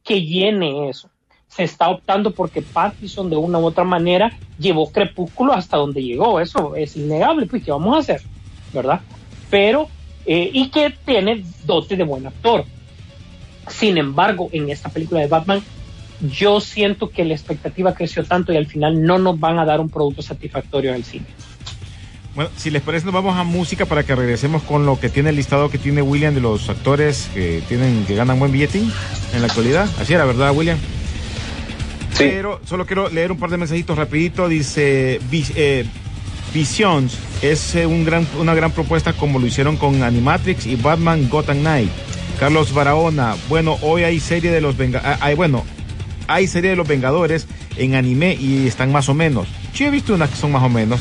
que 0.03 0.23
llene 0.23 0.89
eso. 0.89 1.09
Se 1.49 1.65
está 1.65 1.89
optando 1.89 2.33
porque 2.33 2.63
Pattinson 2.63 3.31
de 3.31 3.37
una 3.37 3.59
u 3.59 3.67
otra 3.67 3.85
manera 3.85 4.33
llevó 4.59 4.91
Crepúsculo 4.91 5.53
hasta 5.53 5.77
donde 5.77 6.03
llegó, 6.03 6.41
eso 6.41 6.77
es 6.77 6.97
innegable, 6.97 7.47
pues 7.47 7.65
¿qué 7.65 7.71
vamos 7.71 7.97
a 7.97 8.01
hacer? 8.01 8.23
¿Verdad? 8.73 9.01
Pero, 9.51 9.89
eh, 10.27 10.51
y 10.53 10.69
que 10.69 10.95
tiene 11.05 11.45
dote 11.65 11.97
de 11.97 12.05
buen 12.05 12.27
actor. 12.27 12.65
Sin 13.69 13.99
embargo, 13.99 14.49
en 14.53 14.71
esta 14.71 14.89
película 14.89 15.21
de 15.21 15.27
Batman, 15.27 15.63
yo 16.21 16.61
siento 16.61 17.11
que 17.11 17.25
la 17.25 17.35
expectativa 17.35 17.95
creció 17.95 18.25
tanto 18.25 18.53
y 18.53 18.57
al 18.57 18.67
final 18.67 19.03
no 19.03 19.19
nos 19.19 19.39
van 19.39 19.59
a 19.59 19.65
dar 19.65 19.81
un 19.81 19.89
producto 19.89 20.23
satisfactorio 20.23 20.91
en 20.91 20.97
el 20.97 21.05
cine. 21.05 21.27
Bueno, 22.35 22.51
si 22.57 22.71
les 22.71 22.83
parece, 22.83 23.05
nos 23.05 23.15
vamos 23.15 23.37
a 23.37 23.43
música 23.43 23.85
para 23.87 24.05
que 24.05 24.15
regresemos 24.15 24.63
con 24.63 24.87
lo 24.87 25.01
que 25.01 25.09
tiene 25.09 25.31
el 25.31 25.37
listado 25.37 25.71
que 25.71 25.79
tiene 25.79 26.03
William 26.03 26.35
de 26.35 26.41
los 26.41 26.69
actores 26.69 27.29
que 27.35 27.63
tienen 27.69 28.05
que 28.07 28.15
ganan 28.15 28.39
buen 28.39 28.53
billetín 28.53 28.93
en 29.35 29.41
la 29.41 29.49
actualidad. 29.49 29.89
Así 30.01 30.15
era, 30.15 30.25
¿verdad, 30.25 30.53
William? 30.55 30.79
Sí. 32.13 32.25
Pero 32.31 32.61
solo 32.65 32.87
quiero 32.87 33.09
leer 33.09 33.33
un 33.33 33.39
par 33.39 33.51
de 33.51 33.57
mensajitos 33.57 33.97
rapidito. 33.97 34.49
Dice 34.49 35.21
eh, 35.31 35.85
Visions 36.53 37.17
es 37.43 37.75
eh, 37.75 37.87
un 37.87 38.05
gran, 38.05 38.27
una 38.39 38.55
gran 38.55 38.73
propuesta 38.73 39.13
como 39.13 39.39
lo 39.39 39.47
hicieron 39.47 39.77
con 39.77 40.03
Animatrix 40.03 40.67
y 40.67 40.77
Batman 40.77 41.29
Gotham 41.29 41.59
Knight. 41.61 41.91
Carlos 42.39 42.73
Barahona, 42.73 43.35
bueno, 43.49 43.79
hoy 43.83 44.05
hay 44.05 44.21
serie 44.21 44.53
de 44.53 44.61
los 44.61 44.77
Venga 44.77 45.03
ah, 45.05 45.19
hay, 45.21 45.35
bueno, 45.35 45.65
hay 46.29 46.47
serie 46.47 46.71
de 46.71 46.77
los 46.77 46.87
Vengadores 46.87 47.49
en 47.77 47.95
anime 47.97 48.37
y 48.39 48.67
están 48.67 48.93
más 48.93 49.09
o 49.09 49.15
menos. 49.15 49.49
Yo 49.75 49.87
he 49.87 49.91
visto 49.91 50.15
unas 50.15 50.31
que 50.31 50.37
son 50.37 50.53
más 50.53 50.63
o 50.63 50.69
menos. 50.69 51.01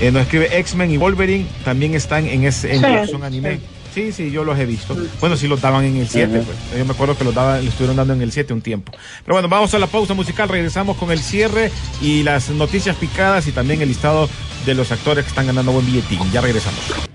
Eh, 0.00 0.10
nos 0.10 0.22
escribe 0.22 0.58
X-Men 0.58 0.90
y 0.90 0.96
Wolverine 0.96 1.46
también 1.64 1.94
están 1.94 2.26
en 2.26 2.44
ese 2.44 2.74
en 2.74 2.80
Sí, 3.06 3.14
anime. 3.22 3.54
Sí, 3.54 3.60
sí, 3.94 4.30
yo 4.30 4.44
los 4.44 4.58
he 4.58 4.66
visto. 4.66 4.96
Bueno, 5.20 5.36
sí 5.36 5.46
los 5.46 5.60
daban 5.60 5.84
en 5.84 5.96
el 5.96 6.08
7, 6.08 6.42
pues. 6.44 6.78
Yo 6.78 6.84
me 6.84 6.92
acuerdo 6.92 7.16
que 7.16 7.24
los 7.24 7.34
daban, 7.34 7.64
lo 7.64 7.70
estuvieron 7.70 7.96
dando 7.96 8.12
en 8.14 8.22
el 8.22 8.32
7 8.32 8.52
un 8.52 8.60
tiempo. 8.60 8.92
Pero 9.24 9.36
bueno, 9.36 9.48
vamos 9.48 9.72
a 9.74 9.78
la 9.78 9.86
pausa 9.86 10.14
musical, 10.14 10.48
regresamos 10.48 10.96
con 10.96 11.10
el 11.10 11.20
cierre 11.20 11.70
y 12.00 12.22
las 12.22 12.50
noticias 12.50 12.96
picadas 12.96 13.46
y 13.46 13.52
también 13.52 13.82
el 13.82 13.88
listado 13.88 14.28
de 14.66 14.74
los 14.74 14.90
actores 14.90 15.24
que 15.24 15.28
están 15.28 15.46
ganando 15.46 15.72
buen 15.72 15.86
billetín. 15.86 16.20
Ya 16.32 16.40
regresamos. 16.40 17.13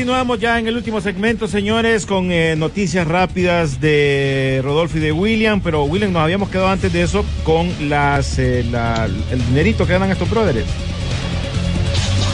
Continuamos 0.00 0.40
ya 0.40 0.58
en 0.58 0.66
el 0.66 0.76
último 0.78 1.02
segmento, 1.02 1.46
señores, 1.46 2.06
con 2.06 2.32
eh, 2.32 2.54
noticias 2.56 3.06
rápidas 3.06 3.82
de 3.82 4.62
Rodolfo 4.64 4.96
y 4.96 5.00
de 5.02 5.12
William, 5.12 5.60
pero 5.60 5.84
William, 5.84 6.10
nos 6.10 6.22
habíamos 6.22 6.48
quedado 6.48 6.68
antes 6.68 6.90
de 6.90 7.02
eso 7.02 7.22
con 7.44 7.68
las 7.90 8.38
eh, 8.38 8.64
la- 8.70 9.10
el 9.30 9.46
dinerito 9.48 9.86
que 9.86 9.92
ganan 9.92 10.10
estos 10.10 10.30
brothers. 10.30 10.64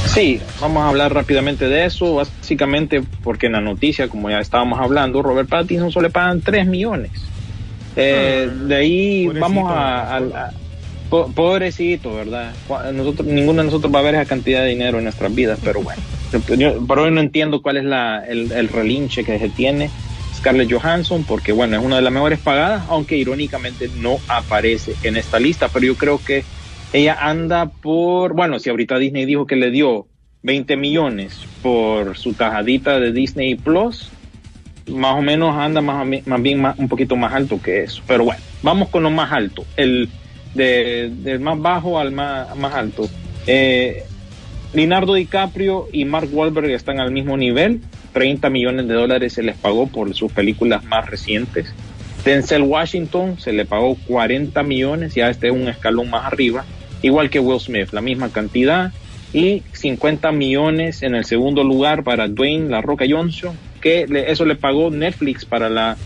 Sí, 0.06 0.40
vamos 0.60 0.84
a 0.84 0.90
hablar 0.90 1.12
rápidamente 1.12 1.68
de 1.68 1.86
eso, 1.86 2.14
básicamente 2.14 3.02
porque 3.24 3.46
en 3.46 3.52
la 3.54 3.60
noticia, 3.60 4.06
como 4.08 4.30
ya 4.30 4.38
estábamos 4.38 4.78
hablando, 4.78 5.20
Robert 5.20 5.48
Pattinson 5.48 5.90
solo 5.90 6.06
le 6.06 6.12
pagan 6.12 6.42
3 6.42 6.68
millones. 6.68 7.10
Eh, 7.96 8.48
de 8.68 8.74
ahí 8.76 9.26
vamos 9.40 9.72
a, 9.72 10.02
a- 10.14 10.16
a- 10.18 10.50
po- 11.10 11.32
pobrecito, 11.34 12.14
¿verdad? 12.14 12.52
Nosotros, 12.94 13.26
ninguno 13.26 13.62
de 13.62 13.66
nosotros 13.66 13.92
va 13.92 13.98
a 13.98 14.02
ver 14.02 14.14
esa 14.14 14.24
cantidad 14.24 14.62
de 14.62 14.68
dinero 14.68 14.98
en 14.98 15.04
nuestras 15.04 15.34
vidas, 15.34 15.58
pero 15.64 15.82
bueno. 15.82 16.00
Yo, 16.56 16.84
por 16.86 16.98
hoy 16.98 17.10
no 17.10 17.20
entiendo 17.20 17.62
cuál 17.62 17.76
es 17.78 17.84
la, 17.84 18.24
el, 18.26 18.50
el 18.52 18.68
relinche 18.68 19.24
que 19.24 19.38
se 19.38 19.48
tiene 19.48 19.90
Scarlett 20.34 20.72
Johansson, 20.72 21.24
porque 21.24 21.52
bueno, 21.52 21.76
es 21.78 21.84
una 21.84 21.96
de 21.96 22.02
las 22.02 22.12
mejores 22.12 22.38
pagadas, 22.38 22.84
aunque 22.88 23.16
irónicamente 23.16 23.88
no 23.96 24.18
aparece 24.28 24.94
en 25.02 25.16
esta 25.16 25.38
lista, 25.38 25.68
pero 25.68 25.86
yo 25.86 25.94
creo 25.96 26.20
que 26.24 26.44
ella 26.92 27.16
anda 27.20 27.66
por, 27.66 28.34
bueno, 28.34 28.58
si 28.58 28.70
ahorita 28.70 28.98
Disney 28.98 29.24
dijo 29.24 29.46
que 29.46 29.56
le 29.56 29.70
dio 29.70 30.06
20 30.42 30.76
millones 30.76 31.40
por 31.62 32.16
su 32.16 32.32
tajadita 32.34 33.00
de 33.00 33.12
Disney 33.12 33.56
Plus, 33.56 34.10
más 34.88 35.16
o 35.18 35.22
menos 35.22 35.56
anda 35.56 35.80
más, 35.80 36.06
más 36.26 36.42
bien 36.42 36.60
más- 36.60 36.78
un 36.78 36.88
poquito 36.88 37.16
más 37.16 37.32
alto 37.32 37.60
que 37.60 37.82
eso. 37.82 38.02
Pero 38.06 38.24
bueno, 38.24 38.40
vamos 38.62 38.88
con 38.88 39.02
lo 39.02 39.10
más 39.10 39.32
alto, 39.32 39.64
el 39.76 40.08
de, 40.54 41.10
del 41.12 41.40
más 41.40 41.58
bajo 41.60 41.98
al 41.98 42.12
más, 42.12 42.54
más 42.56 42.72
alto. 42.74 43.08
Eh, 43.46 44.04
Leonardo 44.76 45.14
DiCaprio 45.14 45.88
y 45.90 46.04
Mark 46.04 46.28
Wahlberg 46.30 46.70
están 46.70 47.00
al 47.00 47.10
mismo 47.10 47.36
nivel. 47.38 47.80
30 48.12 48.50
millones 48.50 48.86
de 48.86 48.94
dólares 48.94 49.32
se 49.32 49.42
les 49.42 49.56
pagó 49.56 49.86
por 49.86 50.14
sus 50.14 50.30
películas 50.30 50.84
más 50.84 51.06
recientes. 51.08 51.72
Denzel 52.26 52.60
Washington 52.62 53.38
se 53.40 53.52
le 53.54 53.64
pagó 53.64 53.96
40 54.06 54.62
millones, 54.62 55.14
ya 55.14 55.30
este 55.30 55.46
es 55.46 55.52
un 55.54 55.68
escalón 55.68 56.10
más 56.10 56.26
arriba, 56.26 56.64
igual 57.00 57.30
que 57.30 57.40
Will 57.40 57.58
Smith, 57.60 57.88
la 57.92 58.02
misma 58.02 58.28
cantidad, 58.30 58.92
y 59.32 59.62
50 59.72 60.30
millones 60.32 61.02
en 61.02 61.14
el 61.14 61.24
segundo 61.24 61.64
lugar 61.64 62.04
para 62.04 62.28
Dwayne 62.28 62.68
La 62.68 62.82
Roca 62.82 63.06
Johnson, 63.08 63.56
que 63.80 64.06
le- 64.06 64.30
eso 64.30 64.44
le 64.44 64.56
pagó 64.56 64.90
Netflix 64.90 65.44
para 65.46 65.70
la 65.70 65.96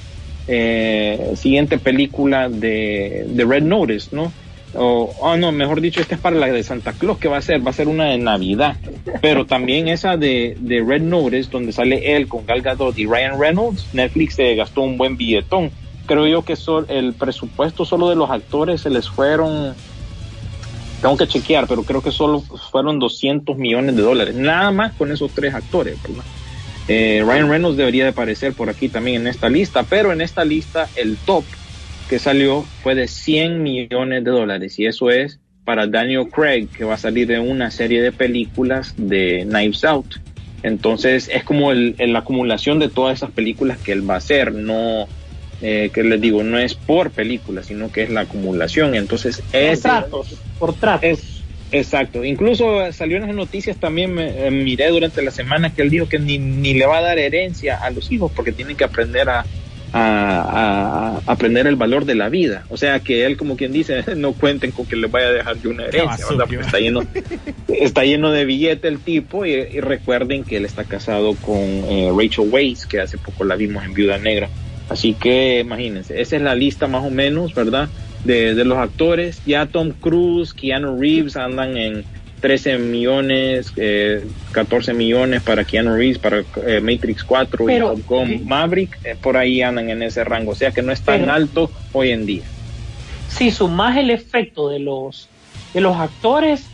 eh, 0.47 1.33
siguiente 1.37 1.79
película 1.79 2.49
de, 2.49 3.25
de 3.29 3.45
Red 3.45 3.63
Notice, 3.65 4.15
¿no? 4.15 4.33
O, 4.75 5.13
oh, 5.19 5.37
no, 5.37 5.51
mejor 5.51 5.81
dicho, 5.81 6.01
esta 6.01 6.15
es 6.15 6.21
para 6.21 6.37
la 6.37 6.47
de 6.47 6.63
Santa 6.63 6.93
Claus, 6.93 7.19
que 7.19 7.29
va 7.29 7.39
a 7.39 7.43
ser, 7.43 7.65
va 7.67 7.71
a 7.71 7.75
ser 7.75 7.89
una 7.89 8.05
de 8.07 8.19
Navidad, 8.19 8.77
pero 9.21 9.45
también 9.45 9.89
esa 9.89 10.17
de, 10.17 10.57
de 10.61 10.83
Red 10.87 11.03
Notice, 11.03 11.51
donde 11.51 11.73
sale 11.73 12.17
él 12.17 12.29
con 12.29 12.47
Gal 12.47 12.63
Gadot 12.63 12.97
y 12.97 13.07
Ryan 13.07 13.41
Reynolds, 13.41 13.89
Netflix 13.93 14.35
se 14.35 14.55
gastó 14.55 14.83
un 14.83 14.97
buen 14.97 15.17
billetón. 15.17 15.73
Creo 16.07 16.27
yo 16.27 16.45
que 16.45 16.55
sol- 16.57 16.87
el 16.89 17.15
presupuesto 17.15 17.85
solo 17.85 18.09
de 18.09 18.17
los 18.17 18.31
actores 18.31 18.81
se 18.81 18.91
les 18.91 19.09
fueron 19.09 19.75
tengo 21.01 21.17
que 21.17 21.27
chequear, 21.27 21.67
pero 21.67 21.83
creo 21.83 22.03
que 22.03 22.13
solo 22.13 22.41
fueron 22.71 22.99
200 22.99 23.57
millones 23.57 23.97
de 23.97 24.03
dólares, 24.03 24.35
nada 24.35 24.71
más 24.71 24.93
con 24.95 25.11
esos 25.11 25.33
tres 25.33 25.55
actores. 25.55 25.99
Eh, 26.89 27.23
Ryan 27.25 27.49
Reynolds 27.49 27.77
debería 27.79 28.05
de 28.05 28.11
aparecer 28.11 28.53
por 28.53 28.69
aquí 28.69 28.89
también 28.89 29.23
en 29.23 29.29
esta 29.29 29.49
lista, 29.49 29.85
pero 29.85 30.13
en 30.13 30.21
esta 30.21 30.45
lista 30.45 30.89
el 30.95 31.17
top 31.19 31.45
que 32.11 32.19
salió 32.19 32.65
fue 32.83 32.95
de 32.97 33.09
100 33.09 33.63
millones 33.63 34.25
de 34.25 34.31
dólares 34.33 34.79
y 34.79 34.87
eso 34.87 35.11
es 35.11 35.41
para 35.65 35.87
Daniel 35.87 36.29
Craig 36.31 36.69
que 36.77 36.85
va 36.85 36.95
a 36.95 36.99
salir 36.99 37.29
de 37.29 37.39
una 37.39 37.71
serie 37.71 38.03
de 38.03 38.13
películas 38.13 38.95
de 38.99 39.47
Knives 39.49 39.85
Out. 39.85 40.17
Entonces 40.63 41.31
es 41.33 41.45
como 41.45 41.73
el, 41.73 41.95
el- 41.99 42.13
la 42.13 42.19
acumulación 42.21 42.81
de 42.81 42.89
todas 42.91 43.19
esas 43.19 43.31
películas 43.31 43.79
que 43.79 43.93
él 43.93 44.09
va 44.09 44.15
a 44.15 44.19
hacer, 44.19 44.53
no, 44.53 45.09
eh, 45.63 45.91
que 45.95 46.03
les 46.03 46.21
digo, 46.21 46.43
no 46.43 46.59
es 46.59 46.75
por 46.75 47.13
película, 47.13 47.63
sino 47.63 47.93
que 47.93 48.03
es 48.03 48.11
la 48.11 48.23
acumulación. 48.23 48.95
Entonces 48.97 49.45
Por 49.61 49.61
ese, 49.61 49.83
tratos, 49.83 50.43
por 50.59 50.75
tratos. 50.75 51.05
es 51.09 51.45
exacto. 51.71 52.25
Incluso 52.25 52.93
salió 52.93 53.19
en 53.19 53.27
las 53.27 53.35
noticias 53.37 53.79
también, 53.79 54.19
eh, 54.19 54.51
miré 54.51 54.89
durante 54.89 55.23
la 55.23 55.31
semana 55.31 55.73
que 55.75 55.83
él 55.83 55.91
dijo 55.91 56.09
que 56.09 56.19
ni, 56.19 56.39
ni 56.39 56.75
le 56.75 56.87
va 56.87 56.99
a 56.99 57.03
dar 57.03 57.19
herencia 57.19 57.77
a 57.77 57.91
los 57.91 58.11
hijos 58.11 58.33
porque 58.35 58.53
tienen 58.53 58.77
que 58.77 58.85
aprender 58.85 59.29
a, 59.31 59.49
a- 59.93 61.21
aprender 61.27 61.67
el 61.67 61.77
valor 61.77 62.05
de 62.05 62.15
la 62.15 62.29
vida. 62.29 62.65
O 62.69 62.77
sea 62.77 63.01
que 63.01 63.27
él, 63.27 63.37
como 63.37 63.57
quien 63.57 63.73
dice, 63.73 64.05
no 64.17 64.33
cuenten 64.33 64.71
con 64.73 64.87
que 64.87 64.97
les 64.97 65.11
vaya 65.11 65.29
a 65.29 65.33
dejar 65.33 65.61
yo 65.61 65.71
una 65.71 65.85
herencia, 65.85 66.05
basura. 66.05 66.31
¿verdad? 66.31 66.45
Porque 66.49 66.65
está 66.67 66.79
lleno, 66.79 67.01
está 67.69 68.05
lleno 68.05 68.31
de 68.31 68.45
billete 68.45 68.89
el 68.89 68.99
tipo 68.99 69.47
y, 69.47 69.53
y 69.53 69.81
recuerden 69.81 70.45
que 70.45 70.57
él 70.57 70.65
está 70.65 70.85
casado 70.85 71.35
con 71.37 71.57
eh, 71.59 72.11
Rachel 72.17 72.49
Weisz, 72.51 72.87
que 72.87 73.01
hace 73.01 73.19
poco 73.19 73.45
la 73.45 73.57
vimos 73.57 73.85
en 73.85 73.95
Viuda 73.95 74.19
Negra. 74.19 74.49
Así 74.89 75.15
que 75.15 75.61
imagínense, 75.61 76.21
esa 76.21 76.37
es 76.37 76.43
la 76.43 76.55
lista 76.55 76.89
más 76.89 77.05
o 77.05 77.11
menos, 77.11 77.55
¿verdad? 77.55 77.89
De, 78.25 78.55
de 78.55 78.65
los 78.65 78.77
actores. 78.79 79.41
Ya 79.47 79.67
Tom 79.67 79.93
Cruise, 79.93 80.53
Keanu 80.53 81.01
Reeves 81.01 81.37
andan 81.37 81.77
en 81.77 82.05
13 82.41 82.79
millones, 82.79 83.73
eh, 83.77 84.25
14 84.53 84.95
millones 84.95 85.43
para 85.43 85.65
Keanu 85.65 85.95
Reeves, 85.95 86.19
para 86.19 86.43
eh, 86.67 86.81
Matrix 86.81 87.23
4 87.25 87.67
Pero- 87.67 87.93
y 87.93 87.97
Top 88.01 88.07
Gun 88.07 88.47
Maverick, 88.47 88.99
eh, 89.05 89.17
por 89.21 89.37
ahí 89.37 89.63
andan 89.63 89.91
en 89.91 90.03
ese 90.03 90.25
rango. 90.25 90.53
O 90.53 90.55
sea 90.55 90.71
que 90.73 90.83
no 90.83 90.93
es 90.93 91.03
tan 91.03 91.21
Pero- 91.21 91.33
alto 91.33 91.71
hoy 91.93 92.11
en 92.11 92.27
día. 92.27 92.43
si 93.29 93.51
sumas 93.51 93.97
el 93.97 94.11
efecto 94.11 94.69
de 94.69 94.81
los 94.81 95.29
de 95.75 95.81
los 95.81 95.97
actores, 95.97 96.65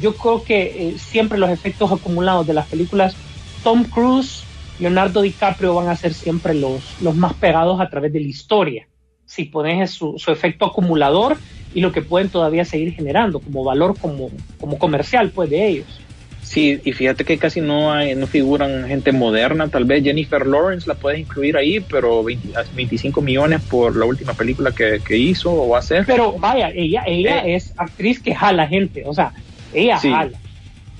yo 0.00 0.14
creo 0.16 0.42
que 0.42 0.62
eh, 0.88 0.94
siempre 0.98 1.36
los 1.38 1.50
efectos 1.50 1.92
acumulados 1.92 2.46
de 2.46 2.54
las 2.54 2.66
películas, 2.66 3.14
Tom 3.62 3.84
Cruise, 3.84 4.44
Leonardo 4.78 5.20
DiCaprio 5.22 5.74
van 5.74 5.88
a 5.88 5.96
ser 5.96 6.14
siempre 6.14 6.54
los, 6.54 6.80
los 7.02 7.14
más 7.14 7.34
pegados 7.34 7.80
a 7.80 7.88
través 7.90 8.12
de 8.14 8.20
la 8.20 8.26
historia. 8.28 8.86
Si 9.26 9.44
pones 9.44 9.90
su, 9.90 10.18
su 10.18 10.30
efecto 10.30 10.64
acumulador 10.66 11.36
y 11.76 11.82
lo 11.82 11.92
que 11.92 12.00
pueden 12.00 12.30
todavía 12.30 12.64
seguir 12.64 12.94
generando 12.94 13.38
como 13.38 13.62
valor 13.62 13.96
como, 13.98 14.30
como 14.58 14.78
comercial 14.78 15.30
pues 15.30 15.50
de 15.50 15.68
ellos. 15.68 16.00
Sí, 16.42 16.80
y 16.84 16.92
fíjate 16.92 17.24
que 17.24 17.36
casi 17.38 17.60
no 17.60 17.92
hay, 17.92 18.14
no 18.14 18.26
figuran 18.26 18.86
gente 18.88 19.12
moderna, 19.12 19.68
tal 19.68 19.84
vez 19.84 20.02
Jennifer 20.02 20.46
Lawrence 20.46 20.88
la 20.88 20.94
puedes 20.94 21.20
incluir 21.20 21.54
ahí, 21.56 21.80
pero 21.80 22.24
20 22.24 22.48
25 22.72 23.20
millones 23.20 23.60
por 23.68 23.94
la 23.96 24.06
última 24.06 24.32
película 24.32 24.70
que, 24.72 25.00
que 25.06 25.18
hizo 25.18 25.52
o 25.52 25.68
va 25.68 25.76
a 25.76 25.80
hacer. 25.80 26.04
Pero 26.06 26.32
vaya, 26.38 26.70
ella, 26.74 27.02
ella 27.06 27.44
Eh. 27.44 27.56
es 27.56 27.74
actriz 27.76 28.20
que 28.22 28.34
jala 28.34 28.66
gente, 28.68 29.02
o 29.04 29.12
sea, 29.12 29.34
ella 29.74 29.98
Sí. 29.98 30.08
jala. 30.10 30.38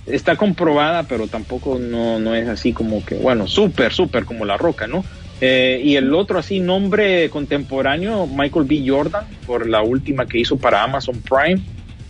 Está 0.06 0.36
comprobada, 0.36 1.04
pero 1.04 1.26
tampoco 1.26 1.78
no, 1.78 2.18
no 2.18 2.34
es 2.34 2.46
así 2.48 2.72
como 2.74 3.02
que, 3.04 3.14
bueno, 3.14 3.46
súper, 3.46 3.92
súper 3.92 4.24
como 4.26 4.44
La 4.44 4.56
Roca, 4.58 4.86
¿no? 4.86 5.04
Eh, 5.40 5.80
y 5.84 5.96
el 5.96 6.14
otro 6.14 6.38
así 6.38 6.60
nombre 6.60 7.28
contemporáneo, 7.28 8.26
Michael 8.26 8.64
B. 8.64 8.84
Jordan, 8.86 9.24
por 9.46 9.68
la 9.68 9.82
última 9.82 10.26
que 10.26 10.38
hizo 10.38 10.56
para 10.56 10.82
Amazon 10.82 11.20
Prime, 11.20 11.60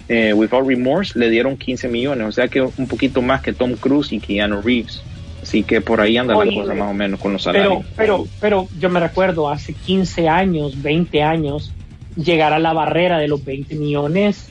eh, 0.08 0.32
Without 0.32 0.66
Remorse, 0.66 1.18
le 1.18 1.28
dieron 1.28 1.56
15 1.56 1.88
millones, 1.88 2.28
o 2.28 2.32
sea 2.32 2.46
que 2.46 2.60
un 2.60 2.86
poquito 2.86 3.22
más 3.22 3.40
que 3.42 3.52
Tom 3.52 3.74
Cruise 3.74 4.12
y 4.12 4.20
Keanu 4.20 4.62
Reeves. 4.62 5.02
Así 5.42 5.62
que 5.62 5.80
por 5.80 6.00
ahí 6.00 6.16
anda 6.16 6.36
Oye, 6.36 6.52
la 6.52 6.62
cosa 6.62 6.74
más 6.74 6.90
o 6.90 6.94
menos 6.94 7.20
con 7.20 7.32
los 7.32 7.44
Pero, 7.44 7.58
salarios. 7.58 7.86
pero, 7.96 8.26
pero 8.40 8.68
yo 8.78 8.90
me 8.90 9.00
recuerdo 9.00 9.48
hace 9.48 9.72
15 9.72 10.28
años, 10.28 10.80
20 10.82 11.22
años, 11.22 11.72
llegar 12.16 12.52
a 12.52 12.58
la 12.58 12.72
barrera 12.72 13.18
de 13.18 13.28
los 13.28 13.44
20 13.44 13.74
millones, 13.76 14.48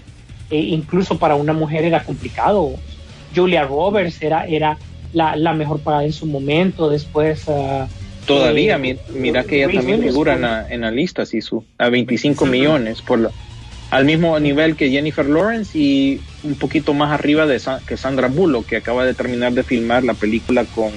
eh, 0.51 0.59
incluso 0.59 1.17
para 1.17 1.36
una 1.36 1.53
mujer 1.53 1.86
era 1.86 2.03
complicado. 2.03 2.73
Julia 3.34 3.63
Roberts 3.63 4.21
era, 4.21 4.45
era 4.45 4.78
la, 5.13 5.36
la 5.36 5.53
mejor 5.53 5.80
pagada 5.80 6.03
en 6.03 6.13
su 6.13 6.26
momento, 6.26 6.89
después... 6.89 7.45
ah, 7.47 7.88
Todavía, 8.26 8.76
eh, 8.76 8.80
mi- 8.80 8.99
mira 9.19 9.43
que 9.45 9.57
ella 9.57 9.67
también 9.73 10.01
figura 10.01 10.34
en 10.34 10.41
la, 10.41 10.67
en 10.69 10.82
la 10.82 10.91
lista, 10.91 11.26
Sisu, 11.26 11.63
a 11.78 11.89
25 11.89 12.45
millones, 12.51 13.01
por 13.01 13.19
la- 13.19 13.32
al 13.91 14.05
mismo 14.05 14.39
nivel 14.39 14.76
que 14.76 14.89
Jennifer 14.89 15.26
Lawrence 15.26 15.78
y 15.78 16.19
un 16.43 16.55
poquito 16.55 16.93
más 16.93 17.11
arriba 17.11 17.45
de 17.45 17.59
Sa- 17.59 17.82
que 17.86 17.97
Sandra 17.97 18.28
Bullock, 18.28 18.65
que 18.67 18.78
acaba 18.78 19.05
de 19.05 19.13
terminar 19.13 19.53
de 19.53 19.63
filmar 19.63 20.03
la 20.03 20.13
película 20.15 20.65
con 20.65 20.91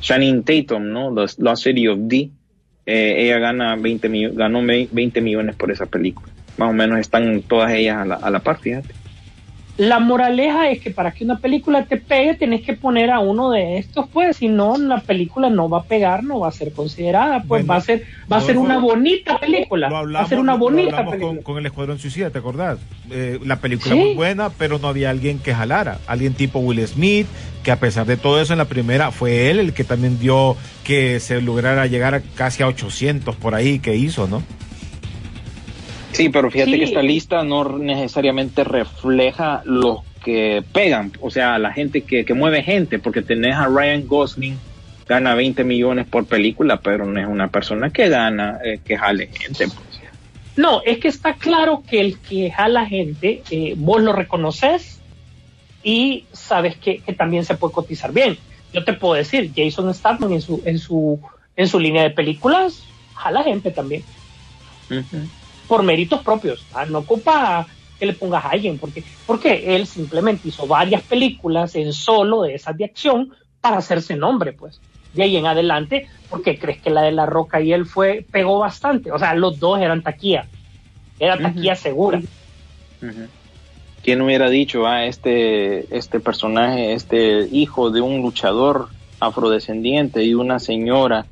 Channing 0.00 0.44
Tatum, 0.44 0.88
¿no? 0.92 1.14
The 1.14 1.32
Lost 1.42 1.64
City 1.64 1.88
of 1.88 1.98
D. 2.02 2.30
Eh, 2.86 3.16
ella 3.26 3.38
gana 3.38 3.76
20 3.76 4.08
millo- 4.08 4.32
ganó 4.34 4.62
me- 4.62 4.88
20 4.90 5.20
millones 5.20 5.56
por 5.56 5.70
esa 5.70 5.86
película. 5.86 6.32
Más 6.56 6.70
o 6.70 6.72
menos 6.72 6.98
están 6.98 7.42
todas 7.42 7.72
ellas 7.72 7.98
a 7.98 8.04
la, 8.04 8.14
a 8.14 8.30
la 8.30 8.40
par, 8.40 8.58
fíjate. 8.60 8.94
La 9.78 10.00
moraleja 10.00 10.70
es 10.70 10.80
que 10.80 10.90
para 10.90 11.12
que 11.12 11.24
una 11.24 11.38
película 11.38 11.84
te 11.84 11.98
pegue, 11.98 12.34
tenés 12.34 12.62
que 12.62 12.72
poner 12.72 13.10
a 13.12 13.20
uno 13.20 13.50
de 13.52 13.78
estos, 13.78 14.08
pues, 14.12 14.36
si 14.38 14.48
no, 14.48 14.76
la 14.76 15.00
película 15.00 15.50
no 15.50 15.68
va 15.68 15.78
a 15.78 15.82
pegar, 15.84 16.24
no 16.24 16.40
va 16.40 16.48
a 16.48 16.52
ser 16.52 16.72
considerada, 16.72 17.36
pues 17.46 17.64
Bueno, 17.64 17.66
va 17.68 17.76
a 17.76 17.80
ser, 17.80 18.02
va 18.30 18.38
a 18.38 18.40
ser 18.40 18.58
una 18.58 18.78
bonita 18.78 19.38
película, 19.38 19.88
va 19.88 20.20
a 20.20 20.26
ser 20.26 20.40
una 20.40 20.54
bonita 20.56 20.96
película. 21.08 21.20
con, 21.20 21.42
con 21.42 21.58
el 21.58 21.66
Escuadrón 21.66 22.00
Suicida, 22.00 22.30
¿te 22.30 22.38
acordás? 22.40 22.78
Eh, 23.10 23.38
la 23.44 23.60
película 23.60 23.94
Sí. 23.94 24.00
muy 24.00 24.14
buena, 24.14 24.50
pero 24.50 24.80
no 24.80 24.88
había 24.88 25.10
alguien 25.10 25.38
que 25.38 25.54
jalara. 25.54 25.98
Alguien 26.08 26.34
tipo 26.34 26.58
Will 26.58 26.84
Smith, 26.86 27.28
que 27.62 27.70
a 27.70 27.76
pesar 27.78 28.04
de 28.04 28.16
todo 28.16 28.40
eso 28.40 28.52
en 28.52 28.58
la 28.58 28.64
primera 28.64 29.12
fue 29.12 29.48
él 29.48 29.60
el 29.60 29.72
que 29.74 29.84
también 29.84 30.18
dio 30.18 30.56
que 30.82 31.20
se 31.20 31.40
lograra 31.40 31.86
llegar 31.86 32.16
a 32.16 32.20
casi 32.20 32.64
a 32.64 32.66
800 32.66 33.36
por 33.36 33.54
ahí 33.54 33.78
que 33.78 33.94
hizo, 33.94 34.26
¿no? 34.26 34.42
Sí, 36.18 36.28
pero 36.28 36.50
fíjate 36.50 36.72
Sí. 36.72 36.78
que 36.78 36.84
esta 36.84 37.02
lista 37.02 37.42
no 37.44 37.78
necesariamente 37.78 38.64
refleja 38.64 39.62
los 39.64 40.00
que 40.24 40.62
pegan, 40.72 41.12
o 41.20 41.30
sea, 41.30 41.58
la 41.58 41.72
gente 41.72 42.02
que, 42.02 42.24
que 42.24 42.34
mueve 42.34 42.62
gente, 42.62 42.98
porque 42.98 43.22
tenés 43.22 43.54
a 43.54 43.66
Ryan 43.66 44.06
Gosling, 44.06 44.58
gana 45.08 45.34
20 45.34 45.64
millones 45.64 46.06
por 46.06 46.26
película, 46.26 46.78
pero 46.80 47.06
no 47.06 47.18
es 47.20 47.26
una 47.26 47.48
persona 47.48 47.90
que 47.90 48.08
gana, 48.08 48.58
eh, 48.62 48.80
que 48.84 48.98
jale 48.98 49.28
gente. 49.28 49.66
pues. 49.68 49.78
No, 50.56 50.82
es 50.84 50.98
que 50.98 51.06
está 51.08 51.34
claro 51.34 51.82
que 51.88 52.00
el 52.00 52.18
que 52.18 52.50
jala 52.50 52.84
gente, 52.84 53.42
eh, 53.50 53.74
vos 53.76 54.02
lo 54.02 54.12
reconoces 54.12 55.00
y 55.84 56.24
sabes 56.32 56.76
que, 56.76 56.98
que 56.98 57.12
también 57.12 57.44
se 57.44 57.54
puede 57.54 57.72
cotizar 57.72 58.12
bien. 58.12 58.36
Yo 58.72 58.84
te 58.84 58.92
puedo 58.92 59.14
decir, 59.14 59.52
Jason 59.56 59.94
Statham 59.94 60.32
en 60.32 60.42
su, 60.42 60.60
en 60.66 60.78
su, 60.78 61.20
en 61.56 61.68
su 61.68 61.78
línea 61.78 62.02
de 62.02 62.10
películas, 62.10 62.82
jala 63.14 63.44
gente 63.44 63.70
también, 63.70 64.02
por 65.68 65.82
méritos 65.82 66.22
propios. 66.22 66.64
Ah, 66.72 66.86
No 66.86 67.00
ocupa 67.00 67.66
que 67.98 68.06
le 68.06 68.14
pongas 68.14 68.44
a 68.44 68.50
alguien, 68.50 68.78
porque, 68.78 69.04
porque 69.26 69.76
él 69.76 69.86
simplemente 69.86 70.48
hizo 70.48 70.66
varias 70.66 71.02
películas 71.02 71.74
en 71.76 71.92
solo 71.92 72.42
de 72.42 72.54
esas 72.54 72.76
de 72.76 72.84
acción 72.84 73.32
para 73.60 73.78
hacerse 73.78 74.16
nombre, 74.16 74.52
pues. 74.52 74.80
De 75.12 75.22
ahí 75.22 75.36
en 75.36 75.46
adelante, 75.46 76.08
porque 76.30 76.58
crees 76.58 76.80
que 76.80 76.90
la 76.90 77.02
de 77.02 77.12
La 77.12 77.26
Roca 77.26 77.60
y 77.60 77.72
él 77.72 77.86
fue, 77.86 78.24
pegó 78.30 78.58
bastante. 78.58 79.10
O 79.10 79.18
sea, 79.18 79.34
los 79.34 79.58
dos 79.58 79.80
eran 79.80 80.02
taquilla. 80.02 80.46
Era 81.18 81.36
taquilla 81.36 81.74
segura. 81.74 82.18
Ujú. 83.02 83.26
¿Quién 84.02 84.22
hubiera 84.22 84.48
dicho 84.48 84.86
a 84.86 85.06
este, 85.06 85.94
este 85.96 86.20
personaje, 86.20 86.92
este 86.92 87.48
hijo 87.50 87.90
de 87.90 88.00
un 88.00 88.22
luchador 88.22 88.88
afrodescendiente 89.18 90.22
y 90.22 90.34
una 90.34 90.60
señora 90.60 91.26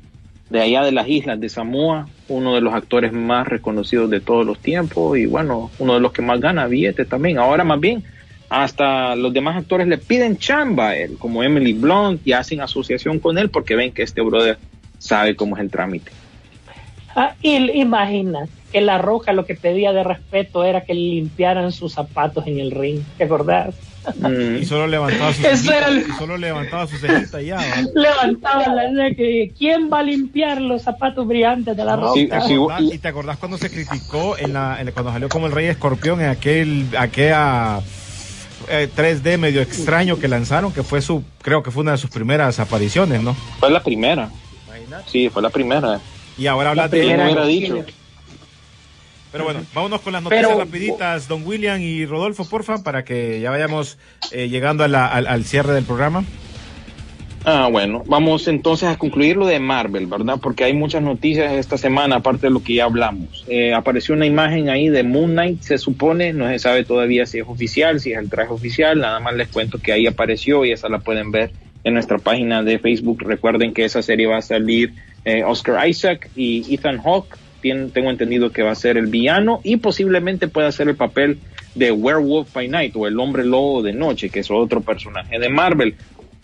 de 0.49 0.61
allá 0.61 0.83
de 0.83 0.91
las 0.91 1.07
islas 1.07 1.39
de 1.39 1.49
Samoa, 1.49 2.07
uno 2.29 2.55
de 2.55 2.61
los 2.61 2.73
actores 2.73 3.11
más 3.11 3.47
reconocidos 3.47 4.09
de 4.09 4.21
todos 4.21 4.45
los 4.45 4.59
tiempos 4.59 5.17
y 5.17 5.25
bueno, 5.25 5.71
uno 5.79 5.95
de 5.95 5.99
los 5.99 6.11
que 6.11 6.21
más 6.21 6.39
gana 6.39 6.67
billetes 6.67 7.07
también. 7.07 7.37
Ahora 7.37 7.63
más 7.63 7.79
bien, 7.79 8.03
hasta 8.49 9.15
los 9.15 9.33
demás 9.33 9.57
actores 9.57 9.87
le 9.87 9.97
piden 9.97 10.37
chamba 10.37 10.89
a 10.89 10.95
él, 10.95 11.17
como 11.17 11.43
Emily 11.43 11.73
Blunt, 11.73 12.25
y 12.25 12.31
hacen 12.31 12.61
asociación 12.61 13.19
con 13.19 13.37
él 13.37 13.49
porque 13.49 13.75
ven 13.75 13.91
que 13.91 14.03
este 14.03 14.21
brother 14.21 14.57
sabe 14.99 15.35
cómo 15.35 15.57
es 15.57 15.61
el 15.61 15.69
trámite. 15.69 16.11
Ah, 17.15 17.33
y 17.41 17.55
imagina 17.79 18.47
que 18.71 18.79
La 18.79 18.99
Roca 18.99 19.33
lo 19.33 19.45
que 19.45 19.55
pedía 19.55 19.91
de 19.91 20.03
respeto 20.03 20.63
era 20.63 20.81
que 20.81 20.93
limpiaran 20.93 21.71
sus 21.71 21.93
zapatos 21.93 22.47
en 22.47 22.59
el 22.59 22.71
ring. 22.71 23.01
¿Te 23.17 23.23
acordás? 23.23 23.75
Mm. 24.15 24.57
Y 24.61 24.65
solo 24.65 24.87
levantaba 24.87 25.33
su 25.33 25.41
cejita, 25.41 25.87
el- 25.87 25.99
y 25.99 26.11
solo 26.17 26.37
levantaba 26.37 26.87
su 26.87 26.97
cejita 26.97 27.41
ya. 27.41 27.55
¿va? 27.57 27.63
Levantaba 27.93 28.67
la 28.73 29.09
que 29.15 29.51
¿Quién 29.57 29.89
va 29.91 29.99
a 29.99 30.03
limpiar 30.03 30.61
los 30.61 30.81
zapatos 30.81 31.27
brillantes 31.27 31.75
de 31.75 31.83
La 31.85 31.99
sí, 32.13 32.29
¿Y 32.93 32.97
te 32.97 33.07
acordás 33.07 33.37
cuando 33.37 33.57
se 33.57 33.69
criticó 33.69 34.37
en 34.37 34.53
la, 34.53 34.79
en- 34.81 34.91
cuando 34.91 35.11
salió 35.11 35.29
como 35.29 35.47
el 35.47 35.51
Rey 35.51 35.67
Escorpión 35.67 36.21
en 36.21 36.29
aquel 36.29 36.85
aquella 36.97 37.79
eh, 38.69 38.89
3D 38.95 39.37
medio 39.37 39.61
extraño 39.61 40.17
que 40.19 40.27
lanzaron 40.27 40.71
que 40.73 40.83
fue 40.83 41.01
su 41.01 41.23
creo 41.41 41.63
que 41.63 41.71
fue 41.71 41.83
una 41.83 41.91
de 41.93 41.97
sus 41.97 42.09
primeras 42.09 42.59
apariciones, 42.59 43.21
¿no? 43.21 43.33
Fue 43.59 43.69
la 43.69 43.81
primera, 43.81 44.29
Imagínate. 44.67 45.09
sí, 45.09 45.29
fue 45.29 45.41
la 45.41 45.49
primera. 45.49 45.99
Y 46.37 46.47
ahora 46.47 46.71
hablas 46.71 46.91
La 46.91 46.97
de 46.97 47.85
Pero 49.31 49.43
bueno, 49.43 49.61
vámonos 49.73 50.01
con 50.01 50.13
las 50.13 50.23
noticias 50.23 50.47
Pero- 50.47 50.59
rapiditas, 50.59 51.27
don 51.27 51.45
William 51.45 51.79
y 51.81 52.05
Rodolfo, 52.05 52.45
porfa, 52.47 52.83
para 52.83 53.03
que 53.03 53.39
ya 53.41 53.49
vayamos 53.49 53.97
eh, 54.31 54.47
llegando 54.49 54.83
a 54.83 54.87
la- 54.87 55.07
al, 55.07 55.27
al 55.27 55.43
cierre 55.43 55.73
del 55.73 55.83
programa. 55.83 56.23
Ah, 57.49 57.69
bueno, 57.71 58.03
vamos 58.07 58.47
entonces 58.49 58.89
a 58.89 58.97
concluir 58.97 59.37
lo 59.37 59.45
de 59.45 59.59
Marvel, 59.59 60.05
¿verdad? 60.07 60.37
Porque 60.41 60.65
hay 60.65 60.73
muchas 60.73 61.01
noticias 61.01 61.53
esta 61.53 61.77
semana, 61.77 62.17
aparte 62.17 62.47
de 62.47 62.51
lo 62.51 62.61
que 62.61 62.73
ya 62.73 62.83
hablamos. 62.85 63.45
Eh, 63.47 63.73
apareció 63.73 64.15
una 64.15 64.25
imagen 64.25 64.69
ahí 64.69 64.89
de 64.89 65.03
Moon 65.03 65.31
Knight, 65.31 65.61
se 65.61 65.77
supone, 65.77 66.33
no 66.33 66.49
se 66.49 66.59
sabe 66.59 66.83
todavía 66.83 67.25
si 67.25 67.39
es 67.39 67.45
oficial, 67.47 68.01
si 68.01 68.11
es 68.11 68.17
el 68.17 68.29
traje 68.29 68.51
oficial, 68.51 68.99
nada 68.99 69.21
más 69.21 69.33
les 69.35 69.47
cuento 69.47 69.77
que 69.79 69.93
ahí 69.93 70.07
apareció 70.07 70.65
y 70.65 70.71
esa 70.73 70.89
la 70.89 70.99
pueden 70.99 71.31
ver 71.31 71.51
en 71.85 71.93
nuestra 71.93 72.17
página 72.17 72.63
de 72.63 72.79
Facebook. 72.79 73.21
Recuerden 73.25 73.73
que 73.73 73.85
esa 73.85 74.01
serie 74.01 74.27
va 74.27 74.37
a 74.39 74.41
salir 74.41 74.93
eh, 75.23 75.43
Oscar 75.45 75.87
Isaac 75.87 76.29
y 76.35 76.73
Ethan 76.73 77.01
Hawke, 77.01 77.37
Tengo 77.61 78.09
entendido 78.09 78.51
que 78.51 78.63
va 78.63 78.71
a 78.71 78.75
ser 78.75 78.97
el 78.97 79.07
villano 79.07 79.61
y 79.63 79.77
posiblemente 79.77 80.47
pueda 80.47 80.67
hacer 80.67 80.87
el 80.87 80.95
papel 80.95 81.39
de 81.75 81.91
Werewolf 81.91 82.53
by 82.53 82.67
Night 82.67 82.95
o 82.95 83.07
el 83.07 83.19
hombre 83.19 83.45
lobo 83.45 83.83
de 83.83 83.93
noche, 83.93 84.29
que 84.29 84.39
es 84.39 84.49
otro 84.49 84.81
personaje 84.81 85.39
de 85.39 85.49
Marvel 85.49 85.95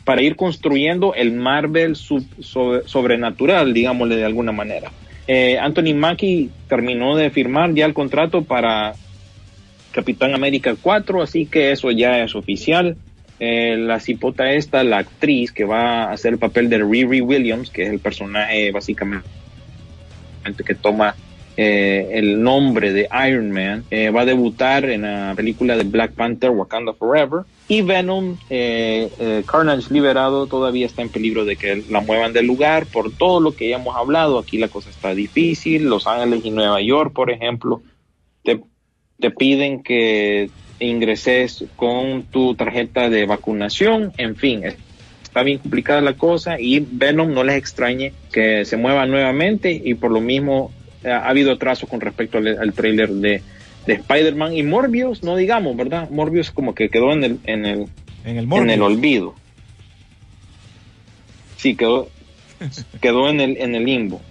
para 0.03 0.21
ir 0.21 0.35
construyendo 0.35 1.13
el 1.15 1.31
Marvel 1.31 1.95
sub- 1.95 2.27
sobre- 2.39 2.87
sobrenatural, 2.87 3.73
digámosle 3.73 4.17
de 4.17 4.25
alguna 4.25 4.51
manera. 4.51 4.91
Eh, 5.27 5.57
Anthony 5.57 5.93
Mackie 5.95 6.49
terminó 6.67 7.15
de 7.15 7.29
firmar 7.29 7.73
ya 7.73 7.85
el 7.85 7.93
contrato 7.93 8.43
para 8.43 8.93
Capitán 9.91 10.33
América 10.33 10.75
4, 10.81 11.21
así 11.21 11.45
que 11.45 11.71
eso 11.71 11.89
ya 11.91 12.23
es 12.23 12.35
oficial. 12.35 12.97
Eh, 13.39 13.77
la 13.77 13.99
cipota 13.99 14.51
esta, 14.51 14.83
la 14.83 14.99
actriz 14.99 15.51
que 15.51 15.63
va 15.63 16.03
a 16.03 16.11
hacer 16.11 16.33
el 16.33 16.39
papel 16.39 16.69
de 16.69 16.79
Riri 16.83 17.21
Williams, 17.21 17.69
que 17.69 17.83
es 17.83 17.89
el 17.89 17.99
personaje 17.99 18.71
básicamente 18.71 19.27
que 20.65 20.75
toma 20.75 21.15
eh, 21.55 22.09
el 22.13 22.41
nombre 22.41 22.93
de 22.93 23.07
Iron 23.27 23.51
Man, 23.51 23.83
eh, 23.91 24.09
va 24.09 24.21
a 24.21 24.25
debutar 24.25 24.85
en 24.85 25.03
la 25.03 25.33
película 25.35 25.77
de 25.77 25.83
Black 25.83 26.13
Panther 26.13 26.49
Wakanda 26.49 26.93
Forever. 26.93 27.43
Y 27.67 27.81
Venom, 27.81 28.37
eh, 28.49 29.09
eh, 29.19 29.43
Carnage 29.45 29.93
liberado, 29.93 30.47
todavía 30.47 30.85
está 30.85 31.01
en 31.01 31.09
peligro 31.09 31.45
de 31.45 31.55
que 31.55 31.83
la 31.89 32.01
muevan 32.01 32.33
del 32.33 32.47
lugar 32.47 32.85
por 32.87 33.11
todo 33.11 33.39
lo 33.39 33.55
que 33.55 33.69
ya 33.69 33.77
hemos 33.77 33.95
hablado. 33.95 34.39
Aquí 34.39 34.57
la 34.57 34.67
cosa 34.67 34.89
está 34.89 35.13
difícil. 35.13 35.85
Los 35.85 36.07
Ángeles 36.07 36.41
y 36.43 36.51
Nueva 36.51 36.81
York, 36.81 37.13
por 37.13 37.31
ejemplo, 37.31 37.81
te, 38.43 38.61
te 39.19 39.31
piden 39.31 39.83
que 39.83 40.49
ingreses 40.79 41.65
con 41.75 42.23
tu 42.23 42.55
tarjeta 42.55 43.09
de 43.09 43.25
vacunación. 43.25 44.11
En 44.17 44.35
fin, 44.35 44.63
está 45.33 45.41
bien 45.41 45.57
complicada 45.57 45.99
la 45.99 46.13
cosa 46.13 46.59
y 46.59 46.79
Venom 46.79 47.33
no 47.33 47.43
les 47.43 47.55
extrañe 47.57 48.13
que 48.31 48.65
se 48.65 48.77
mueva 48.77 49.07
nuevamente 49.07 49.71
y 49.83 49.95
por 49.95 50.11
lo 50.11 50.21
mismo 50.21 50.71
eh, 51.03 51.09
ha 51.09 51.27
habido 51.27 51.53
atraso 51.53 51.87
con 51.87 52.01
respecto 52.01 52.37
al, 52.37 52.47
al 52.59 52.71
trailer 52.73 53.09
de, 53.09 53.41
de 53.87 53.93
Spider-Man 53.93 54.55
y 54.55 54.61
Morbius, 54.61 55.23
no 55.23 55.35
digamos, 55.35 55.75
¿verdad? 55.75 56.07
Morbius 56.11 56.51
como 56.51 56.75
que 56.75 56.89
quedó 56.89 57.11
en 57.13 57.23
el, 57.23 57.39
en 57.45 57.65
el, 57.65 57.79
En 58.25 58.37
el 58.37 58.43
en 58.43 58.47
Morbius. 58.47 58.73
el 58.75 58.81
olvido. 58.83 59.33
Sí, 61.57 61.75
quedó, 61.75 62.09
quedó 63.01 63.27
en 63.27 63.41
el, 63.41 63.57
en 63.57 63.73
el 63.73 63.85
limbo. 63.85 64.21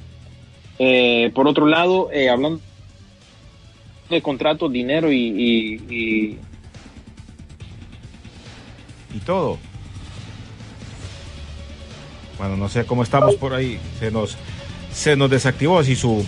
Eh, 0.78 1.32
por 1.34 1.48
otro 1.48 1.66
lado, 1.66 2.10
eh, 2.12 2.28
hablando 2.30 2.60
de 4.08 4.22
contratos, 4.22 4.72
dinero 4.72 5.10
y, 5.10 5.16
y- 5.18 5.74
y 5.94 6.38
y 9.16 9.18
todo. 9.26 9.58
Bueno, 12.42 12.56
no 12.56 12.68
sé 12.68 12.84
cómo 12.84 13.04
estamos 13.04 13.36
por 13.36 13.54
ahí. 13.54 13.78
Se 14.00 14.10
nos, 14.10 14.36
se 14.92 15.14
nos 15.14 15.30
desactivó 15.30 15.78
así 15.78 15.94
su. 15.94 16.26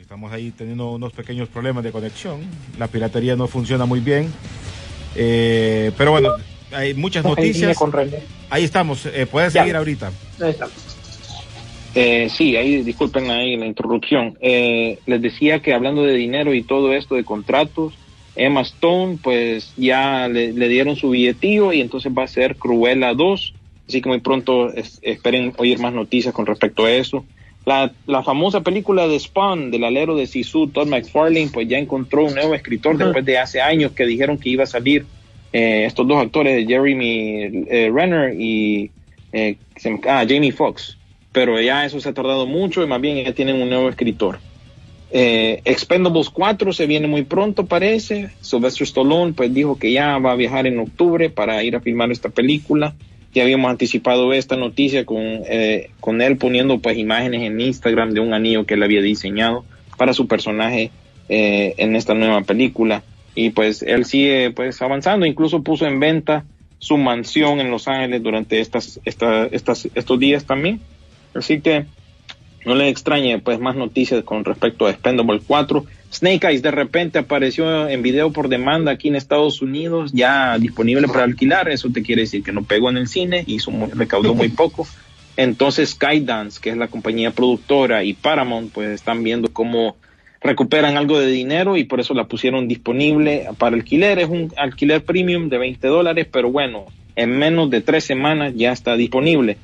Estamos 0.00 0.32
ahí 0.32 0.52
teniendo 0.52 0.92
unos 0.92 1.12
pequeños 1.12 1.48
problemas 1.48 1.82
de 1.82 1.90
conexión. 1.90 2.42
La 2.78 2.86
piratería 2.86 3.34
no 3.34 3.48
funciona 3.48 3.86
muy 3.86 3.98
bien. 3.98 4.32
Eh, 5.16 5.90
pero 5.98 6.12
bueno, 6.12 6.28
hay 6.70 6.94
muchas 6.94 7.24
noticias. 7.24 7.76
Ahí 8.50 8.62
estamos. 8.62 9.04
Eh, 9.06 9.26
puedes 9.28 9.52
Ya. 9.52 9.62
seguir 9.62 9.74
ahorita. 9.74 10.12
Ahí 10.40 10.50
está. 10.50 10.68
Eh, 11.96 12.28
sí, 12.30 12.54
ahí 12.54 12.84
disculpen 12.84 13.32
ahí 13.32 13.56
la 13.56 13.66
interrupción. 13.66 14.38
Eh, 14.40 15.00
les 15.06 15.20
decía 15.20 15.58
que 15.60 15.74
hablando 15.74 16.04
de 16.04 16.12
dinero 16.14 16.54
y 16.54 16.62
todo 16.62 16.92
esto 16.92 17.16
de 17.16 17.24
contratos, 17.24 17.94
Emma 18.36 18.62
Stone 18.62 19.18
pues 19.22 19.72
ya 19.76 20.28
le, 20.28 20.52
le 20.52 20.68
dieron 20.68 20.96
su 20.96 21.10
billetío 21.10 21.72
y 21.72 21.80
entonces 21.80 22.12
va 22.16 22.24
a 22.24 22.28
ser 22.28 22.56
Cruella 22.56 23.14
2. 23.14 23.54
Así 23.88 24.00
que 24.00 24.08
muy 24.08 24.20
pronto 24.20 24.72
es- 24.72 24.98
esperen 25.02 25.52
oír 25.58 25.78
más 25.80 25.92
noticias 25.92 26.32
con 26.34 26.46
respecto 26.46 26.84
a 26.84 26.92
eso. 26.92 27.24
La, 27.64 27.92
la 28.06 28.22
famosa 28.22 28.60
película 28.62 29.06
de 29.06 29.18
Spawn 29.20 29.70
del 29.70 29.84
alero 29.84 30.16
de 30.16 30.26
Sisu, 30.26 30.68
Todd 30.68 30.88
McFarlane, 30.88 31.50
pues 31.52 31.68
ya 31.68 31.78
encontró 31.78 32.24
un 32.24 32.34
nuevo 32.34 32.54
escritor 32.54 32.96
después 32.98 33.24
de 33.24 33.38
hace 33.38 33.60
años 33.60 33.92
que 33.92 34.04
dijeron 34.06 34.38
que 34.38 34.48
iba 34.48 34.64
a 34.64 34.66
salir 34.66 35.06
eh, 35.52 35.84
estos 35.86 36.08
dos 36.08 36.20
actores, 36.20 36.66
Jeremy 36.66 37.64
eh, 37.68 37.90
Renner 37.94 38.34
y 38.40 38.90
eh, 39.32 39.56
ah, 40.08 40.24
Jamie 40.28 40.52
Foxx 40.52 40.96
pero 41.30 41.58
ya 41.62 41.86
eso 41.86 41.98
se 41.98 42.10
ha 42.10 42.12
tardado 42.12 42.46
mucho 42.46 42.82
y 42.82 42.86
más 42.86 43.00
bien 43.00 43.24
ya 43.24 43.32
tienen 43.32 43.62
un 43.62 43.70
nuevo 43.70 43.88
escritor. 43.88 44.38
Eh, 45.14 45.60
Expendables 45.66 46.30
4 46.30 46.72
se 46.72 46.86
viene 46.86 47.06
muy 47.06 47.22
pronto, 47.24 47.66
parece. 47.66 48.30
Sylvester 48.40 48.84
Stallone 48.86 49.34
pues 49.34 49.52
dijo 49.52 49.78
que 49.78 49.92
ya 49.92 50.16
va 50.18 50.32
a 50.32 50.36
viajar 50.36 50.66
en 50.66 50.78
octubre 50.78 51.28
para 51.28 51.62
ir 51.62 51.76
a 51.76 51.80
filmar 51.80 52.10
esta 52.10 52.30
película. 52.30 52.94
Ya 53.34 53.42
habíamos 53.42 53.70
anticipado 53.70 54.32
esta 54.32 54.56
noticia 54.56 55.04
con, 55.04 55.18
eh, 55.22 55.90
con 56.00 56.20
él 56.22 56.36
poniendo 56.38 56.78
pues 56.78 56.96
imágenes 56.98 57.42
en 57.42 57.60
Instagram 57.60 58.12
de 58.12 58.20
un 58.20 58.32
anillo 58.32 58.64
que 58.64 58.74
él 58.74 58.82
había 58.82 59.02
diseñado 59.02 59.64
para 59.98 60.12
su 60.14 60.26
personaje 60.26 60.90
eh, 61.28 61.74
en 61.76 61.94
esta 61.94 62.14
nueva 62.14 62.40
película. 62.42 63.02
Y 63.34 63.50
pues 63.50 63.82
él 63.82 64.04
sigue 64.06 64.50
pues 64.50 64.80
avanzando, 64.82 65.24
incluso 65.26 65.62
puso 65.62 65.86
en 65.86 66.00
venta 66.00 66.44
su 66.78 66.96
mansión 66.98 67.60
en 67.60 67.70
Los 67.70 67.86
Ángeles 67.86 68.22
durante 68.22 68.60
estas, 68.60 68.98
esta- 69.04 69.46
estas, 69.46 69.88
estos 69.94 70.18
días 70.18 70.44
también. 70.46 70.80
Así 71.34 71.60
que 71.60 71.84
no 72.64 72.74
les 72.74 72.90
extrañe 72.90 73.38
pues 73.38 73.58
más 73.58 73.76
noticias 73.76 74.22
con 74.24 74.44
respecto 74.44 74.86
a 74.86 74.90
Expendable 74.90 75.40
4. 75.46 75.84
Snake 76.12 76.46
Eyes 76.46 76.62
de 76.62 76.70
repente 76.70 77.18
apareció 77.18 77.88
en 77.88 78.02
video 78.02 78.32
por 78.32 78.48
demanda 78.48 78.92
aquí 78.92 79.08
en 79.08 79.16
Estados 79.16 79.62
Unidos, 79.62 80.12
ya 80.12 80.58
disponible 80.58 81.08
para 81.08 81.24
alquilar. 81.24 81.70
Eso 81.70 81.88
te 81.90 82.02
quiere 82.02 82.22
decir 82.22 82.42
que 82.42 82.52
no 82.52 82.62
pegó 82.64 82.90
en 82.90 82.98
el 82.98 83.08
cine, 83.08 83.44
hizo 83.46 83.70
muy- 83.70 83.90
recaudó 83.90 84.34
muy 84.34 84.48
poco. 84.50 84.86
Entonces 85.36 85.90
Skydance, 85.90 86.60
que 86.60 86.70
es 86.70 86.76
la 86.76 86.88
compañía 86.88 87.30
productora, 87.30 88.04
y 88.04 88.12
Paramount, 88.12 88.70
pues 88.72 88.90
están 88.90 89.22
viendo 89.22 89.50
cómo 89.52 89.96
recuperan 90.42 90.96
algo 90.96 91.18
de 91.18 91.28
dinero 91.28 91.76
y 91.76 91.84
por 91.84 92.00
eso 92.00 92.12
la 92.14 92.24
pusieron 92.24 92.68
disponible 92.68 93.46
para 93.58 93.76
alquiler. 93.76 94.18
Es 94.18 94.28
un 94.28 94.52
alquiler 94.56 95.02
premium 95.04 95.48
de 95.48 95.56
20 95.58 95.86
dólares, 95.88 96.26
pero 96.30 96.50
bueno, 96.50 96.86
en 97.16 97.38
menos 97.38 97.70
de 97.70 97.80
tres 97.80 98.04
semanas 98.04 98.52
ya 98.56 98.72
está 98.72 98.96
disponible. 98.96 99.56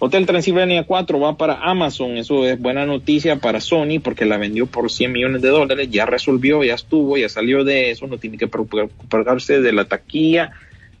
Hotel 0.00 0.26
Transylvania 0.26 0.82
4 0.82 1.20
va 1.20 1.36
para 1.36 1.54
Amazon, 1.54 2.16
eso 2.16 2.44
es 2.46 2.60
buena 2.60 2.84
noticia 2.84 3.36
para 3.36 3.60
Sony 3.60 4.00
porque 4.02 4.24
la 4.24 4.38
vendió 4.38 4.66
por 4.66 4.90
100 4.90 5.12
millones 5.12 5.40
de 5.40 5.48
dólares, 5.48 5.88
ya 5.90 6.04
resolvió, 6.04 6.64
ya 6.64 6.74
estuvo, 6.74 7.16
ya 7.16 7.28
salió 7.28 7.62
de 7.64 7.90
eso, 7.90 8.06
no 8.06 8.18
tiene 8.18 8.36
que 8.36 8.48
preocuparse 8.48 9.60
de 9.60 9.72
la 9.72 9.84
taquilla, 9.84 10.52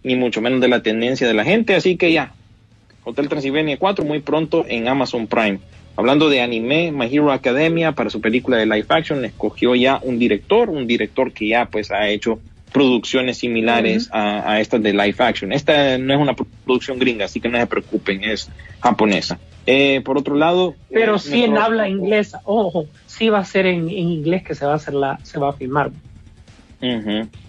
ni 0.04 0.14
mucho 0.14 0.40
menos 0.40 0.60
de 0.60 0.68
la 0.68 0.82
tendencia 0.82 1.26
de 1.26 1.34
la 1.34 1.44
gente, 1.44 1.74
así 1.74 1.96
que 1.96 2.12
ya, 2.12 2.32
Hotel 3.02 3.28
Transylvania 3.28 3.78
4 3.78 4.04
muy 4.04 4.20
pronto 4.20 4.64
en 4.68 4.86
Amazon 4.88 5.26
Prime. 5.26 5.58
Hablando 5.96 6.28
de 6.28 6.40
anime, 6.40 6.90
My 6.90 7.06
Hero 7.06 7.30
Academia 7.30 7.92
para 7.92 8.10
su 8.10 8.20
película 8.20 8.56
de 8.56 8.66
live 8.66 8.86
action 8.88 9.24
escogió 9.24 9.74
ya 9.74 10.00
un 10.02 10.18
director, 10.18 10.70
un 10.70 10.86
director 10.86 11.32
que 11.32 11.48
ya 11.48 11.66
pues 11.66 11.90
ha 11.90 12.08
hecho 12.08 12.40
producciones 12.74 13.38
similares 13.38 14.10
a, 14.12 14.50
a 14.50 14.60
estas 14.60 14.82
de 14.82 14.92
live 14.92 15.14
action. 15.18 15.52
Esta 15.52 15.96
no 15.96 16.12
es 16.12 16.18
una 16.18 16.34
producción 16.34 16.98
gringa, 16.98 17.26
así 17.26 17.40
que 17.40 17.48
no 17.48 17.56
se 17.56 17.68
preocupen, 17.68 18.24
es 18.24 18.50
japonesa. 18.80 19.38
Eh, 19.64 20.02
por 20.04 20.18
otro 20.18 20.34
lado, 20.34 20.74
Pero 20.90 21.14
eh, 21.14 21.18
sí 21.20 21.44
en 21.44 21.56
habla 21.56 21.88
inglesa. 21.88 22.40
Ojo, 22.44 22.86
sí 23.06 23.28
va 23.28 23.38
a 23.38 23.44
ser 23.44 23.66
en, 23.66 23.88
en 23.88 24.10
inglés 24.10 24.42
que 24.42 24.56
se 24.56 24.66
va 24.66 24.72
a 24.72 24.76
hacer 24.76 24.92
la, 24.92 25.20
se 25.22 25.38
va 25.38 25.50
a 25.50 25.52
filmar. 25.52 25.92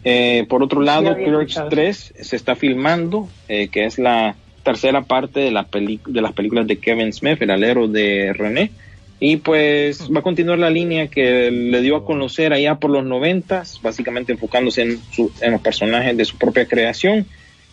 Eh, 0.03 0.45
por 0.47 0.61
otro 0.61 0.81
lado, 0.81 1.15
Clerks 1.15 1.57
escuchado. 1.57 1.69
3 1.69 2.13
se 2.21 2.35
está 2.35 2.55
filmando, 2.55 3.27
eh, 3.49 3.67
que 3.69 3.85
es 3.85 3.97
la 3.97 4.35
tercera 4.63 5.01
parte 5.01 5.39
de, 5.39 5.51
la 5.51 5.67
de 5.71 6.21
las 6.21 6.33
películas 6.33 6.67
de 6.67 6.77
Kevin 6.77 7.11
Smith, 7.11 7.41
el 7.41 7.49
alero 7.49 7.87
de 7.87 8.31
René. 8.31 8.71
Y 9.19 9.37
pues 9.37 10.09
va 10.13 10.19
a 10.19 10.23
continuar 10.23 10.59
la 10.59 10.69
línea 10.69 11.07
que 11.07 11.49
le 11.49 11.81
dio 11.81 11.95
a 11.95 12.05
conocer 12.05 12.51
allá 12.53 12.75
por 12.75 12.91
los 12.91 13.05
noventas, 13.05 13.79
básicamente 13.81 14.33
enfocándose 14.33 14.81
en, 14.81 14.99
su- 15.11 15.31
en 15.41 15.53
los 15.53 15.61
personajes 15.61 16.17
de 16.17 16.25
su 16.25 16.37
propia 16.37 16.67
creación. 16.67 17.25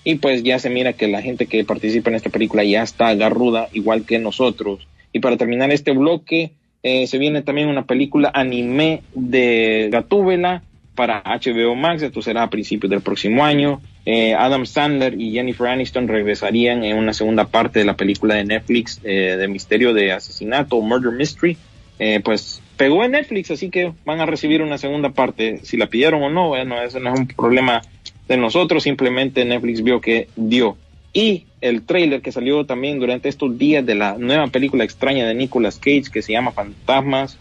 Y 0.05 0.17
pues 0.17 0.43
ya 0.43 0.59
se 0.59 0.71
mira 0.71 0.93
que 0.95 1.09
la 1.09 1.21
gente 1.23 1.47
que 1.47 1.65
participa 1.65 2.11
en 2.11 2.17
esta 2.17 2.31
película 2.31 2.65
ya 2.65 2.83
está 2.83 3.09
agarruda, 3.09 3.69
igual 3.73 4.05
que 4.05 4.19
nosotros. 4.19 4.87
Y 5.13 5.21
para 5.21 5.37
terminar 5.37 5.71
este 5.73 5.93
bloque, 5.93 6.53
eh, 6.83 7.07
se 7.07 7.19
viene 7.19 7.43
también 7.43 7.69
una 7.69 7.87
película 7.87 8.31
anime 8.35 9.03
de 9.15 9.89
Gatúbela 9.93 10.63
para 10.95 11.23
HBO 11.25 11.75
Max, 11.75 12.03
esto 12.03 12.23
será 12.23 12.43
a 12.43 12.51
principios 12.51 12.91
del 12.91 13.01
próximo 13.01 13.45
año. 13.45 13.81
Eh, 14.05 14.35
Adam 14.35 14.67
Sandler 14.67 15.19
y 15.21 15.33
Jennifer 15.33 15.69
Aniston 15.69 16.09
regresarían 16.09 16.85
en 16.85 16.97
una 16.97 17.13
segunda 17.13 17.47
parte 17.47 17.79
de 17.79 17.85
la 17.85 17.97
película 17.97 18.35
de 18.35 18.45
Netflix 18.45 19.01
eh, 19.05 19.37
de 19.39 19.49
misterio 19.49 19.95
de 19.95 20.13
asesinato 20.13 20.81
murder 20.81 21.13
mystery 21.13 21.57
eh, 22.05 22.21
pues 22.21 22.61
pegó 22.77 23.05
en 23.05 23.13
Netflix, 23.13 23.53
así 23.53 23.71
que 23.71 23.93
van 24.05 24.21
a 24.21 24.27
recibir 24.27 24.61
una 24.61 24.77
segunda 24.77 25.11
parte. 25.11 25.61
Si 25.63 25.77
la 25.77 25.87
pidieron 25.87 26.21
o 26.23 26.31
no, 26.31 26.49
bueno, 26.49 26.83
eso 26.83 26.99
no 26.99 27.15
es 27.15 27.21
un 27.21 27.29
problema 27.29 27.81
de 28.27 28.37
nosotros, 28.37 28.83
simplemente 28.83 29.45
Netflix 29.45 29.85
vio 29.85 30.01
que 30.01 30.27
dio. 30.35 30.77
Y 31.13 31.47
el 31.61 31.83
trailer 31.83 32.23
que 32.23 32.33
salió 32.33 32.65
también 32.65 32.99
durante 32.99 33.29
estos 33.29 33.57
días 33.57 33.87
de 33.87 33.95
la 33.95 34.17
nueva 34.19 34.49
película 34.49 34.83
extraña 34.83 35.29
de 35.29 35.35
Nicolas 35.35 35.79
Cage 35.79 36.11
que 36.13 36.23
se 36.23 36.33
llama 36.33 36.51
Fantasmas 36.51 37.39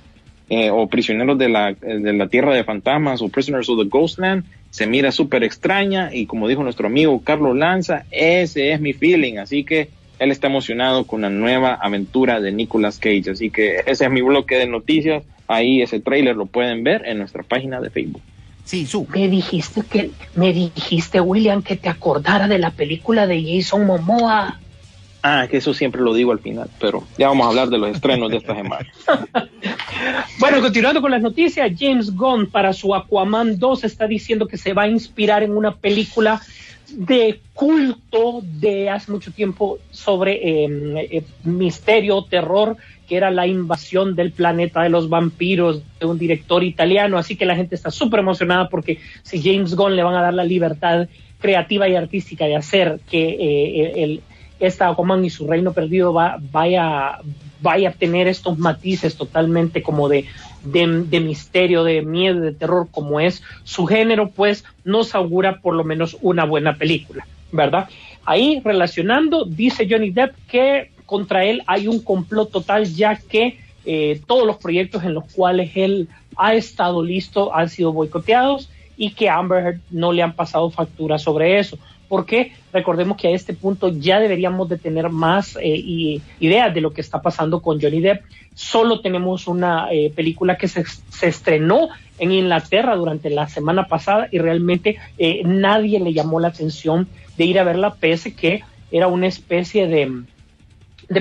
eh, 0.54 0.70
o 0.70 0.86
Prisioneros 0.88 1.38
de 1.38 1.48
la, 1.48 1.72
de 1.72 2.12
la 2.12 2.28
Tierra 2.28 2.54
de 2.54 2.66
Fantasmas 2.66 3.22
o 3.22 3.30
Prisoners 3.30 3.70
of 3.70 3.80
the 3.82 3.88
Ghostland, 3.88 4.44
se 4.70 4.86
mira 4.86 5.14
súper 5.14 5.46
extraña 5.46 6.14
y 6.14 6.26
como 6.26 6.50
dijo 6.50 6.62
nuestro 6.62 6.88
amigo 6.88 7.22
Carlos 7.24 7.56
Lanza, 7.56 8.04
ese 8.12 8.74
es 8.74 8.82
mi 8.82 8.92
feeling, 8.92 9.38
así 9.38 9.64
que 9.64 9.88
él 10.20 10.30
está 10.30 10.48
emocionado 10.48 11.06
con 11.06 11.22
la 11.22 11.30
nueva 11.30 11.76
aventura 11.76 12.42
de 12.42 12.52
Nicolas 12.52 13.00
Cage, 13.00 13.30
así 13.32 13.50
que 13.50 13.78
ese 13.86 14.04
es 14.04 14.12
mi 14.12 14.22
bloque 14.22 14.58
de 14.58 14.68
noticias, 14.68 15.24
ahí 15.48 15.82
ese 15.82 16.02
trailer 16.02 16.36
lo 16.36 16.48
pueden 16.48 16.84
ver 16.84 17.04
en 17.06 17.20
nuestra 17.20 17.44
página 17.44 17.80
de 17.80 17.90
Facebook. 17.90 18.22
Sí, 18.66 18.86
su. 18.86 19.08
Me 19.08 19.30
dijiste 19.30 19.84
que, 19.90 20.12
me 20.36 20.52
dijiste, 20.52 21.22
William, 21.22 21.64
que 21.64 21.78
te 21.78 21.88
acordara 21.88 22.50
de 22.50 22.60
la 22.60 22.72
película 22.72 23.26
de 23.26 23.42
Jason 23.42 23.86
Momoa. 23.86 24.60
Ah, 25.24 25.48
que 25.50 25.58
eso 25.58 25.74
siempre 25.74 26.02
lo 26.02 26.14
digo 26.14 26.32
al 26.32 26.40
final, 26.40 26.70
pero 26.80 27.04
ya 27.18 27.28
vamos 27.28 27.46
a 27.46 27.50
hablar 27.50 27.70
de 27.70 27.78
los 27.78 27.90
estrenos 27.90 28.32
de 28.32 28.38
esta 28.38 28.56
semana. 28.56 28.88
Bueno, 30.40 30.60
continuando 30.62 31.02
con 31.02 31.12
las 31.12 31.22
noticias, 31.22 31.72
James 31.78 32.16
Gunn 32.16 32.48
para 32.48 32.74
su 32.74 32.96
Aquaman 32.96 33.60
2 33.60 33.84
está 33.84 34.08
diciendo 34.08 34.48
que 34.48 34.58
se 34.58 34.74
va 34.74 34.84
a 34.84 34.88
inspirar 34.88 35.44
en 35.44 35.56
una 35.56 35.76
película 35.76 36.42
de 36.94 37.40
culto 37.54 38.42
de 38.42 38.90
hace 38.90 39.12
mucho 39.12 39.32
tiempo 39.32 39.78
sobre 39.92 40.34
eh, 40.34 41.08
eh, 41.12 41.24
misterio, 41.44 42.24
terror, 42.24 42.76
que 43.08 43.18
era 43.18 43.30
la 43.30 43.46
invasión 43.46 44.16
del 44.16 44.32
planeta 44.32 44.82
de 44.82 44.90
los 44.90 45.10
vampiros 45.10 45.84
de 46.00 46.06
un 46.06 46.18
director 46.18 46.64
italiano. 46.64 47.18
Así 47.18 47.36
que 47.36 47.46
la 47.46 47.56
gente 47.56 47.76
está 47.76 47.92
súper 47.92 48.22
emocionada 48.22 48.68
porque 48.68 49.00
si 49.24 49.42
James 49.42 49.76
Gunn 49.76 49.96
le 49.96 50.04
van 50.04 50.16
a 50.16 50.22
dar 50.22 50.34
la 50.34 50.44
libertad 50.44 51.08
creativa 51.40 51.88
y 51.88 51.96
artística 51.96 52.46
de 52.46 52.56
hacer 52.56 53.00
que 53.10 53.30
eh, 53.30 54.04
el, 54.04 54.22
esta 54.62 54.88
Aquaman 54.88 55.26
y 55.26 55.30
su 55.30 55.48
reino 55.48 55.74
perdido 55.74 56.14
va, 56.14 56.38
vaya, 56.52 57.18
vaya 57.62 57.90
a 57.90 57.94
tener 57.94 58.28
estos 58.28 58.58
matices 58.58 59.18
totalmente 59.18 59.82
como 59.82 60.08
de, 60.08 60.26
de, 60.64 61.20
misterio, 61.20 61.84
de 61.84 62.04
miedo, 62.04 62.40
de 62.40 62.54
terror, 62.54 62.88
como 62.92 63.20
es 63.20 63.42
su 63.64 63.88
género, 63.88 64.30
pues 64.30 64.64
nos 64.84 65.16
augura 65.16 65.60
por 65.62 65.74
lo 65.74 65.84
menos 65.84 66.16
una 66.22 66.46
buena 66.46 66.76
película, 66.76 67.28
¿verdad? 67.52 67.90
Ahí 68.24 68.62
relacionando, 68.64 69.46
dice 69.46 69.88
Johnny 69.90 70.12
Depp 70.12 70.36
que 70.48 70.92
contra 71.08 71.44
él 71.44 71.64
hay 71.66 71.88
un 71.88 72.00
complot 72.00 72.52
total, 72.52 72.86
ya 72.86 73.16
que 73.16 73.58
eh, 73.84 74.22
todos 74.28 74.46
los 74.46 74.58
proyectos 74.58 75.04
en 75.04 75.16
los 75.16 75.26
cuales 75.34 75.72
él 75.76 76.08
ha 76.38 76.54
estado 76.54 77.04
listo 77.04 77.54
han 77.54 77.68
sido 77.68 77.92
boicoteados 77.92 78.70
y 78.96 79.10
que 79.12 79.28
Amber 79.28 79.66
Heard 79.66 79.80
no 79.90 80.12
le 80.12 80.22
han 80.22 80.34
pasado 80.34 80.70
factura 80.70 81.18
sobre 81.18 81.58
eso 81.58 81.80
porque 82.12 82.52
recordemos 82.74 83.16
que 83.16 83.30
a 83.30 83.32
este 83.32 83.54
punto 83.54 83.88
ya 83.88 84.20
deberíamos 84.20 84.68
de 84.68 84.78
tener 84.78 85.08
más 85.08 85.58
eh, 85.62 86.20
ideas 86.42 86.74
de 86.74 86.82
lo 86.82 86.92
que 86.92 87.00
está 87.00 87.22
pasando 87.22 87.62
con 87.62 87.80
Johnny 87.80 88.02
Depp. 88.02 88.26
Solo 88.54 89.00
tenemos 89.00 89.48
una 89.48 89.88
eh, 89.94 90.12
película 90.14 90.58
que 90.58 90.68
se, 90.68 90.84
se, 90.84 91.30
estrenó 91.30 91.88
en 92.20 92.34
Inglaterra 92.34 92.98
durante 92.98 93.30
la 93.30 93.48
semana 93.48 93.88
pasada 93.88 94.28
y 94.30 94.40
realmente 94.40 94.98
eh, 95.18 95.44
nadie 95.46 96.02
le 96.02 96.12
llamó 96.12 96.42
la 96.42 96.50
atención 96.50 97.08
de 97.38 97.46
ir 97.46 97.58
a 97.60 97.64
verla, 97.64 97.94
pese 97.94 98.36
que 98.36 98.62
era 98.92 99.08
una 99.08 99.28
especie 99.28 99.88
de, 99.88 100.26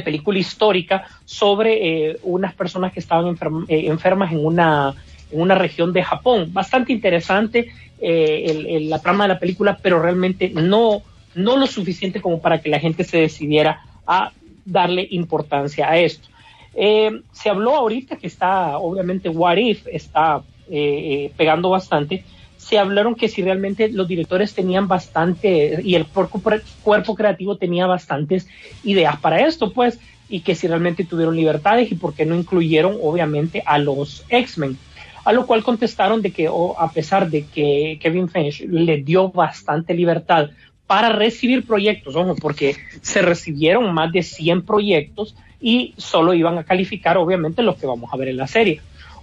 película 0.03 0.41
histórica 0.41 1.05
sobre 1.25 2.19
unas 2.25 2.53
personas 2.55 2.93
que 2.93 2.99
estaban 2.99 3.29
enferm 3.29 3.65
enfermas 3.69 4.33
en 4.33 4.45
una 4.45 5.55
región 5.55 5.93
de 5.93 6.03
Japón. 6.03 6.53
Bastante 6.53 6.93
interesante 6.93 7.69
eh, 8.01 8.67
el, 8.69 8.89
la 8.89 9.01
trama 9.01 9.25
de 9.25 9.35
la 9.35 9.39
película, 9.39 9.79
pero 9.83 10.01
realmente 10.01 10.51
no, 10.51 11.03
no 11.35 11.57
lo 11.57 11.67
suficiente 11.67 12.21
como 12.21 12.41
para 12.41 12.61
que 12.61 12.71
la 12.71 12.81
gente 12.81 13.05
se 13.05 13.19
decidiera 13.19 13.83
a 14.07 14.33
darle 14.65 15.07
importancia 15.11 15.89
a 15.89 15.99
esto. 15.99 16.29
Eh, 16.75 17.23
se 17.33 17.51
habló 17.51 17.75
ahorita 17.77 18.17
que 18.17 18.27
está, 18.27 18.79
obviamente, 18.79 19.29
What 19.29 19.57
If 19.57 19.87
está 19.89 20.43
eh, 20.71 21.33
pegando 21.37 21.71
bastante. 21.71 22.25
Se 22.57 22.79
hablaron 22.79 23.15
que 23.15 23.29
si 23.29 23.43
realmente 23.43 23.89
los 23.89 24.07
directores 24.07 24.55
tenían 24.55 24.87
bastante 24.87 25.81
y 25.83 25.95
el 25.95 26.07
cuerpo, 26.07 26.41
cuerpo 26.83 27.15
creativo 27.15 27.57
tenía 27.57 27.87
bastantes 27.87 28.47
ideas 28.85 29.19
para 29.19 29.47
esto, 29.47 29.73
pues, 29.73 29.99
y 30.29 30.41
que 30.41 30.55
si 30.55 30.69
realmente 30.69 31.05
tuvieron 31.05 31.35
libertades 31.35 31.91
y 31.91 31.97
por 31.97 32.15
qué 32.15 32.25
no 32.25 32.37
incluyeron, 32.37 32.97
obviamente, 33.03 33.63
a 33.67 33.79
los 33.79 34.25
X-Men 34.29 34.79
a 35.25 35.33
lo 35.33 35.47
cual 35.47 35.63
contestaron 35.63 36.23
de 36.23 36.31
que 36.31 36.49
a 36.49 36.93
pesar 36.93 37.31
de 37.31 37.45
que 37.45 37.99
Kevin 38.01 38.29
Feige 38.29 38.67
le 38.67 39.03
dio 39.03 39.31
bastante 39.31 39.95
libertad 39.95 40.51
para 40.87 41.11
recibir 41.11 41.67
proyectos, 41.67 42.17
ojo, 42.17 42.35
porque 42.37 42.77
se 43.01 43.23
recibieron 43.23 43.93
más 43.95 44.13
de 44.13 44.23
100 44.23 44.63
proyectos 44.63 45.37
y 45.61 45.95
solo 45.97 46.35
iban 46.35 46.59
a 46.59 46.65
calificar 46.65 47.17
obviamente 47.17 47.63
los 47.63 47.77
que 47.77 47.87
vamos 47.87 48.11
a 48.13 48.17
ver 48.17 48.29
en 48.29 48.37
la 48.37 48.47
serie. 48.47 48.81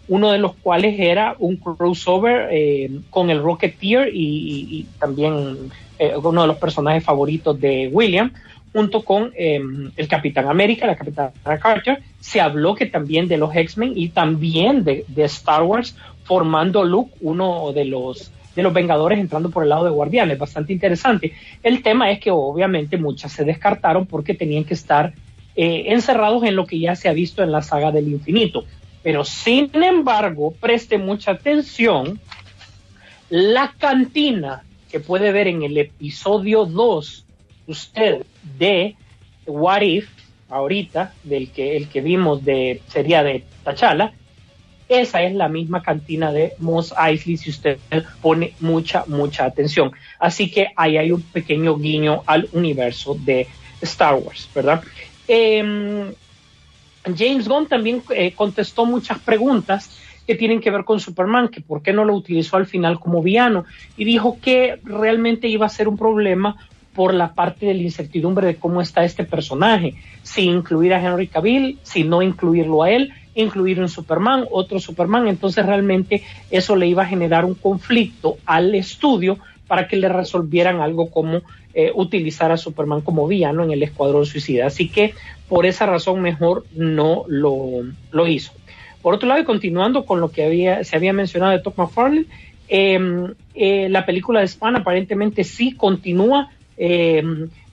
Uno 0.08 0.32
de 0.32 0.38
los 0.38 0.56
cuales 0.56 0.98
era 0.98 1.36
un 1.40 1.58
crossover 1.58 2.48
eh, 2.52 2.90
con 3.10 3.30
el 3.30 3.42
Rocketeer 3.42 4.10
y 4.14 4.88
también 5.00 5.70
eh, 6.00 6.14
uno 6.16 6.42
de 6.42 6.48
los 6.48 6.58
personajes 6.58 7.04
favoritos 7.04 7.60
de 7.60 7.90
William, 7.92 8.32
junto 8.74 9.04
con 9.04 9.32
eh, 9.36 9.62
el 9.96 10.08
Capitán 10.08 10.48
América, 10.48 10.86
la 10.86 10.96
Capitana 10.96 11.32
Carter, 11.62 12.02
se 12.20 12.42
habló 12.42 12.76
que 12.76 12.86
también 12.86 13.28
de 13.28 13.38
los 13.38 13.56
X-Men 13.56 13.94
y 13.96 14.10
también 14.10 14.84
de, 14.84 15.06
de, 15.08 15.24
Star 15.24 15.64
Wars, 15.64 15.96
formando 16.24 16.84
Luke, 16.84 17.14
uno 17.22 17.72
de 17.74 17.86
los 17.86 18.32
de 18.58 18.64
los 18.64 18.74
Vengadores 18.74 19.20
entrando 19.20 19.52
por 19.52 19.62
el 19.62 19.70
lado 19.70 19.86
de 19.86 19.92
Guardianes, 19.92 20.40
bastante 20.40 20.74
interesante. 20.74 21.34
El 21.62 21.84
tema 21.84 22.10
es 22.10 22.20
que 22.20 22.32
obviamente 22.32 22.98
muchas 22.98 23.32
se 23.32 23.46
descartaron 23.46 24.08
porque 24.08 24.34
tenían 24.34 24.64
que 24.64 24.74
estar 24.74 25.14
eh, 25.56 25.86
encerrados 25.94 26.44
en 26.44 26.56
lo 26.56 26.66
que 26.66 26.80
ya 26.80 26.96
se 26.96 27.08
ha 27.08 27.14
visto 27.14 27.44
en 27.44 27.52
la 27.52 27.62
saga 27.62 27.92
del 27.92 28.08
infinito. 28.08 28.66
Pero 29.04 29.24
sin 29.24 29.70
embargo, 29.84 30.56
preste 30.60 30.98
mucha 30.98 31.32
atención, 31.32 32.20
la 33.30 33.76
cantina 33.78 34.64
que 34.92 35.00
puede 35.00 35.32
ver 35.32 35.48
en 35.48 35.62
el 35.62 35.78
episodio 35.78 36.66
2 36.66 37.27
usted 37.68 38.26
de 38.58 38.96
What 39.46 39.82
If, 39.82 40.10
ahorita, 40.50 41.14
del 41.24 41.52
que 41.52 41.78
el 41.78 41.90
que 41.90 42.02
vimos 42.02 42.44
de 42.44 42.82
sería 42.88 43.24
de 43.24 43.44
Tachala, 43.64 44.14
esa 44.90 45.22
es 45.22 45.36
la 45.36 45.50
misma 45.50 45.84
cantina 45.84 46.32
de 46.32 46.54
Moss 46.60 46.94
Eisley 46.98 47.36
si 47.36 47.50
usted 47.50 47.78
pone 48.22 48.54
mucha, 48.62 49.04
mucha 49.08 49.44
atención. 49.44 49.92
Así 50.18 50.50
que 50.50 50.70
ahí 50.78 50.98
hay 50.98 51.12
un 51.12 51.22
pequeño 51.22 51.78
guiño 51.78 52.24
al 52.26 52.48
universo 52.54 53.16
de 53.20 53.48
Star 53.82 54.16
Wars, 54.16 54.50
¿verdad? 54.56 54.82
Eh, 55.28 56.14
James 57.16 57.48
Gunn 57.48 57.68
también 57.68 58.02
eh, 58.10 58.32
contestó 58.34 58.86
muchas 58.86 59.20
preguntas 59.20 59.90
que 60.26 60.36
tienen 60.36 60.60
que 60.60 60.72
ver 60.72 60.84
con 60.84 61.00
Superman, 61.00 61.48
que 61.48 61.62
por 61.62 61.82
qué 61.82 61.94
no 61.94 62.04
lo 62.04 62.14
utilizó 62.14 62.58
al 62.58 62.66
final 62.66 63.00
como 63.00 63.24
villano, 63.24 63.66
y 63.96 64.04
dijo 64.04 64.40
que 64.42 64.80
realmente 64.84 65.48
iba 65.48 65.66
a 65.66 65.70
ser 65.70 65.88
un 65.88 65.98
problema 65.98 66.68
por 66.98 67.14
la 67.14 67.36
parte 67.36 67.68
de 67.68 67.76
la 67.76 67.84
incertidumbre 67.84 68.48
de 68.48 68.56
cómo 68.56 68.82
está 68.82 69.06
este 69.06 69.24
personaje, 69.24 69.94
si 70.24 70.46
incluir 70.46 70.96
a 70.96 71.00
Henry 71.00 71.28
Cavill, 71.28 71.78
si 71.84 72.04
no 72.04 72.24
incluirlo 72.24 72.82
a 72.82 72.90
él, 72.90 73.14
incluir 73.36 73.80
un 73.80 73.88
Superman, 73.88 74.46
otro 74.50 74.80
Superman, 74.80 75.28
entonces 75.28 75.64
realmente 75.64 76.24
eso 76.50 76.76
le 76.76 76.88
iba 76.88 77.04
a 77.04 77.06
generar 77.06 77.46
un 77.46 77.54
conflicto 77.54 78.40
al 78.48 78.74
estudio 78.74 79.38
para 79.68 79.88
que 79.88 79.96
le 79.96 80.10
resolvieran 80.10 80.82
algo 80.82 81.12
como 81.12 81.44
eh, 81.76 81.92
utilizar 81.94 82.52
a 82.52 82.58
Superman 82.58 83.02
como 83.02 83.28
villano 83.28 83.64
en 83.64 83.70
el 83.70 83.84
Escuadrón 83.84 84.26
Suicida. 84.26 84.66
Así 84.66 84.90
que 84.90 85.14
por 85.48 85.68
esa 85.68 85.86
razón 85.86 86.20
mejor 86.24 86.66
no 86.74 87.26
lo, 87.28 87.84
lo 88.10 88.28
hizo. 88.28 88.54
Por 89.04 89.14
otro 89.14 89.30
lado, 89.30 89.40
y 89.40 89.46
continuando 89.46 90.04
con 90.04 90.20
lo 90.20 90.32
que 90.32 90.46
había, 90.46 90.84
se 90.84 90.96
había 90.96 91.14
mencionado 91.14 91.52
de 91.52 91.60
Todd 91.60 91.76
McFarlane, 91.78 92.26
eh, 92.70 93.88
la 93.90 94.06
película 94.06 94.40
de 94.40 94.48
Spawn 94.48 94.78
aparentemente 94.78 95.44
sí 95.44 95.74
continúa 95.74 96.50
eh, 96.78 97.24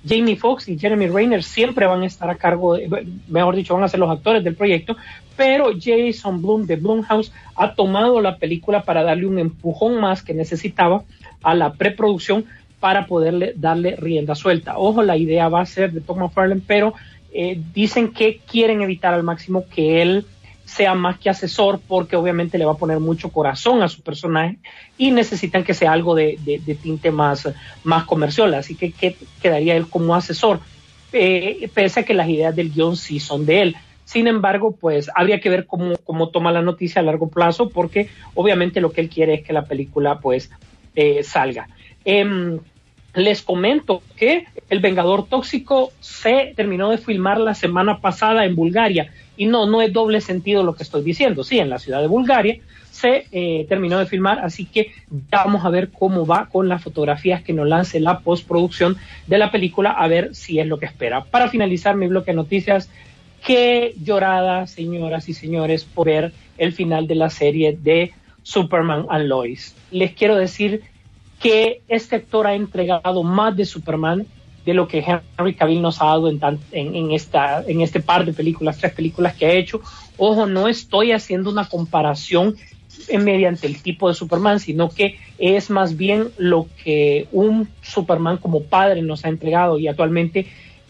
Jamie 0.07 0.37
Foxx 0.37 0.69
y 0.69 0.79
Jeremy 0.79 1.07
Rayner 1.09 1.43
siempre 1.43 1.87
van 1.87 2.03
a 2.03 2.07
estar 2.07 2.29
a 2.29 2.35
cargo, 2.35 2.75
de, 2.75 3.07
mejor 3.29 3.57
dicho, 3.57 3.75
van 3.75 3.85
a 3.85 3.89
ser 3.89 4.01
los 4.01 4.11
actores 4.11 4.45
del 4.45 4.55
proyecto, 4.55 4.97
pero 5.37 5.73
Jason 5.79 6.43
Blum 6.43 6.67
de 6.67 6.77
Blumhouse 6.77 7.33
ha 7.57 7.75
tomado 7.75 8.21
la 8.21 8.37
película 8.37 8.83
para 8.83 9.03
darle 9.03 9.27
un 9.27 9.39
empujón 9.39 10.01
más 10.01 10.23
que 10.23 10.35
necesitaba 10.35 11.03
a 11.43 11.55
la 11.55 11.73
preproducción 11.73 12.45
para 12.81 13.07
poderle 13.07 13.55
darle 13.57 13.97
rienda 13.97 14.35
suelta. 14.35 14.77
Ojo, 14.77 15.03
la 15.03 15.17
idea 15.17 15.49
va 15.49 15.63
a 15.63 15.67
ser 15.67 15.93
de 15.93 16.01
Tom 16.03 16.19
McFarlane, 16.19 16.63
pero 16.67 16.95
eh, 17.33 17.59
dicen 17.73 18.13
que 18.13 18.41
quieren 18.47 18.83
evitar 18.83 19.15
al 19.15 19.23
máximo 19.23 19.65
que 19.69 20.03
él 20.03 20.27
sea 20.65 20.95
más 20.95 21.19
que 21.19 21.31
asesor 21.31 21.81
porque 21.87 22.17
obviamente 22.17 22.59
le 22.59 22.65
va 22.65 22.73
a 22.73 22.79
poner 22.79 23.01
mucho 23.01 23.31
corazón 23.31 23.83
a 23.83 23.89
su 23.89 24.03
personaje 24.03 24.59
y 24.97 25.11
necesitan 25.11 25.65
que 25.65 25.75
sea 25.75 25.93
algo 25.93 26.15
de, 26.15 26.39
de, 26.45 26.75
tinte 26.75 27.11
más, 27.11 27.49
más 27.85 28.05
comercial, 28.05 28.55
así 28.55 28.75
que, 28.75 28.93
que 28.93 29.17
quedaría 29.43 29.77
él 29.77 29.89
como 29.89 30.15
asesor, 30.15 30.61
eh, 31.13 31.69
pese 31.75 32.01
a 32.01 32.03
que 32.03 32.15
las 32.15 32.29
ideas 32.29 32.57
del 32.57 32.73
guion 32.73 32.97
sí 32.97 33.21
son 33.21 33.47
de 33.47 33.63
él. 33.63 33.77
Sin 34.05 34.27
embargo, 34.27 34.77
pues 34.79 35.11
habría 35.15 35.41
que 35.41 35.49
ver 35.49 35.67
cómo, 35.67 35.97
cómo 36.05 36.29
toma 36.29 36.53
la 36.53 36.63
noticia 36.63 37.01
a 37.01 37.05
largo 37.05 37.29
plazo, 37.29 37.71
porque 37.71 38.09
obviamente 38.35 38.81
lo 38.81 38.93
que 38.93 39.01
él 39.01 39.09
quiere 39.09 39.35
es 39.35 39.47
que 39.47 39.53
la 39.53 39.65
película 39.65 40.19
pues 40.19 40.51
eh, 40.95 41.23
salga. 41.23 41.69
Em, 42.05 42.59
les 43.15 43.43
comento 43.43 44.03
que 44.17 44.47
El 44.69 44.81
Vengador 44.81 45.27
Tóxico 45.27 45.93
se 46.01 46.53
terminó 46.57 46.91
de 46.91 46.99
filmar 46.99 47.39
la 47.39 47.55
semana 47.55 48.01
pasada 48.01 48.45
en 48.45 48.57
Bulgaria. 48.57 49.13
Y 49.37 49.47
no, 49.47 49.67
no 49.67 49.83
es 49.83 49.93
doble 49.93 50.21
sentido 50.21 50.63
lo 50.63 50.75
que 50.75 50.83
estoy 50.83 51.03
diciendo. 51.03 51.45
Sí, 51.45 51.59
en 51.59 51.71
la 51.71 51.79
ciudad 51.79 52.01
de 52.01 52.07
Bulgaria 52.07 52.61
se 52.91 53.27
eh, 53.33 53.67
terminó 53.69 53.99
de 53.99 54.07
filmar, 54.07 54.39
así 54.39 54.67
que 54.67 54.93
vamos 55.09 55.65
a 55.65 55.71
ver 55.71 55.91
cómo 55.91 56.25
va 56.25 56.47
con 56.47 56.69
las 56.69 56.83
fotografías 56.83 57.43
que 57.43 57.53
nos 57.53 57.67
lance 57.67 57.99
la 57.99 58.21
postproducción 58.21 58.97
de 59.27 59.39
la 59.39 59.51
película, 59.51 59.91
a 59.91 60.07
ver 60.07 60.35
si 60.35 60.61
es 60.61 60.67
lo 60.69 60.79
que 60.79 60.87
espera. 60.87 61.25
Para 61.25 61.49
finalizar 61.49 61.97
mi 61.97 62.07
bloque 62.07 62.31
de 62.31 62.37
noticias, 62.37 62.89
qué 63.45 63.95
llorada, 64.01 64.69
señoras 64.69 65.29
y 65.29 65.35
señores, 65.35 65.85
por 65.85 66.07
ver 66.07 66.33
el 66.57 66.73
final 66.73 67.09
de 67.09 67.17
la 67.17 67.31
serie 67.31 67.77
de 67.79 68.13
Superman 68.45 69.07
and 69.11 69.27
Lois. 69.27 69.75
Les 69.91 70.13
quiero 70.13 70.37
decir 70.37 70.83
que 71.41 71.83
este 71.89 72.17
actor 72.17 72.47
ha 72.47 72.55
entregado 72.55 73.23
más 73.23 73.57
de 73.57 73.65
Superman 73.65 74.27
de 74.65 74.75
lo 74.75 74.89
que 74.89 75.05
Henry 75.39 75.55
Cavill 75.55 75.83
nos 75.83 76.01
ha 76.01 76.07
dado 76.07 76.29
en, 76.29 76.41
en, 76.73 77.11
esta, 77.13 77.63
en 77.67 77.81
este 77.81 78.01
par 78.01 78.25
de 78.25 78.33
películas, 78.33 78.79
tres 78.79 78.93
películas 78.93 79.35
que 79.35 79.47
ha 79.47 79.53
hecho. 79.53 79.81
Ojo, 80.17 80.47
no 80.47 80.69
estoy 80.69 81.13
haciendo 81.13 81.51
una 81.51 81.69
comparación 81.69 82.57
mediante 83.19 83.67
el 83.67 83.83
tipo 83.83 84.09
de 84.09 84.15
Superman, 84.15 84.61
sino 84.61 84.89
que 84.89 85.19
es 85.39 85.71
más 85.71 85.97
bien 85.97 86.29
lo 86.39 86.69
que 86.83 87.29
un 87.33 87.69
Superman 87.83 88.39
como 88.39 88.63
padre 88.63 89.03
nos 89.03 89.25
ha 89.25 89.29
entregado 89.29 89.79
y 89.79 89.89
actualmente 89.89 90.47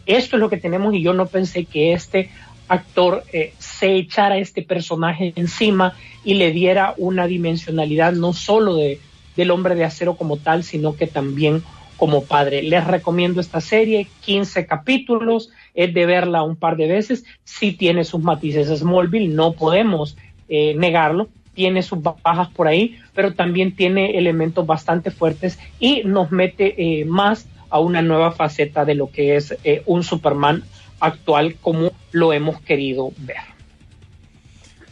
esto 0.07 0.37
es 0.37 0.41
lo 0.41 0.51
que 0.51 0.59
tenemos 0.59 0.95
y 0.95 1.03
yo 1.03 1.15
no 1.15 1.27
pensé 1.27 1.65
que 1.65 1.93
este 1.93 2.31
actor 2.69 3.25
eh, 3.33 3.55
se 3.59 3.95
echara 3.97 4.39
este 4.39 4.63
personaje 4.63 5.33
encima 5.37 5.95
y 6.25 6.35
le 6.35 6.51
diera 6.51 6.95
una 6.97 7.27
dimensionalidad 7.27 8.13
no 8.13 8.33
solo 8.33 8.77
de, 8.77 9.01
del 9.37 9.51
hombre 9.51 9.75
de 9.75 9.85
acero 9.85 10.17
como 10.17 10.37
tal, 10.37 10.63
sino 10.63 10.97
que 10.97 11.07
también 11.07 11.63
como 11.97 12.25
padre. 12.25 12.63
Les 12.63 12.87
recomiendo 12.87 13.41
esta 13.41 13.61
serie, 13.61 14.07
15 14.25 14.67
capítulos, 14.67 15.51
es 15.75 15.93
de 15.93 16.07
verla 16.07 16.43
un 16.43 16.57
par 16.57 16.77
de 16.77 16.87
veces, 16.87 17.25
sí 17.45 17.73
tiene 17.73 18.05
sus 18.05 18.23
matices 18.23 18.69
Smallville, 18.79 19.35
no 19.35 19.53
podemos 19.53 20.17
eh, 20.49 20.75
negarlo, 20.77 21.29
tiene 21.55 21.83
sus 21.83 22.01
bajas 22.03 22.49
por 22.49 22.69
ahí, 22.69 22.99
pero 23.15 23.35
también 23.35 23.75
tiene 23.75 24.19
elementos 24.19 24.67
bastante 24.67 25.11
fuertes 25.11 25.59
y 25.79 26.03
nos 26.05 26.31
mete 26.31 27.01
eh, 27.01 27.05
más 27.05 27.47
a 27.71 27.79
una 27.79 28.03
nueva 28.03 28.33
faceta 28.33 28.85
de 28.85 28.95
lo 28.95 29.11
que 29.11 29.37
es 29.37 29.57
eh, 29.65 29.83
un 29.87 30.03
Superman 30.03 30.65
actual 31.01 31.57
como 31.61 31.93
lo 32.13 32.33
hemos 32.33 32.61
querido 32.61 33.13
ver. 33.19 33.55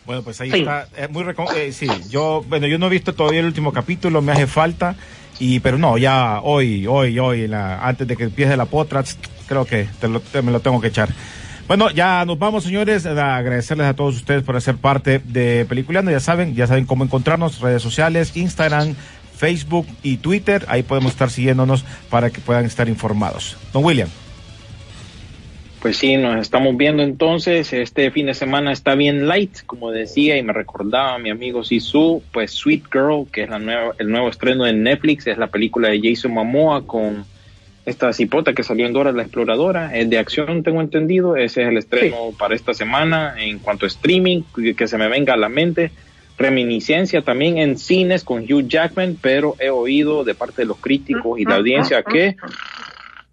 Bueno, 0.04 0.22
pues 0.22 0.40
ahí 0.40 0.50
está. 0.52 0.88
muy 1.10 1.24
eh, 1.56 1.72
sí, 1.72 1.86
yo, 2.10 2.44
bueno, 2.48 2.66
yo 2.66 2.78
no 2.78 2.86
he 2.86 2.90
visto 2.90 3.14
todavía 3.14 3.40
el 3.40 3.46
último 3.46 3.72
capítulo, 3.72 4.20
me 4.20 4.32
hace 4.32 4.46
falta. 4.48 4.96
Y, 5.42 5.58
pero 5.58 5.76
no, 5.76 5.98
ya 5.98 6.38
hoy, 6.40 6.86
hoy, 6.86 7.18
hoy, 7.18 7.48
la, 7.48 7.84
antes 7.84 8.06
de 8.06 8.16
que 8.16 8.22
empiece 8.22 8.56
la 8.56 8.66
potra, 8.66 9.02
creo 9.48 9.64
que 9.64 9.88
te 10.00 10.40
me 10.40 10.52
lo 10.52 10.60
tengo 10.60 10.80
que 10.80 10.86
echar. 10.86 11.08
Bueno, 11.66 11.90
ya 11.90 12.24
nos 12.24 12.38
vamos, 12.38 12.62
señores. 12.62 13.06
A 13.06 13.36
agradecerles 13.38 13.88
a 13.88 13.94
todos 13.94 14.14
ustedes 14.14 14.44
por 14.44 14.60
ser 14.62 14.76
parte 14.76 15.18
de 15.18 15.66
Peliculeando. 15.68 16.12
Ya 16.12 16.20
saben, 16.20 16.54
ya 16.54 16.68
saben 16.68 16.86
cómo 16.86 17.02
encontrarnos, 17.02 17.58
redes 17.58 17.82
sociales, 17.82 18.36
Instagram, 18.36 18.94
Facebook 19.36 19.88
y 20.04 20.18
Twitter. 20.18 20.64
Ahí 20.68 20.84
podemos 20.84 21.10
estar 21.10 21.28
siguiéndonos 21.28 21.84
para 22.08 22.30
que 22.30 22.40
puedan 22.40 22.64
estar 22.64 22.88
informados. 22.88 23.56
Don 23.72 23.84
William. 23.84 24.08
Pues 25.82 25.96
sí, 25.96 26.16
nos 26.16 26.40
estamos 26.40 26.76
viendo 26.76 27.02
entonces. 27.02 27.72
Este 27.72 28.12
fin 28.12 28.26
de 28.26 28.34
semana 28.34 28.70
está 28.70 28.94
bien 28.94 29.26
light, 29.26 29.62
como 29.66 29.90
decía, 29.90 30.36
y 30.36 30.42
me 30.44 30.52
recordaba 30.52 31.18
mi 31.18 31.28
amigo 31.28 31.64
Sisu, 31.64 32.22
pues 32.30 32.52
Sweet 32.52 32.84
Girl, 32.92 33.26
que 33.32 33.42
es 33.42 33.50
la 33.50 33.58
nueva, 33.58 33.92
el 33.98 34.08
nuevo 34.08 34.28
estreno 34.28 34.64
en 34.64 34.84
Netflix, 34.84 35.26
es 35.26 35.38
la 35.38 35.48
película 35.48 35.88
de 35.88 36.00
Jason 36.00 36.34
Momoa 36.34 36.86
con 36.86 37.24
esta 37.84 38.12
cipota 38.12 38.52
que 38.52 38.62
salió 38.62 38.86
en 38.86 38.92
Dora 38.92 39.10
la 39.10 39.22
Exploradora, 39.22 39.96
es 39.98 40.08
de 40.08 40.18
acción, 40.18 40.62
tengo 40.62 40.80
entendido, 40.80 41.34
ese 41.34 41.62
es 41.62 41.68
el 41.68 41.76
estreno 41.76 42.30
para 42.38 42.54
esta 42.54 42.74
semana 42.74 43.34
en 43.36 43.58
cuanto 43.58 43.84
a 43.84 43.88
streaming, 43.88 44.42
que 44.76 44.86
se 44.86 44.96
me 44.98 45.08
venga 45.08 45.34
a 45.34 45.36
la 45.36 45.48
mente. 45.48 45.90
Reminiscencia 46.38 47.22
también 47.22 47.58
en 47.58 47.76
cines 47.76 48.22
con 48.22 48.44
Hugh 48.44 48.68
Jackman, 48.68 49.18
pero 49.20 49.56
he 49.58 49.70
oído 49.70 50.22
de 50.22 50.34
parte 50.34 50.62
de 50.62 50.66
los 50.66 50.76
críticos 50.76 51.40
y 51.40 51.44
la 51.44 51.56
audiencia 51.56 52.04
que... 52.04 52.36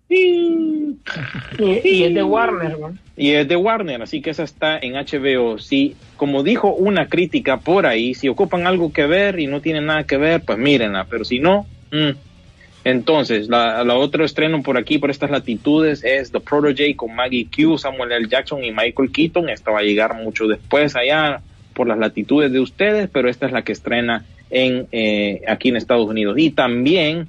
Y, 1.59 2.03
es 2.03 2.13
de 2.13 2.23
Warner, 2.23 2.75
Y 3.15 3.31
es 3.31 3.47
de 3.47 3.55
Warner, 3.55 4.01
así 4.01 4.21
que 4.21 4.31
esa 4.31 4.43
está 4.43 4.79
en 4.79 4.93
HBO. 4.93 5.59
Si, 5.59 5.95
como 6.17 6.41
dijo 6.41 6.73
una 6.73 7.07
crítica 7.07 7.57
por 7.57 7.85
ahí, 7.85 8.15
si 8.15 8.27
ocupan 8.27 8.65
algo 8.65 8.91
que 8.91 9.05
ver 9.05 9.39
y 9.39 9.47
no 9.47 9.61
tienen 9.61 9.85
nada 9.85 10.05
que 10.05 10.17
ver, 10.17 10.41
pues 10.41 10.57
mírenla, 10.57 11.05
pero 11.09 11.23
si 11.25 11.39
no, 11.39 11.67
mm, 11.91 12.11
entonces, 12.83 13.49
la, 13.49 13.83
la 13.83 13.95
otro 13.95 14.23
estreno 14.23 14.63
por 14.63 14.77
aquí, 14.77 14.97
por 14.97 15.11
estas 15.11 15.29
latitudes, 15.29 16.03
es 16.03 16.31
The 16.31 16.39
Protege 16.39 16.95
con 16.95 17.13
Maggie 17.13 17.47
Q, 17.53 17.77
Samuel 17.77 18.11
L. 18.11 18.27
Jackson 18.27 18.63
y 18.63 18.71
Michael 18.71 19.11
Keaton. 19.11 19.49
Esta 19.49 19.71
va 19.71 19.79
a 19.79 19.83
llegar 19.83 20.15
mucho 20.15 20.47
después 20.47 20.95
allá 20.95 21.41
por 21.73 21.87
las 21.87 21.99
latitudes 21.99 22.51
de 22.51 22.59
ustedes, 22.59 23.09
pero 23.11 23.29
esta 23.29 23.45
es 23.45 23.51
la 23.51 23.63
que 23.63 23.73
estrena 23.73 24.25
en 24.49 24.87
eh, 24.91 25.41
aquí 25.47 25.69
en 25.69 25.75
Estados 25.75 26.07
Unidos. 26.07 26.37
Y 26.39 26.51
también, 26.51 27.27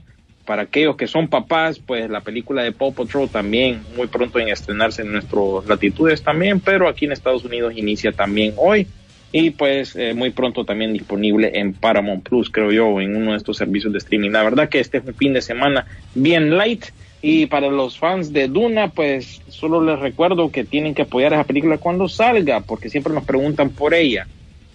para 0.50 0.62
aquellos 0.62 0.96
que 0.96 1.06
son 1.06 1.28
papás, 1.28 1.78
pues 1.78 2.10
la 2.10 2.22
película 2.22 2.64
de 2.64 2.72
Paw 2.72 2.92
Patrol 2.92 3.28
también 3.28 3.84
muy 3.96 4.08
pronto 4.08 4.40
en 4.40 4.48
estrenarse 4.48 5.02
en 5.02 5.12
nuestras 5.12 5.64
latitudes 5.68 6.24
también, 6.24 6.58
pero 6.58 6.88
aquí 6.88 7.04
en 7.04 7.12
Estados 7.12 7.44
Unidos 7.44 7.74
inicia 7.76 8.10
también 8.10 8.54
hoy 8.56 8.88
y 9.30 9.50
pues 9.50 9.94
eh, 9.94 10.12
muy 10.12 10.30
pronto 10.30 10.64
también 10.64 10.92
disponible 10.92 11.52
en 11.54 11.72
Paramount 11.72 12.28
Plus, 12.28 12.50
creo 12.50 12.72
yo, 12.72 13.00
en 13.00 13.14
uno 13.14 13.30
de 13.30 13.36
estos 13.36 13.58
servicios 13.58 13.92
de 13.92 13.98
streaming. 13.98 14.30
La 14.30 14.42
verdad 14.42 14.68
que 14.68 14.80
este 14.80 14.98
es 14.98 15.04
un 15.06 15.14
fin 15.14 15.34
de 15.34 15.40
semana 15.40 15.86
bien 16.16 16.56
light 16.56 16.86
y 17.22 17.46
para 17.46 17.68
los 17.68 17.96
fans 17.96 18.32
de 18.32 18.48
Duna, 18.48 18.88
pues 18.88 19.42
solo 19.50 19.80
les 19.80 20.00
recuerdo 20.00 20.50
que 20.50 20.64
tienen 20.64 20.96
que 20.96 21.02
apoyar 21.02 21.32
esa 21.32 21.44
película 21.44 21.78
cuando 21.78 22.08
salga, 22.08 22.58
porque 22.58 22.90
siempre 22.90 23.14
nos 23.14 23.22
preguntan 23.22 23.70
por 23.70 23.94
ella. 23.94 24.26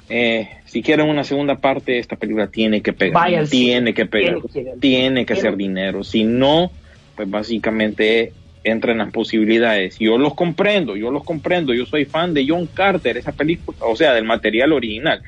Eh, 0.09 0.49
si 0.65 0.83
quieren 0.83 1.09
una 1.09 1.23
segunda 1.23 1.55
parte, 1.55 1.97
esta 1.97 2.15
película 2.15 2.47
tiene 2.47 2.81
que 2.81 2.93
pegar, 2.93 3.47
tiene 3.47 3.93
que 3.93 4.05
pegar, 4.05 4.39
tiene 4.79 5.25
que 5.25 5.33
hacer 5.33 5.55
dinero. 5.55 6.03
Si 6.03 6.23
no, 6.23 6.71
pues 7.15 7.29
básicamente 7.29 8.33
entran 8.63 8.97
las 8.97 9.11
posibilidades. 9.11 9.97
Yo 9.99 10.17
los 10.17 10.35
comprendo, 10.35 10.95
yo 10.95 11.11
los 11.11 11.23
comprendo. 11.23 11.73
Yo 11.73 11.85
soy 11.85 12.05
fan 12.05 12.33
de 12.33 12.45
John 12.47 12.67
Carter, 12.67 13.17
esa 13.17 13.31
película, 13.31 13.77
o 13.81 13.95
sea, 13.95 14.13
del 14.13 14.25
material 14.25 14.73
original. 14.73 15.21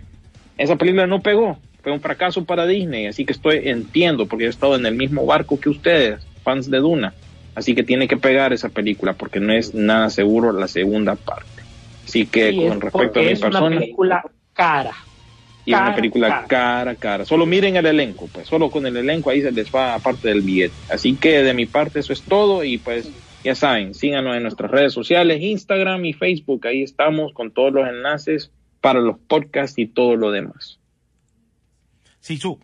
Esa 0.57 0.75
película 0.75 1.07
no 1.07 1.21
pegó, 1.21 1.57
fue 1.83 1.91
un 1.91 2.01
fracaso 2.01 2.43
para 2.45 2.65
Disney, 2.65 3.05
así 3.05 3.25
que 3.25 3.31
estoy 3.31 3.69
entiendo 3.69 4.25
porque 4.25 4.45
he 4.45 4.49
estado 4.49 4.75
en 4.75 4.85
el 4.87 4.95
mismo 4.95 5.25
barco 5.25 5.59
que 5.59 5.69
ustedes, 5.69 6.25
fans 6.43 6.69
de 6.69 6.79
Duna. 6.79 7.13
Así 7.53 7.73
que 7.73 7.83
tiene 7.83 8.07
que 8.07 8.17
pegar 8.17 8.53
esa 8.53 8.69
película 8.69 9.13
porque 9.13 9.39
no 9.39 9.53
es 9.53 9.73
nada 9.73 10.09
seguro 10.09 10.51
la 10.51 10.67
segunda 10.67 11.15
parte. 11.15 11.63
Así 12.05 12.25
que 12.27 12.55
con 12.55 12.81
respecto 12.81 13.19
a 13.19 13.23
mi 13.23 13.35
persona. 13.35 13.79
Película 13.79 14.23
cara. 14.57 14.95
Y 15.65 15.73
es 15.73 15.79
una 15.79 15.95
película 15.95 16.45
cara. 16.47 16.95
cara, 16.95 17.25
Solo 17.25 17.45
miren 17.45 17.75
el 17.75 17.85
elenco, 17.85 18.29
pues 18.31 18.47
solo 18.47 18.71
con 18.71 18.85
el 18.85 18.95
elenco 18.95 19.29
ahí 19.29 19.41
se 19.41 19.51
les 19.51 19.73
va 19.73 19.95
aparte 19.95 20.29
del 20.29 20.41
billete. 20.41 20.73
Así 20.89 21.15
que 21.15 21.43
de 21.43 21.53
mi 21.53 21.65
parte 21.65 21.99
eso 21.99 22.13
es 22.13 22.21
todo 22.21 22.63
y 22.63 22.77
pues 22.77 23.09
ya 23.43 23.53
saben, 23.53 23.93
síganos 23.93 24.35
en 24.35 24.43
nuestras 24.43 24.71
redes 24.71 24.93
sociales, 24.93 25.41
Instagram 25.41 26.05
y 26.05 26.13
Facebook. 26.13 26.65
Ahí 26.67 26.83
estamos 26.83 27.33
con 27.33 27.51
todos 27.51 27.73
los 27.73 27.87
enlaces 27.87 28.51
para 28.81 29.01
los 29.01 29.17
podcasts 29.19 29.77
y 29.77 29.87
todo 29.87 30.15
lo 30.15 30.31
demás. 30.31 30.79
Sí, 32.19 32.37
su. 32.37 32.59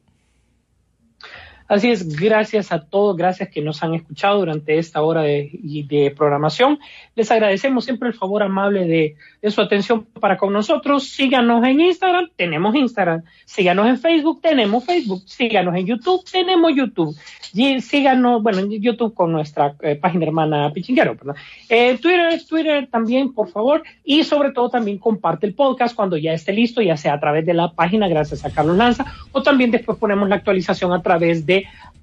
Así 1.74 1.90
es, 1.90 2.08
gracias 2.16 2.72
a 2.72 2.86
todos, 2.86 3.18
gracias 3.18 3.50
que 3.50 3.60
nos 3.60 3.82
han 3.82 3.96
escuchado 3.96 4.38
durante 4.38 4.78
esta 4.78 5.02
hora 5.02 5.24
de, 5.24 6.14
programación. 6.16 6.78
Les 7.16 7.32
agradecemos 7.32 7.84
siempre 7.86 8.10
el 8.10 8.14
favor 8.14 8.44
amable 8.44 8.86
de, 8.86 9.16
su 9.50 9.60
atención 9.60 10.06
para 10.20 10.38
con 10.38 10.54
nosotros. 10.54 11.10
Síganos 11.10 11.66
en 11.66 11.82
Instagram, 11.82 12.30
tenemos 12.36 12.76
Instagram. 12.76 13.24
Síganos 13.46 13.88
en 13.88 13.98
Facebook, 13.98 14.40
tenemos 14.40 14.86
Facebook. 14.86 15.24
Síganos 15.26 15.76
en 15.76 15.88
YouTube, 15.88 16.24
tenemos 16.32 16.76
YouTube. 16.76 17.18
Y 17.56 17.82
síganos, 17.82 18.44
bueno, 18.44 18.60
en 18.60 18.70
YouTube 18.80 19.16
con 19.16 19.32
nuestra 19.32 19.76
eh, 19.82 19.96
página 19.96 20.26
hermana 20.26 20.72
Pichinguero, 20.74 21.16
¿verdad? 21.16 21.36
Eh, 21.70 21.98
Twitter, 22.00 22.40
Twitter 22.48 22.88
también, 22.88 23.34
por 23.34 23.50
favor. 23.50 23.82
Y 24.04 24.24
sobre 24.24 24.52
todo 24.52 24.70
también 24.70 25.00
comparte 25.00 25.48
el 25.48 25.56
podcast 25.56 25.96
cuando 25.96 26.18
ya 26.18 26.34
esté 26.34 26.54
listo, 26.54 26.84
ya 26.84 26.98
sea 26.98 27.14
a 27.14 27.20
través 27.20 27.48
de 27.48 27.56
la 27.56 27.72
página, 27.72 28.08
gracias 28.08 28.46
a 28.46 28.52
Carlos 28.52 28.78
Lanza, 28.78 29.06
o 29.32 29.42
también 29.42 29.72
después 29.72 29.98
ponemos 29.98 30.30
la 30.30 30.36
actualización 30.36 30.94
a 30.94 31.02
través 31.02 31.46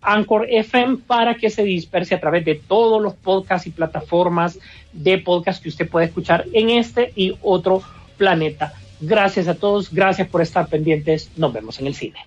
Anchor 0.02 0.46
FM 0.48 0.98
para 1.06 1.34
que 1.34 1.50
se 1.50 1.62
disperse 1.62 2.14
a 2.14 2.20
través 2.20 2.44
de 2.44 2.54
todos 2.54 3.02
los 3.02 3.14
podcasts 3.14 3.66
y 3.66 3.70
plataformas 3.70 4.58
de 4.92 5.18
podcast 5.18 5.62
que 5.62 5.68
usted 5.68 5.88
puede 5.88 6.06
escuchar 6.06 6.46
en 6.52 6.70
este 6.70 7.12
y 7.16 7.36
otro 7.42 7.82
planeta. 8.16 8.72
Gracias 9.00 9.48
a 9.48 9.54
todos, 9.54 9.92
gracias 9.92 10.28
por 10.28 10.42
estar 10.42 10.68
pendientes, 10.68 11.30
nos 11.36 11.52
vemos 11.52 11.78
en 11.80 11.86
el 11.86 11.94
cine. 11.94 12.18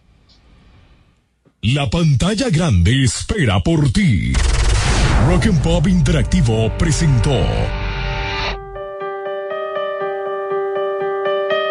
La 1.62 1.90
pantalla 1.90 2.50
grande 2.50 3.04
espera 3.04 3.60
por 3.62 3.92
ti. 3.92 4.34
Rock 5.28 5.46
and 5.46 5.62
Pop 5.62 5.88
Interactivo 5.88 6.70
presentó 6.78 7.40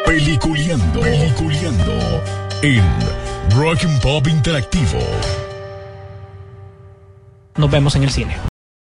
Peliculeando, 0.07 1.01
peliculeando 1.01 2.23
en 2.63 2.83
Rock 3.51 3.85
and 3.85 4.01
Pop 4.01 4.27
Interactivo. 4.29 4.99
Nos 7.57 7.71
vemos 7.71 7.95
en 7.97 8.03
el 8.05 8.11
cine. 8.11 8.52